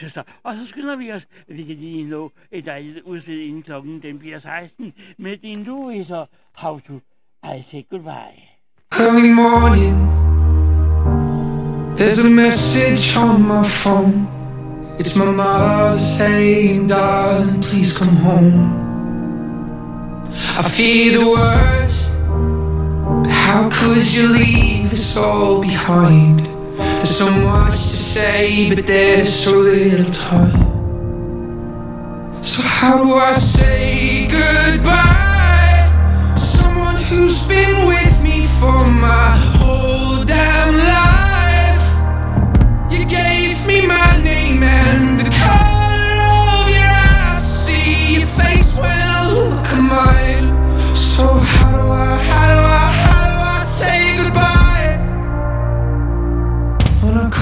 [0.05, 0.23] søster.
[0.42, 4.18] Og så skynder vi os, vi kan lige nå et dejligt udslæt inden klokken den
[4.18, 6.92] bliver 16 med din Louis og How to
[7.44, 8.42] I Say Goodbye.
[9.00, 9.97] Early morning
[11.99, 14.44] There's a message on my phone
[14.97, 18.62] It's my mother saying, darling, please come home.
[20.57, 22.20] I fear the worst.
[23.28, 26.53] How could you leave us all behind?
[26.77, 30.73] There's so much to say, but there's so little time.
[32.43, 36.35] So, how do I say goodbye?
[36.36, 39.64] Someone who's been with me for my whole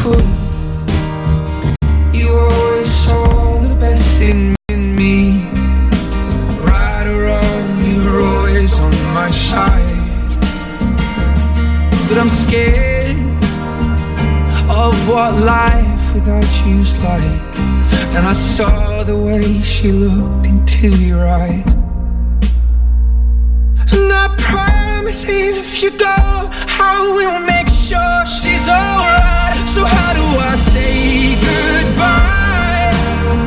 [0.04, 0.10] You
[2.28, 5.46] always saw the best in me.
[6.60, 10.40] Right or wrong, you were always on my side.
[12.08, 13.16] But I'm scared
[14.68, 17.56] of what life without you's like.
[18.16, 21.64] And I saw the way she looked into your eyes.
[23.92, 29.68] And I promise if you go, I will make sure she's alright.
[29.68, 32.92] So how do I say goodbye?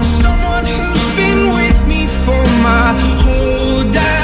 [0.04, 2.88] Someone who's been with me for my
[3.24, 4.15] whole damn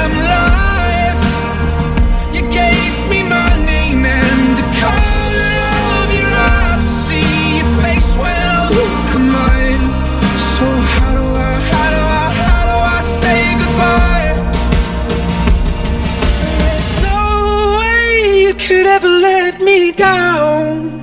[18.66, 21.00] could ever let me down.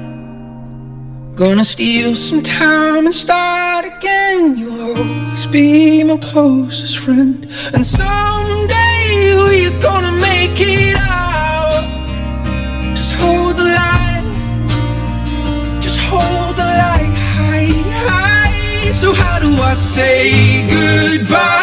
[1.36, 4.58] Gonna steal some time and start again.
[4.58, 7.44] You'll always be my closest friend.
[7.74, 9.04] And someday
[9.46, 11.84] we're gonna make it out.
[12.96, 14.26] Just hold the light.
[15.82, 17.74] Just hold the light high,
[18.08, 18.92] high.
[18.94, 21.59] So how do I say goodbye?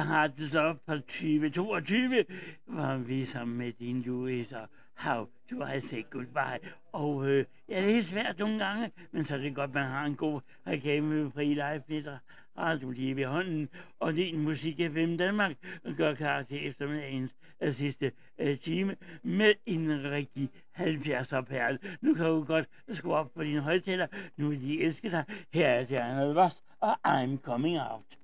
[0.00, 2.24] Albumet har op på 2022,
[2.66, 6.68] hvor vi sammen med din Louis og How du har altså Say Goodbye.
[6.92, 10.04] Og øh, ja, det er svært nogle gange, men så er det godt, man har
[10.04, 12.18] en god reklamefri live Peter
[12.58, 13.68] Radio lige ved hånden.
[14.00, 15.56] Og din musik FM Danmark
[15.96, 17.30] gør klar til eftermiddagens
[17.60, 21.78] øh, sidste øh, time med en rigtig 70'er perle.
[22.00, 24.06] Nu kan du godt skrue op på dine højtaler.
[24.36, 25.24] Nu vil de elske dig.
[25.52, 28.19] Her er Diana Ross og I'm Coming Out.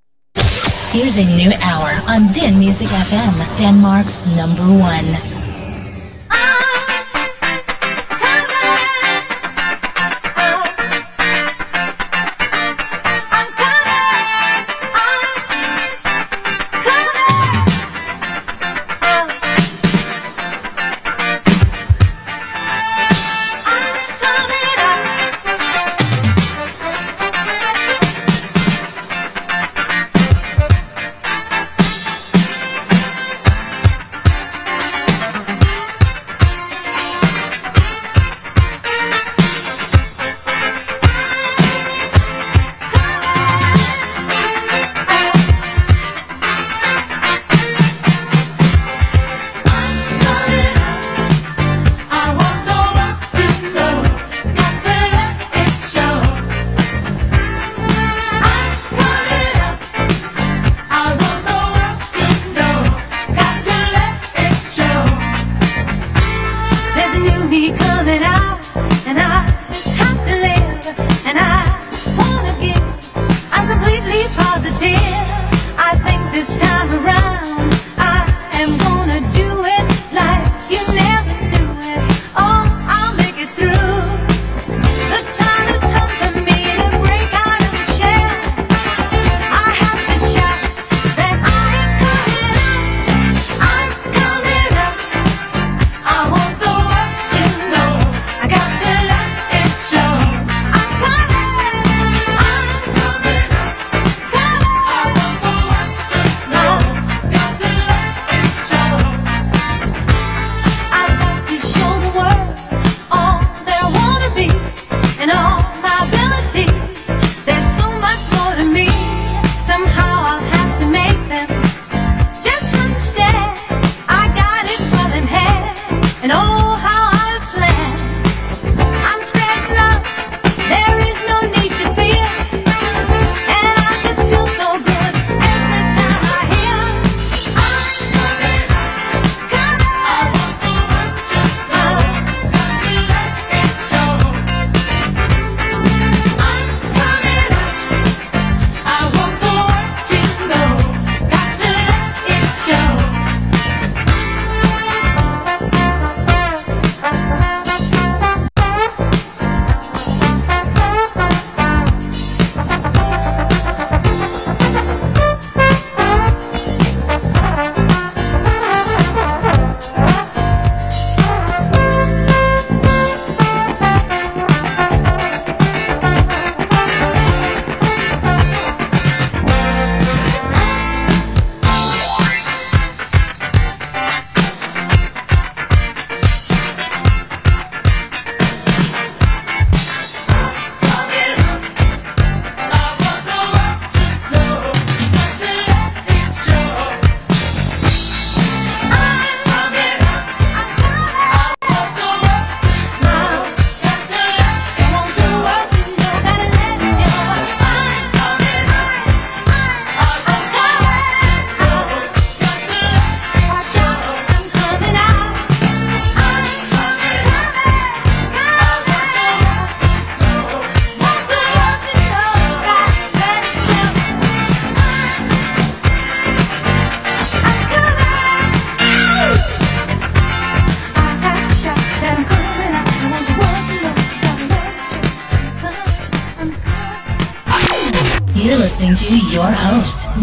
[0.96, 5.04] Here's a new hour on Din Music FM, Denmark's number one.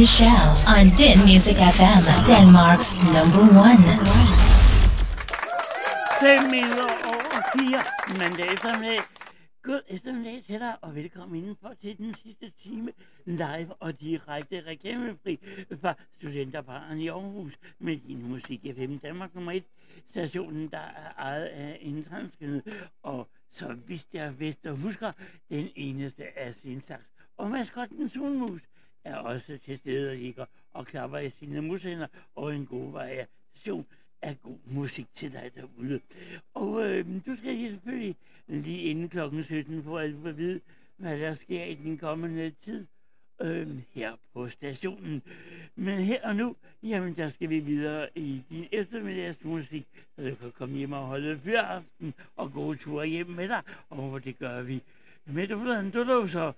[0.03, 3.83] Michelle, on Din Music FM, Denmark's number one.
[6.19, 6.43] Fem
[7.11, 7.83] over fire
[8.19, 9.01] mandag eftermiddag.
[9.64, 12.91] God eftermiddag til dig, og velkommen indenfor til den sidste time
[13.25, 15.40] live og direkte reklamefri
[15.82, 19.64] fra Studenterbaren i Aarhus med din musik FM Danmark nummer 1
[20.09, 22.07] stationen, der er ejet af en
[23.03, 25.11] og så vidste jeg hvis du husker,
[25.49, 27.07] den eneste af sin slags.
[27.38, 28.61] Og maskotten Sunmus
[29.03, 33.85] er også til stede og ligger og klapper i sine musikker, og en god variation
[34.22, 35.99] af god musik til dig derude.
[36.53, 38.15] Og øh, du skal lige selvfølgelig
[38.48, 40.59] lige inden klokken 17 få alt at vide,
[40.98, 42.85] hvad der sker i den kommende tid
[43.41, 45.22] øh, her på stationen.
[45.75, 50.51] Men her og nu, jamen der skal vi videre i din eftermiddagsmusik, så du kan
[50.51, 53.61] komme hjem og holde fyraften og gode ture hjem med dig.
[53.90, 54.82] Og det gør vi
[55.26, 56.52] med du så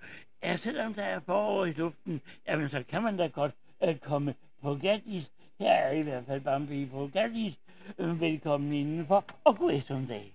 [0.44, 3.52] ja, selvom der er forår i luften, jamen så kan man da godt
[3.84, 5.32] øh, komme på Gattis.
[5.60, 7.56] Her er i hvert fald Bambi på Gattis.
[7.98, 10.34] Velkommen indenfor, og god eftermiddag.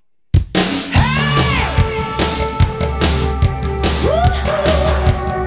[5.35, 5.40] Du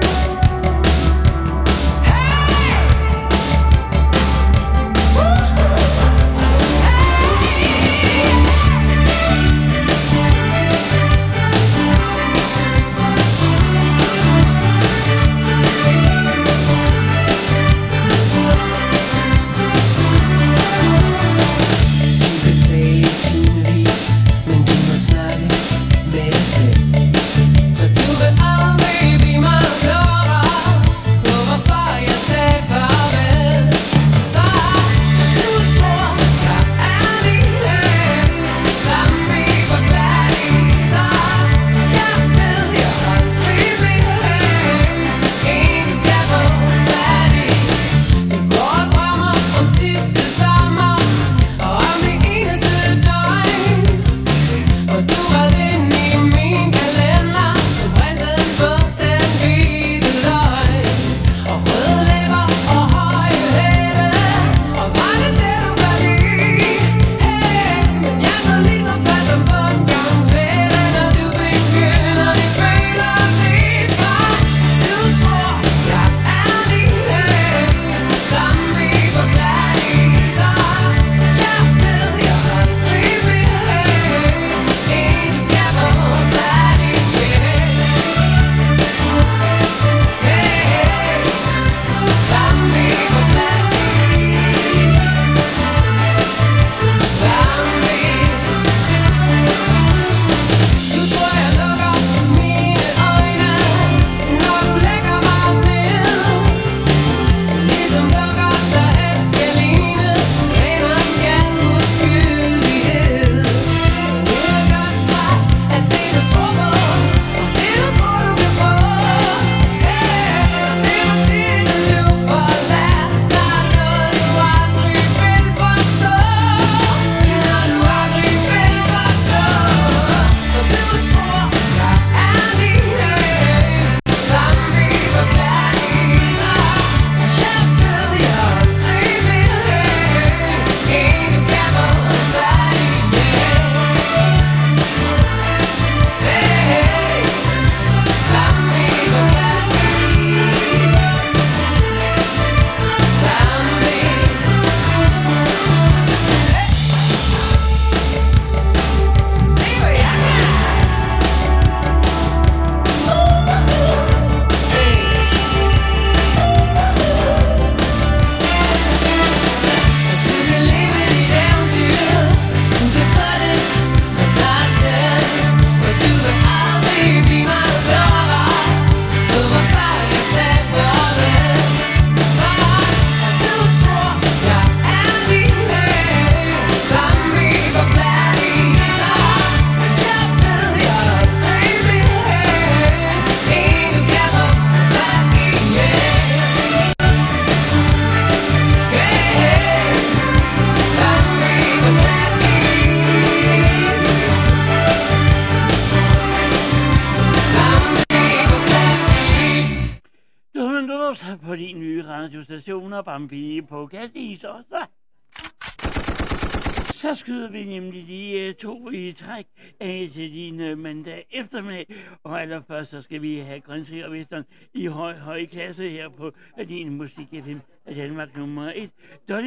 [224.74, 225.46] i høj, høj
[225.90, 226.32] her på
[226.68, 227.60] din musik FM
[227.94, 228.70] Danmark nummer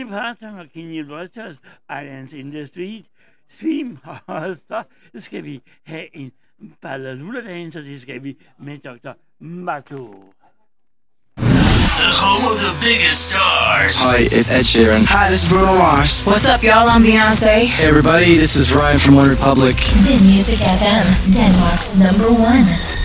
[0.10, 1.56] Parton og Kenny Rogers,
[1.90, 3.06] Islands in the Street,
[3.50, 3.98] Stream,
[4.28, 4.84] og så
[5.20, 6.32] skal vi have en
[7.82, 9.12] det skal vi med Dr.
[9.40, 10.34] Matto.
[11.38, 13.94] The home of the biggest stars.
[13.98, 15.04] Hi, it's Ed Sheeran.
[15.10, 16.26] Hi, this is Bruno Mars.
[16.26, 16.90] What's up, y'all?
[16.90, 17.66] I'm Beyonce.
[17.66, 19.76] Hey, everybody, this is Ryan from One Republic.
[20.06, 22.97] The Music FM, Denmark's number one.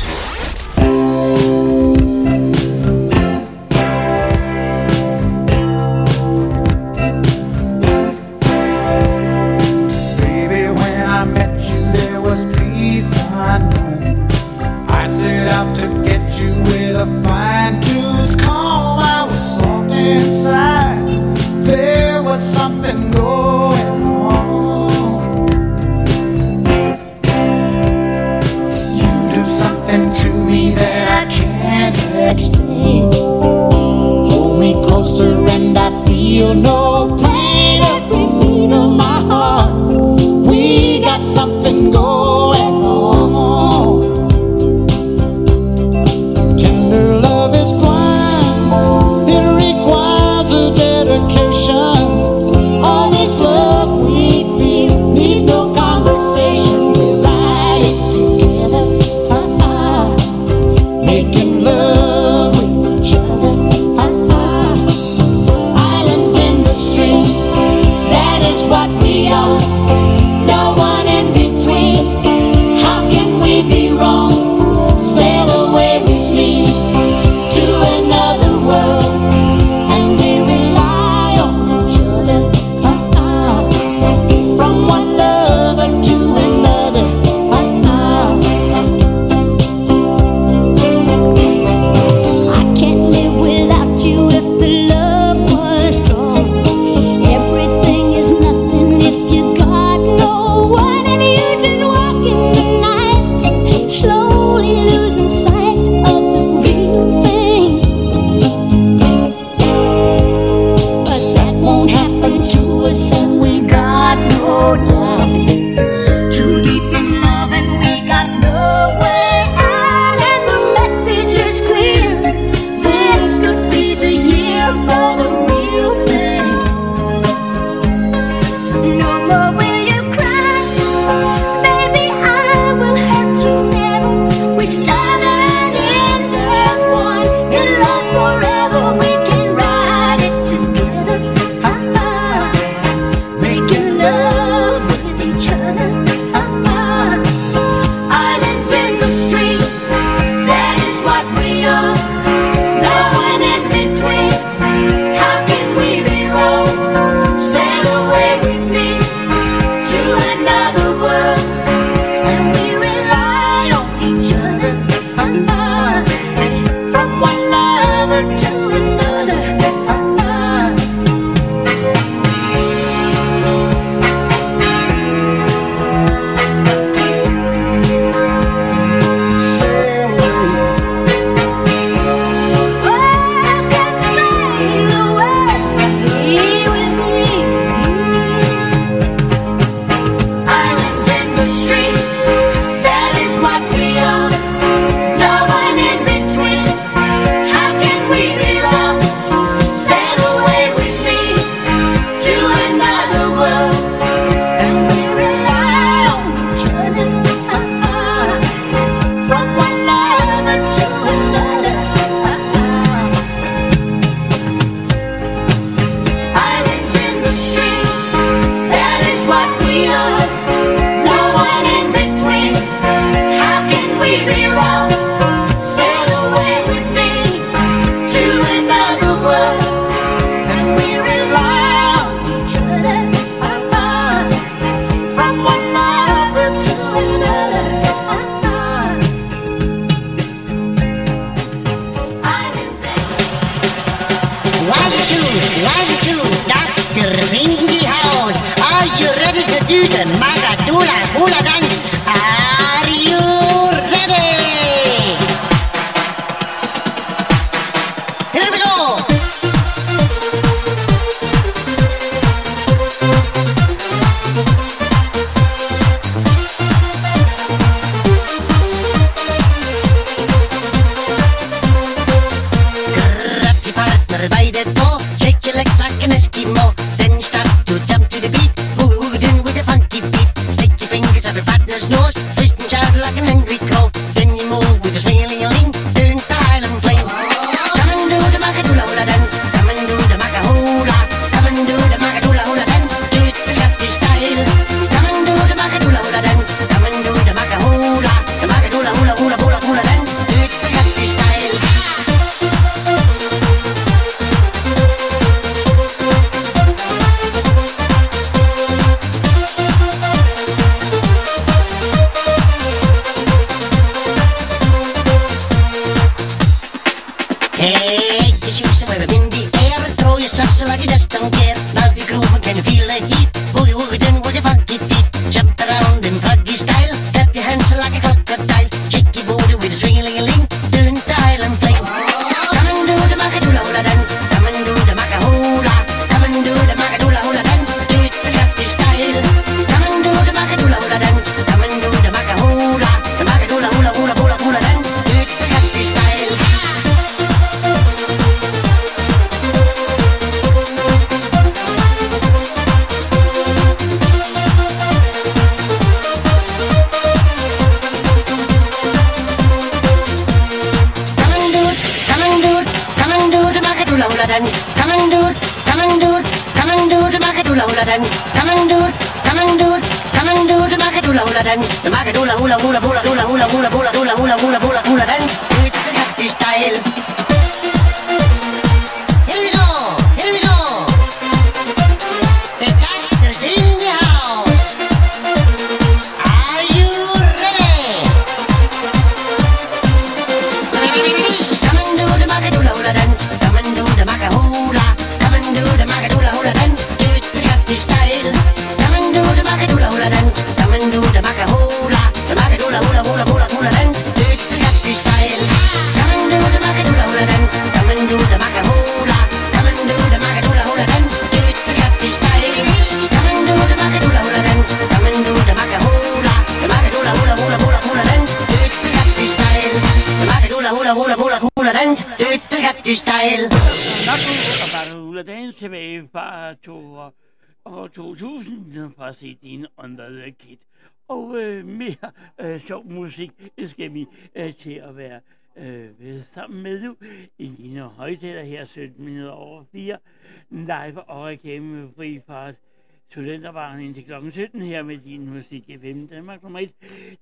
[443.97, 444.33] indtil kl.
[444.33, 446.71] 17 her med din musik FM Danmark nummer 1.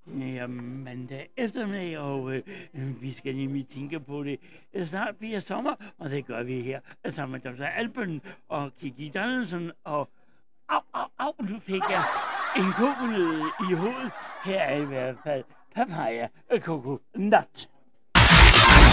[0.07, 2.43] Det er mandag eftermiddag, og øh,
[3.03, 4.41] vi skal nemlig tænke på det.
[4.75, 7.65] Øh, snart bliver sommer, og det gør vi her øh, sammen med Dr.
[7.65, 10.09] Alben og Kiki Donaldson og
[10.69, 12.05] Au, au, au, nu fik jeg
[12.57, 14.11] en kugle i hovedet.
[14.45, 16.27] Her er i hvert fald papaya
[16.59, 17.69] coco nut.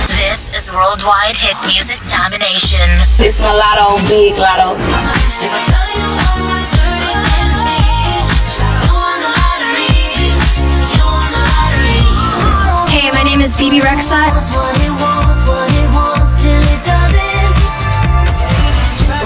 [0.10, 2.90] This is worldwide hit music domination.
[3.26, 4.70] It's mulatto, big lotto.
[5.46, 6.77] If I tell you I
[12.90, 14.32] Hey, my name is BB Rexot.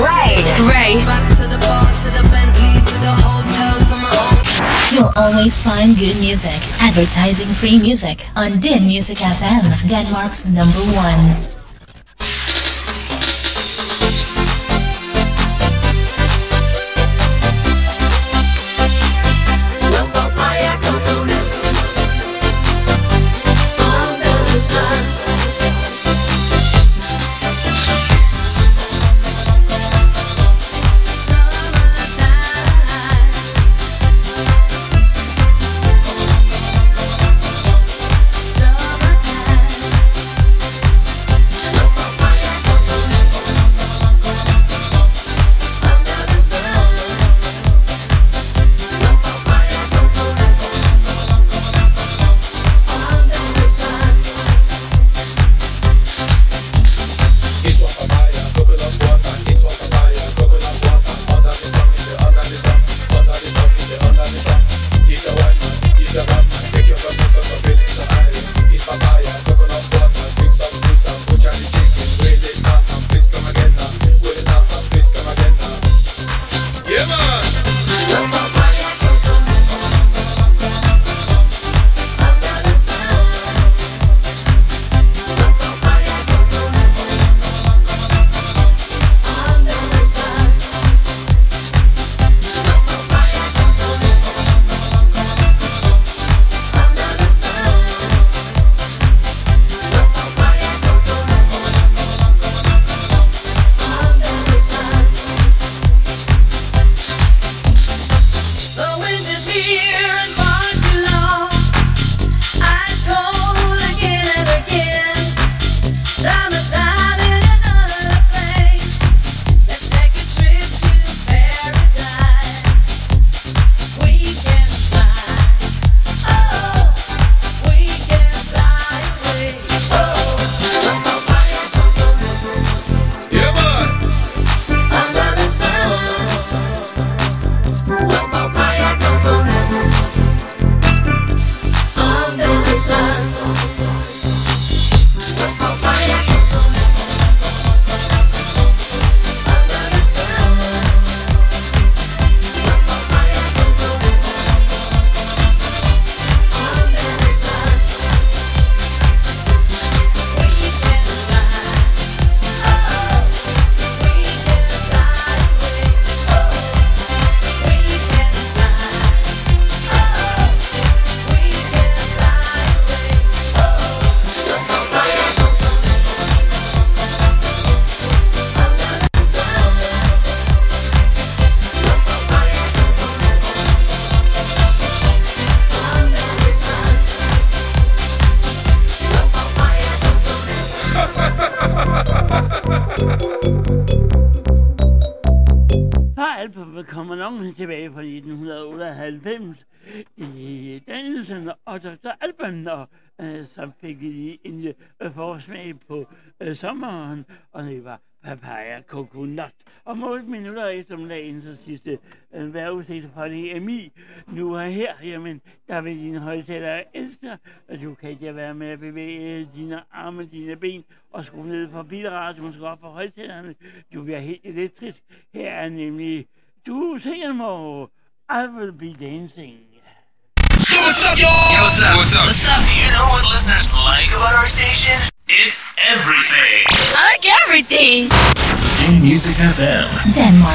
[0.01, 0.41] Right.
[0.69, 0.97] Right.
[4.93, 11.60] You'll always find good music, advertising free music on Din Music FM, Denmark's number one.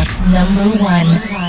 [0.06, 1.45] Mix number one.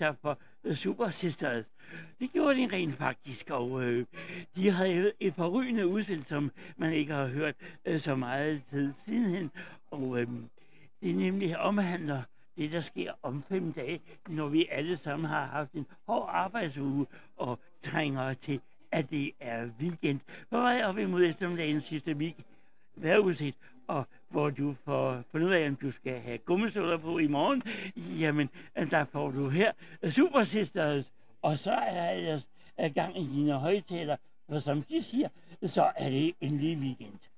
[0.00, 1.64] sig for øh, Super Sisters.
[2.20, 4.06] Det gjorde de rent faktisk, og øh,
[4.56, 7.54] de havde et par rygende udspil, som man ikke har hørt
[7.84, 9.50] øh, så meget tid sidenhen.
[9.90, 10.26] Og øh,
[11.02, 12.22] det nemlig omhandler
[12.56, 17.06] det, der sker om fem dage, når vi alle sammen har haft en hård arbejdsuge
[17.36, 18.60] og trænger til,
[18.92, 20.20] at det er weekend.
[20.50, 22.36] På vej op imod eftermiddagens sidste week,
[22.96, 23.56] vejrudsigt
[23.90, 27.62] og hvor du får fundet ud af, om du skal have gummistøvler på i morgen,
[28.20, 28.50] jamen,
[28.90, 29.72] der får du her
[30.10, 31.12] Super Sisters,
[31.42, 32.48] og så er ellers
[32.94, 34.16] gang i dine højtaler,
[34.48, 35.28] for som de siger,
[35.66, 37.29] så er det en lige weekend.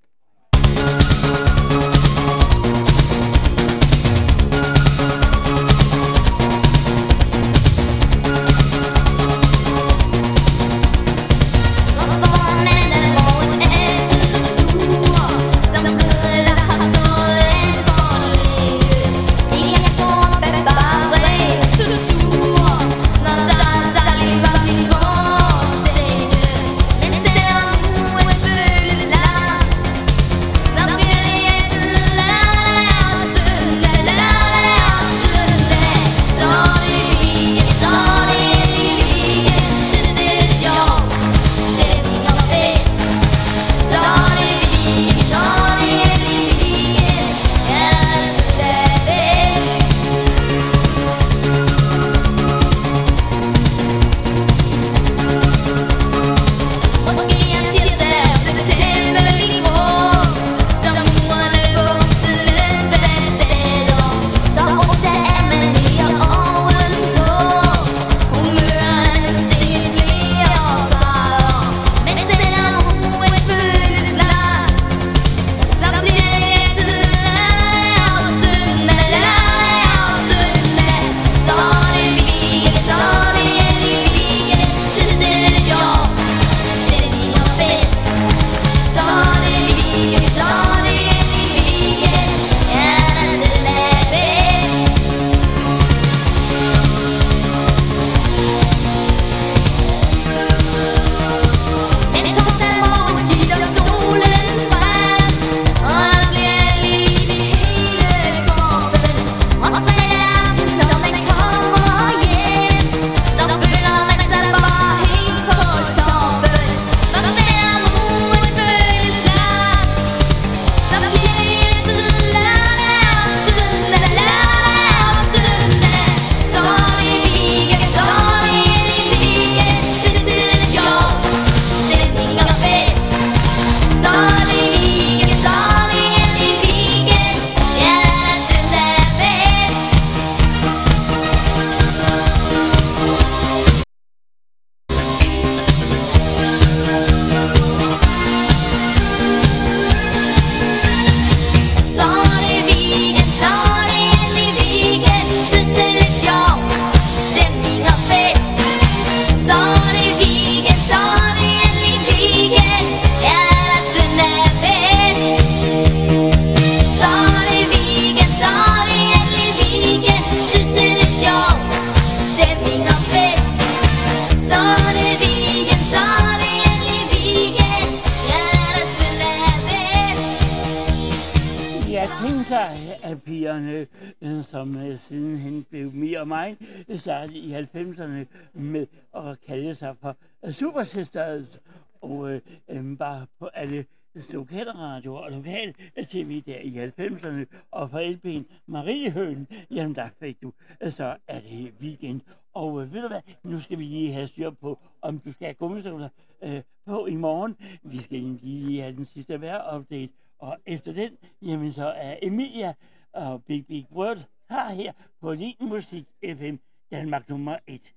[190.97, 191.59] Øh, Super
[192.03, 193.87] og øh, øhm, bare på alle
[194.33, 200.43] lokale og lokal øh, tv der i 90'erne, og på LP'en Mariehøen, jamen der fik
[200.43, 202.21] du, øh, så er det weekend.
[202.55, 205.45] Og øh, ved du hvad, nu skal vi lige have styr på, om du skal
[205.45, 206.09] have gummistøvler
[206.43, 207.57] øh, på i morgen.
[207.83, 211.11] Vi skal lige have den sidste vejr-update, og efter den,
[211.43, 212.75] jamen så er Emilia
[213.13, 216.57] og Big Big World her her på Din Musik FM
[216.91, 217.95] Danmark nummer 1.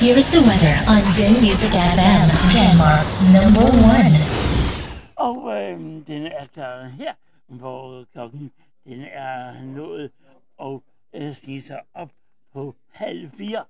[0.00, 4.14] Here is the weather on Den Music FM, Denmark's number one.
[5.16, 7.14] Og øhm, den er klar her,
[7.46, 8.52] hvor klokken
[8.84, 10.10] den er nået
[10.56, 10.82] og
[11.14, 12.10] øh, sig op
[12.52, 13.64] på halv fire.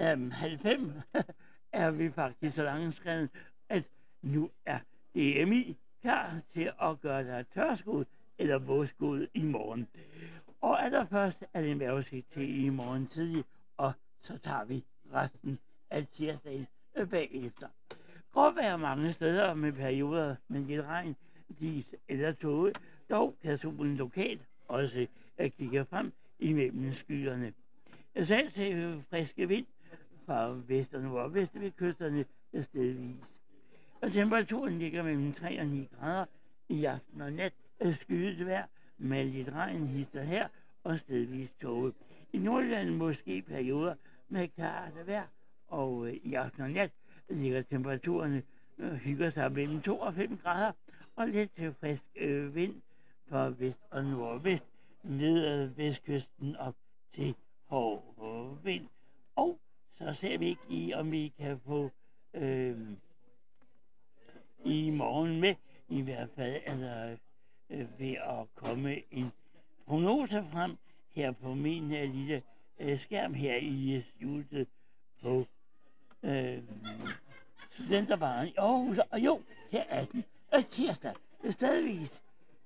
[0.00, 0.92] Øhm, halv fem
[1.72, 3.28] er vi faktisk så langskrevet,
[3.68, 3.82] at
[4.22, 4.78] nu er
[5.14, 8.04] DMI klar til at gøre dig tørskud
[8.38, 9.88] eller vådskud i morgen.
[10.60, 13.44] Og allerførst er det en vejrudsigt til i morgen tidlig,
[14.24, 15.58] så tager vi resten
[15.90, 17.68] af tirsdagen øh, bagefter.
[18.32, 21.16] Godt være mange steder med perioder med lidt regn,
[21.60, 22.72] dis eller tåge,
[23.10, 27.52] dog kan solen lokalt også at kigge frem imellem skyerne.
[28.24, 29.66] Selv til friske vind
[30.26, 32.24] fra vest og nordvest ved kysterne
[32.60, 33.16] stedvis.
[34.00, 36.24] Og temperaturen ligger mellem 3 og 9 grader
[36.68, 37.52] i aften og nat.
[37.80, 38.66] Øh, skyet vejr
[38.98, 40.48] med lidt regn hister her
[40.84, 41.92] og stedvis tåge.
[42.32, 43.94] I Nordjylland måske perioder
[44.28, 45.26] med klart vejr,
[45.66, 46.90] og øh, i aften og nat
[47.28, 48.42] ligger temperaturerne
[48.78, 50.72] øh, hygger sig mellem 2 og 5 grader,
[51.16, 52.82] og lidt til frisk øh, vind
[53.28, 54.64] fra vest og nordvest
[55.02, 56.74] ned ad vestkysten op
[57.12, 57.34] til
[57.66, 58.88] hård vind.
[59.36, 59.58] Og
[59.98, 61.90] så ser vi ikke i, om vi kan få
[62.34, 62.76] øh,
[64.64, 65.54] i morgen med.
[65.88, 67.16] I hvert fald er der
[67.70, 69.32] øh, ved at komme en
[69.86, 70.76] prognose frem
[71.10, 72.42] her på min øh, lille
[72.80, 74.66] øh, skærm her i øh, studiet øh,
[75.22, 75.46] på
[76.22, 76.62] øh,
[77.70, 78.98] studenterbaren i Aarhus.
[78.98, 80.24] Og jo, her er den.
[80.52, 81.14] Og tirsdag.
[81.50, 82.22] stadigvis,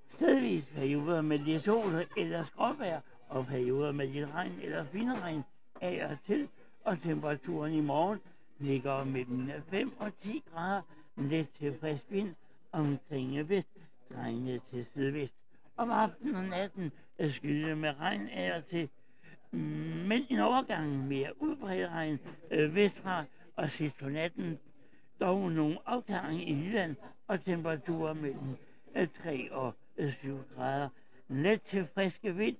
[0.09, 5.43] stadigvis perioder med lidt sol eller skråvejr, og perioder med lidt regn eller finregn
[5.81, 6.47] af og til.
[6.83, 8.19] Og temperaturen i morgen
[8.59, 10.81] ligger mellem 5 og 10 grader.
[11.17, 12.35] Lidt til frisk vind
[12.71, 13.67] omkring vest,
[14.13, 15.33] drejende til sydvest.
[15.77, 18.89] Om aftenen og natten er skyde med regn af og til,
[19.51, 22.19] men en overgang mere udbredt regn
[22.51, 23.23] øh, vestfra,
[23.55, 24.59] og sidst på natten
[25.19, 26.95] dog nogle opklaring i Jylland
[27.27, 28.57] og temperaturer mellem
[28.95, 30.89] øh, 3 og øh, 7 grader.
[31.27, 32.57] Let til friske vind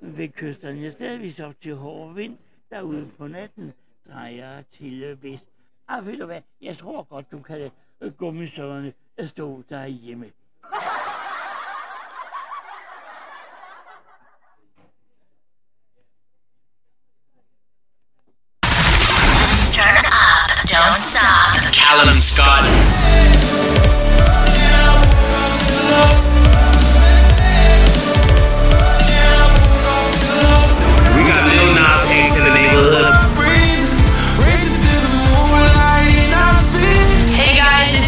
[0.00, 2.38] ved kysterne stadigvis op til hård vind,
[2.70, 3.72] derude på natten
[4.08, 5.46] drejer til øh, vest.
[5.88, 8.92] Ah, ved du hvad, jeg tror godt, du kan lade øh, gummisøverne
[9.24, 10.26] stå derhjemme.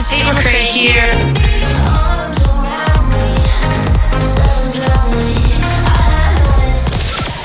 [0.09, 1.13] Tate McRae here.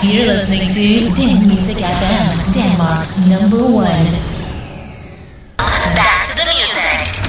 [0.04, 4.33] You're listening to Den Music FM, Denmark's number one.
[5.96, 7.24] Back to the music.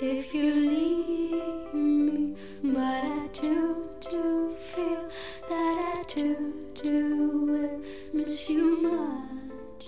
[0.00, 2.36] if you leave me.
[2.62, 5.08] But I do, do feel
[5.48, 7.80] that I do, do will
[8.12, 9.86] miss you much.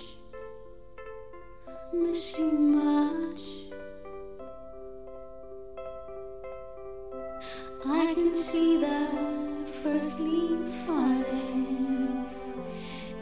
[1.92, 3.42] Miss you much.
[7.86, 9.08] I can see the
[9.82, 12.24] first leaf falling.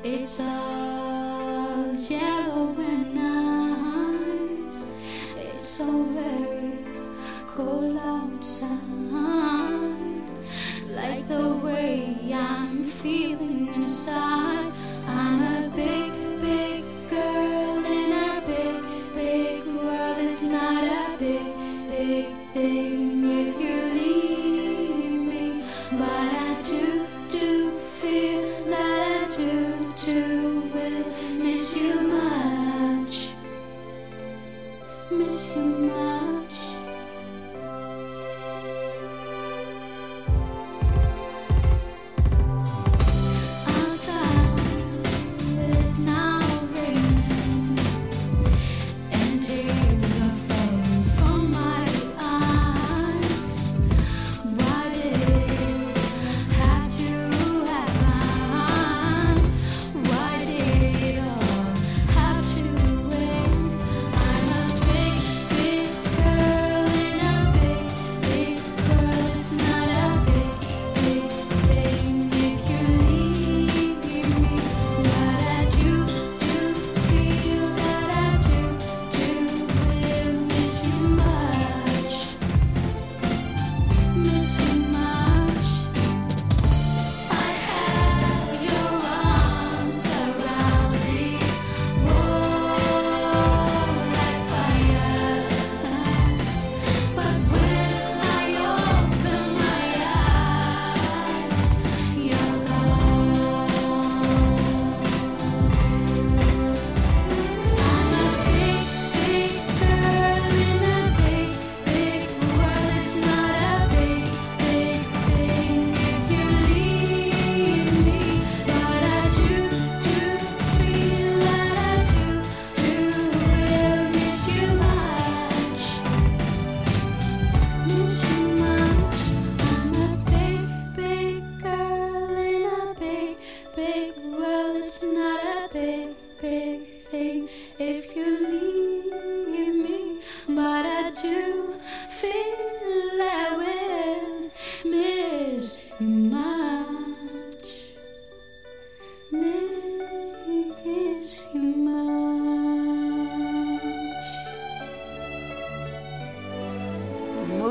[0.05, 0.78] It's all
[13.03, 14.48] feeling inside.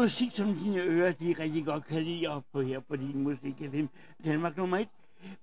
[0.08, 3.56] musik, som dine ører de rigtig godt kan lide op på her på din musik
[3.72, 3.86] FM
[4.26, 4.88] Danmark nummer 1.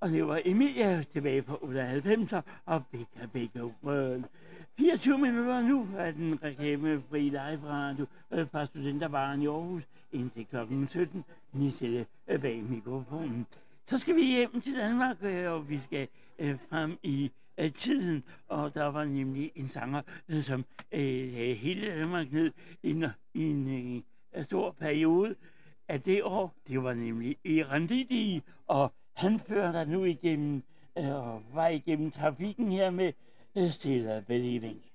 [0.01, 2.33] Og det var Emilia tilbage på 98
[2.67, 4.25] og Becca Becca World.
[4.79, 10.57] 24 minutter nu er den reklamefri live radio øh, fra Studenterbaren i Aarhus indtil kl.
[10.89, 11.25] 17.
[11.53, 13.47] Nisette øh, bag mikrofonen.
[13.87, 18.25] Så skal vi hjem til Danmark, øh, og vi skal øh, frem i øh, tiden,
[18.49, 23.05] og der var nemlig en sanger, øh, som øh, hele Danmark ned i en,
[23.35, 24.05] i en
[24.37, 25.35] øh, stor periode
[25.89, 26.55] af det år.
[26.69, 27.89] Det var nemlig Iran
[28.67, 30.63] og han fører dig nu igennem,
[30.99, 33.13] øh, og var igennem trafikken her med
[33.57, 34.94] øh, Still Believing.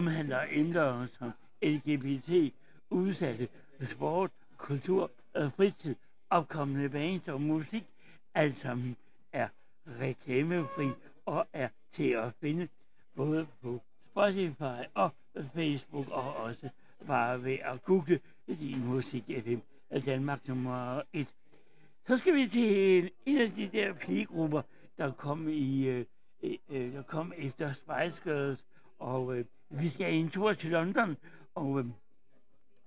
[0.00, 2.54] Omhandler emner som LGBT,
[2.90, 3.48] udsatte,
[3.84, 5.94] sport, kultur, øh, fritid,
[6.30, 7.84] opkommende bands og musik,
[8.34, 8.96] alt sammen
[9.32, 9.48] er
[10.00, 10.88] reklamefri
[11.26, 12.68] og er til at finde
[13.16, 13.80] både på
[14.10, 15.10] Spotify og
[15.54, 16.68] Facebook og også
[17.06, 19.58] bare ved at google din musik FM
[19.90, 21.26] øh, Danmark nummer 1.
[22.06, 24.62] Så skal vi til en, en af de der pigegrupper,
[24.98, 26.04] der kom i øh,
[26.42, 28.64] øh, øh der kom efter Spice Girls,
[28.98, 31.16] og øh, vi skal en tur til London,
[31.54, 31.84] og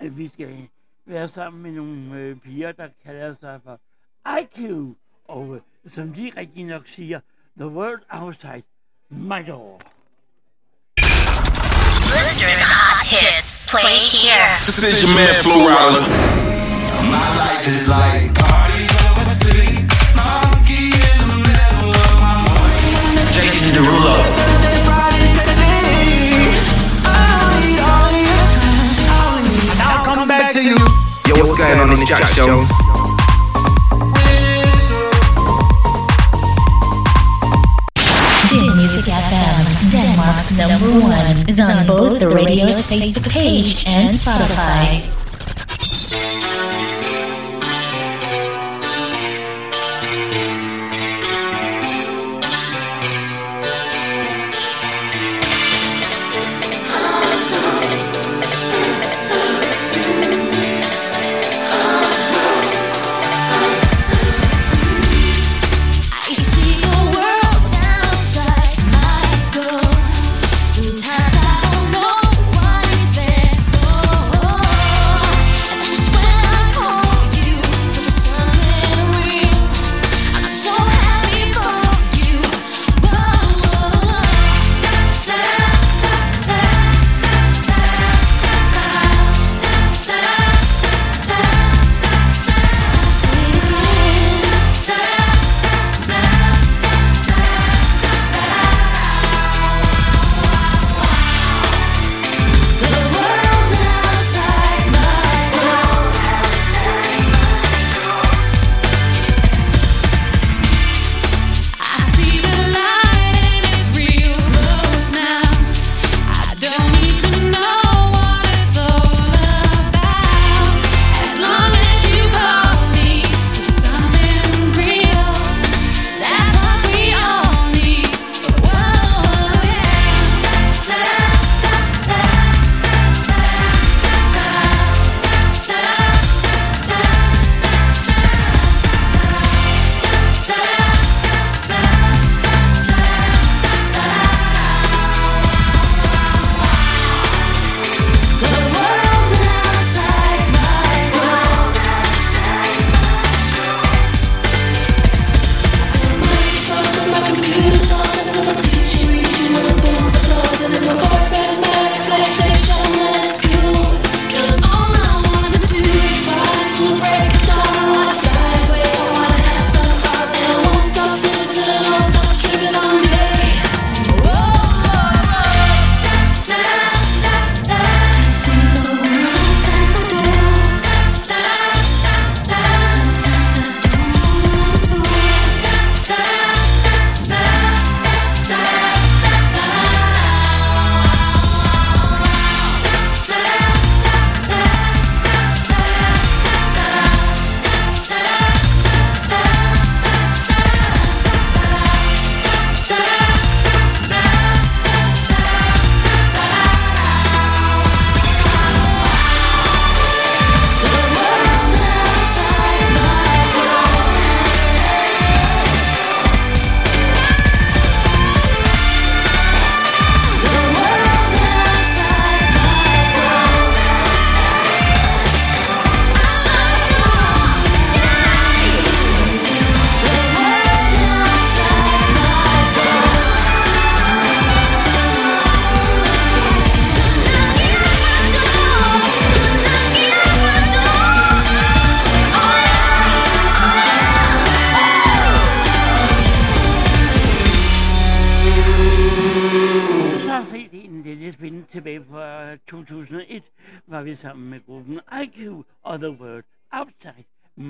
[0.02, 0.68] øh, vi skal
[1.06, 3.80] være sammen med nogle øh, piger, der kalder sig for
[4.40, 4.60] IQ,
[5.28, 7.20] og øh, som de rigtig nok siger,
[7.58, 8.64] The World Outside
[9.10, 9.82] My Door.
[12.10, 13.68] Blistering hot hits.
[13.72, 14.50] Play here.
[14.68, 16.02] This is your man Flo Rida.
[17.14, 18.34] My life is like
[23.36, 24.23] Jason Derulo.
[31.68, 31.96] Going on?
[32.06, 32.20] Jack.
[38.50, 45.02] Din Music FM, Denmark's number one, is on both the radio's Facebook page and Spotify.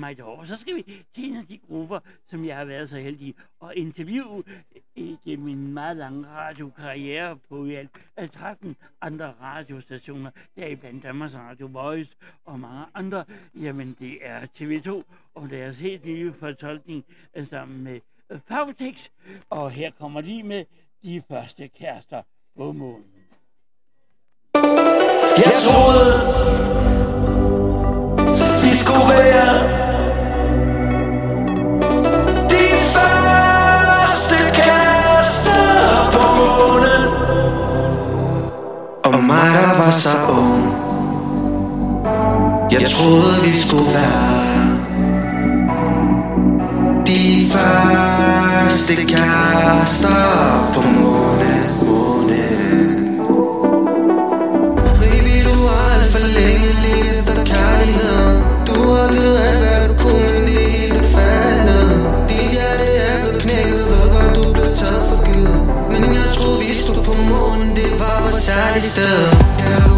[0.04, 0.44] mig derover.
[0.44, 1.98] Så skal vi til en af de grupper,
[2.30, 4.44] som jeg har været så heldig at interviewe
[5.24, 7.90] gennem min meget lange radiokarriere på i alt
[8.32, 13.24] 13 andre radiostationer, deriblandt Danmarks Radio Voice og mange andre.
[13.54, 15.02] Jamen, det er TV2
[15.34, 17.04] og deres helt nye fortolkning
[17.44, 18.00] sammen med
[18.30, 19.08] øh, Fagtex.
[19.50, 20.64] Og her kommer de med
[21.02, 22.22] de første kærester
[22.56, 23.04] på månen.
[25.44, 26.83] Jeg troede,
[39.44, 40.64] mig der var så ung.
[42.72, 44.64] Jeg troede vi skulle være
[47.06, 50.80] De første kærester på
[68.54, 69.93] side is still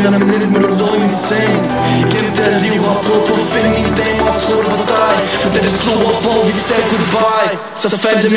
[0.00, 1.60] vennerne med nettet, men du lod i min seng
[2.04, 4.78] Igennem det her liv har jeg prøvet på at finde mine damer og troede det
[4.80, 5.16] var dig.
[5.42, 8.30] Men da det slog op, hvor vi sagde goodbye Så fandt jeg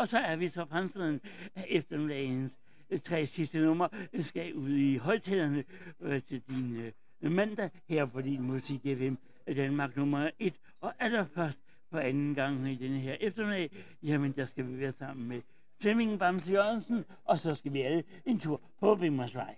[0.00, 1.20] Og så er vi så fremstiden
[1.68, 2.52] eftermiddagens
[2.90, 5.64] øh, tre sidste nummer øh, skal ud i højtalerne
[6.02, 9.14] øh, til din mandag her på din Musik FM
[9.56, 10.54] Danmark nummer 1.
[10.80, 11.58] Og allerførst
[11.90, 13.70] for anden gang i denne her eftermiddag,
[14.02, 15.40] jamen der skal vi være sammen med
[15.80, 19.54] Flemming Bamse Jørgensen, og så skal vi alle en tur på Vimmersvej.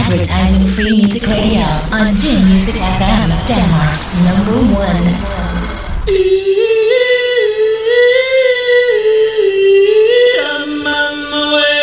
[0.00, 6.49] Advertising Free Music Radio on Din Music FM, Denmark's number one.
[11.00, 11.79] come away.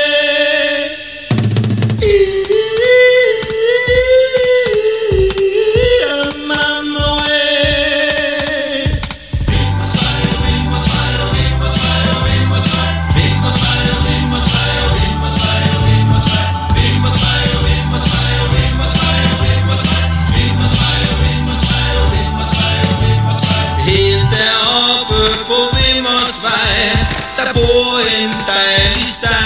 [27.67, 28.55] cuenta
[28.85, 29.36] el.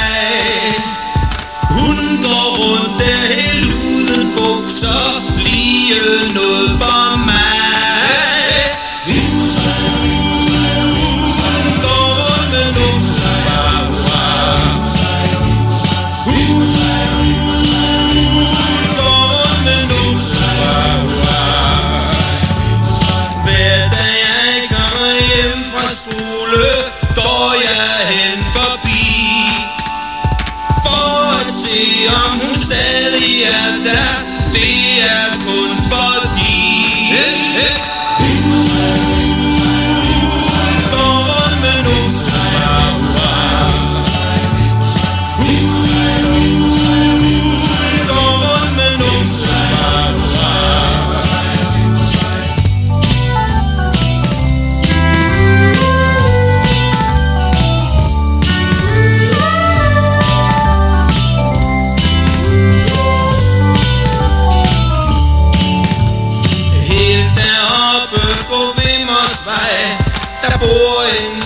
[70.82, 71.41] boy.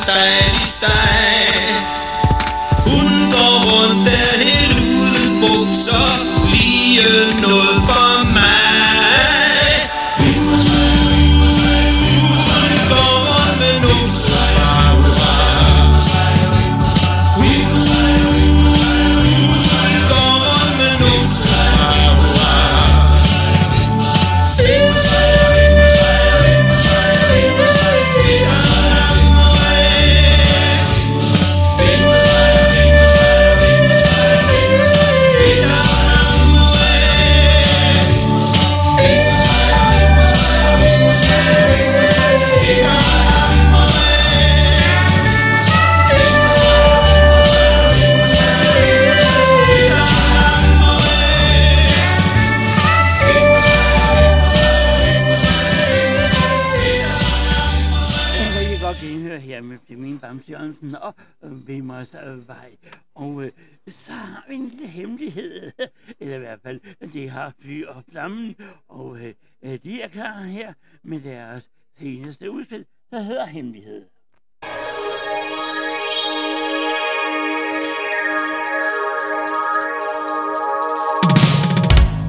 [60.66, 61.14] Sørensen og
[61.44, 62.78] øh, Vimmersvej.
[62.84, 63.52] Øh, og øh,
[63.90, 65.72] så har vi en lille hemmelighed,
[66.20, 68.56] eller i hvert fald, de har Fly og Flammen,
[68.88, 69.20] og
[69.62, 74.06] øh, de er klar her med deres seneste udspil, der hedder Hemmelighed.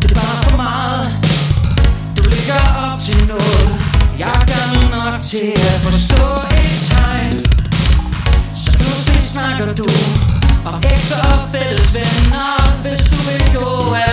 [0.02, 0.46] Det er bare
[9.78, 9.86] du.
[10.68, 14.05] Om gængser og fælles venner Hvis du vil gå af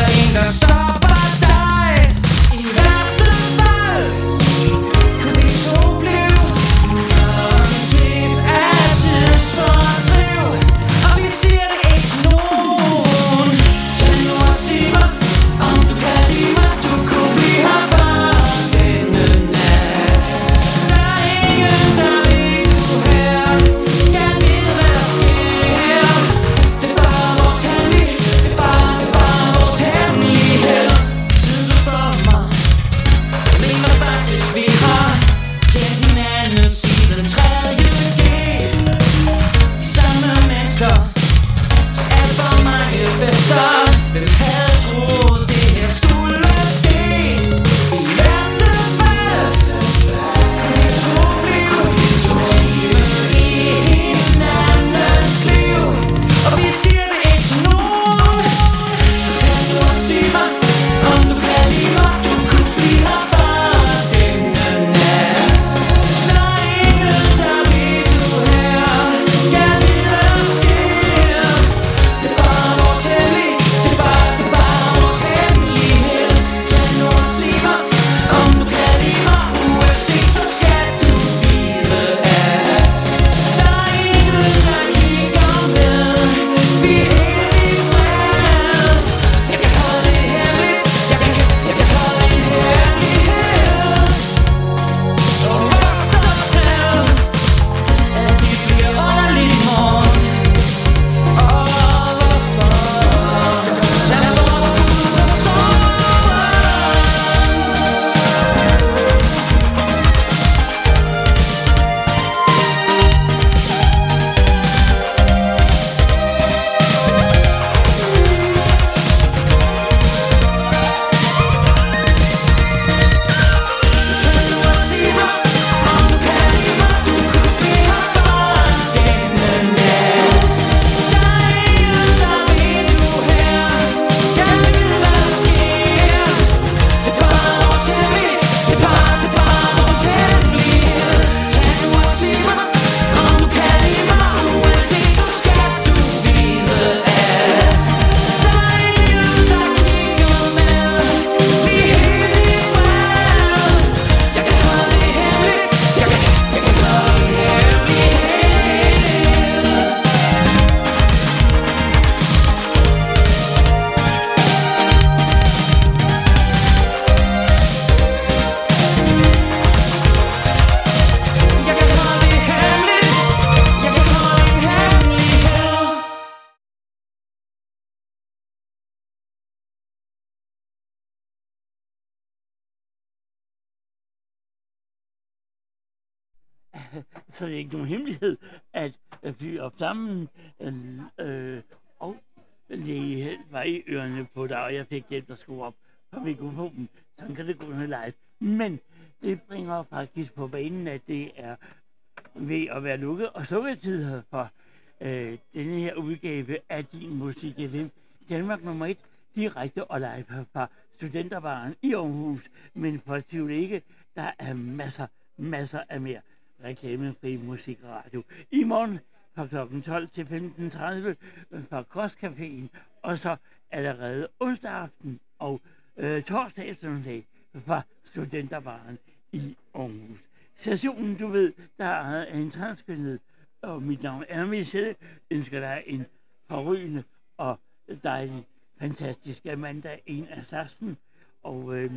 [211.33, 212.49] Studenterbaren i Aarhus.
[212.73, 213.81] Men for tvivl ikke,
[214.15, 216.21] der er masser, masser af mere
[216.63, 218.23] reklamefri musikradio.
[218.51, 218.99] I morgen
[219.35, 219.81] fra kl.
[219.81, 221.15] 12 til 15.30
[221.51, 223.35] øh, fra Kostcaféen, og så
[223.71, 225.61] allerede onsdag aften og
[225.97, 227.27] øh, torsdag eftermiddag
[227.65, 228.97] fra Studenterbaren
[229.31, 230.19] i Aarhus.
[230.55, 233.19] Stationen, du ved, der er en transkønnet,
[233.61, 234.95] og mit navn er Michelle,
[235.31, 236.05] ønsker dig en
[236.49, 237.03] forrygende
[237.37, 237.59] og
[238.03, 238.47] dejlig,
[238.79, 240.97] fantastisk mandag, en af slagsen.
[241.43, 241.91] Og øh,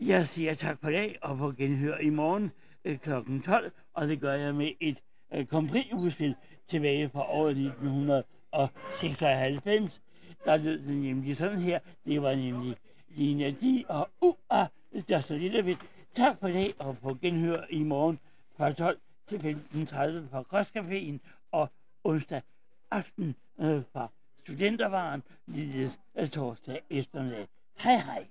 [0.00, 2.52] jeg siger tak for dag, og på genhør i morgen
[2.84, 3.10] øh, kl.
[3.44, 4.98] 12, og det gør jeg med et
[5.34, 6.34] øh, kompris-udspil
[6.68, 10.02] tilbage fra året 1996.
[10.44, 11.78] Der lød det nemlig sådan her.
[12.04, 12.76] Det var nemlig
[13.08, 14.66] Lina Di og UA,
[15.08, 15.78] der så lidt af det.
[16.14, 18.18] Tak for dag, og på genhør i morgen
[18.56, 19.46] fra 12 til 15.30
[20.30, 21.18] fra Kostcaféen,
[21.52, 21.68] og
[22.04, 22.42] onsdag
[22.90, 24.08] aften øh, fra
[24.40, 27.46] Studentervaren, ligeledes øh, torsdag eftermiddag.
[27.82, 28.28] 嗨嗨、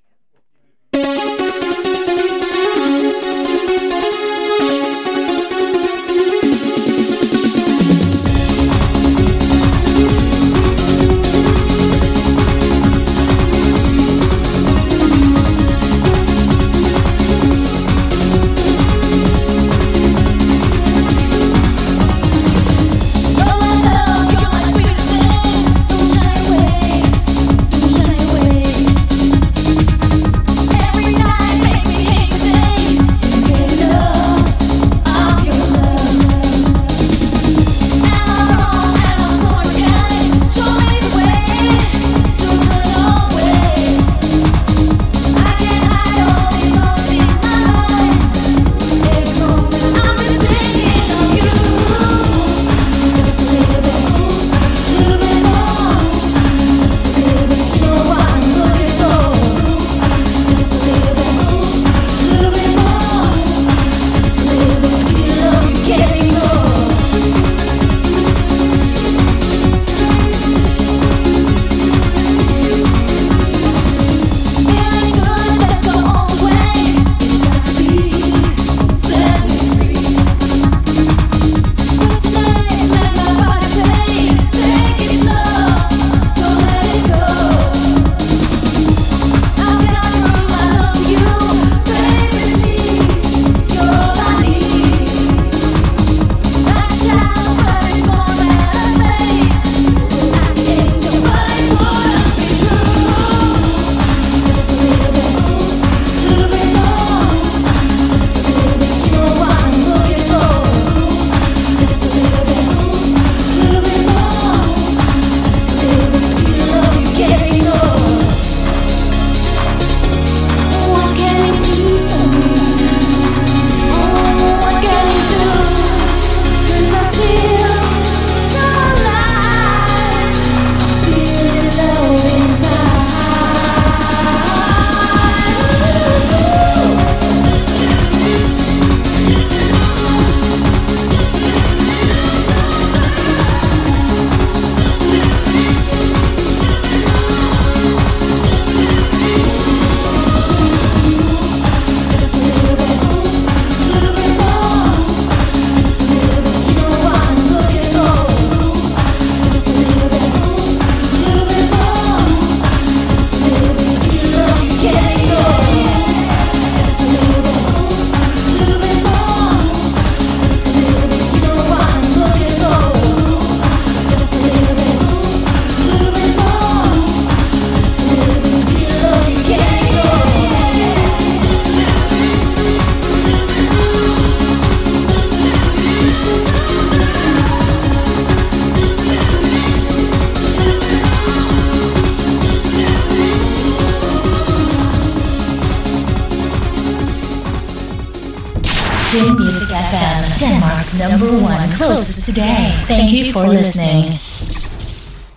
[203.31, 203.68] for listening.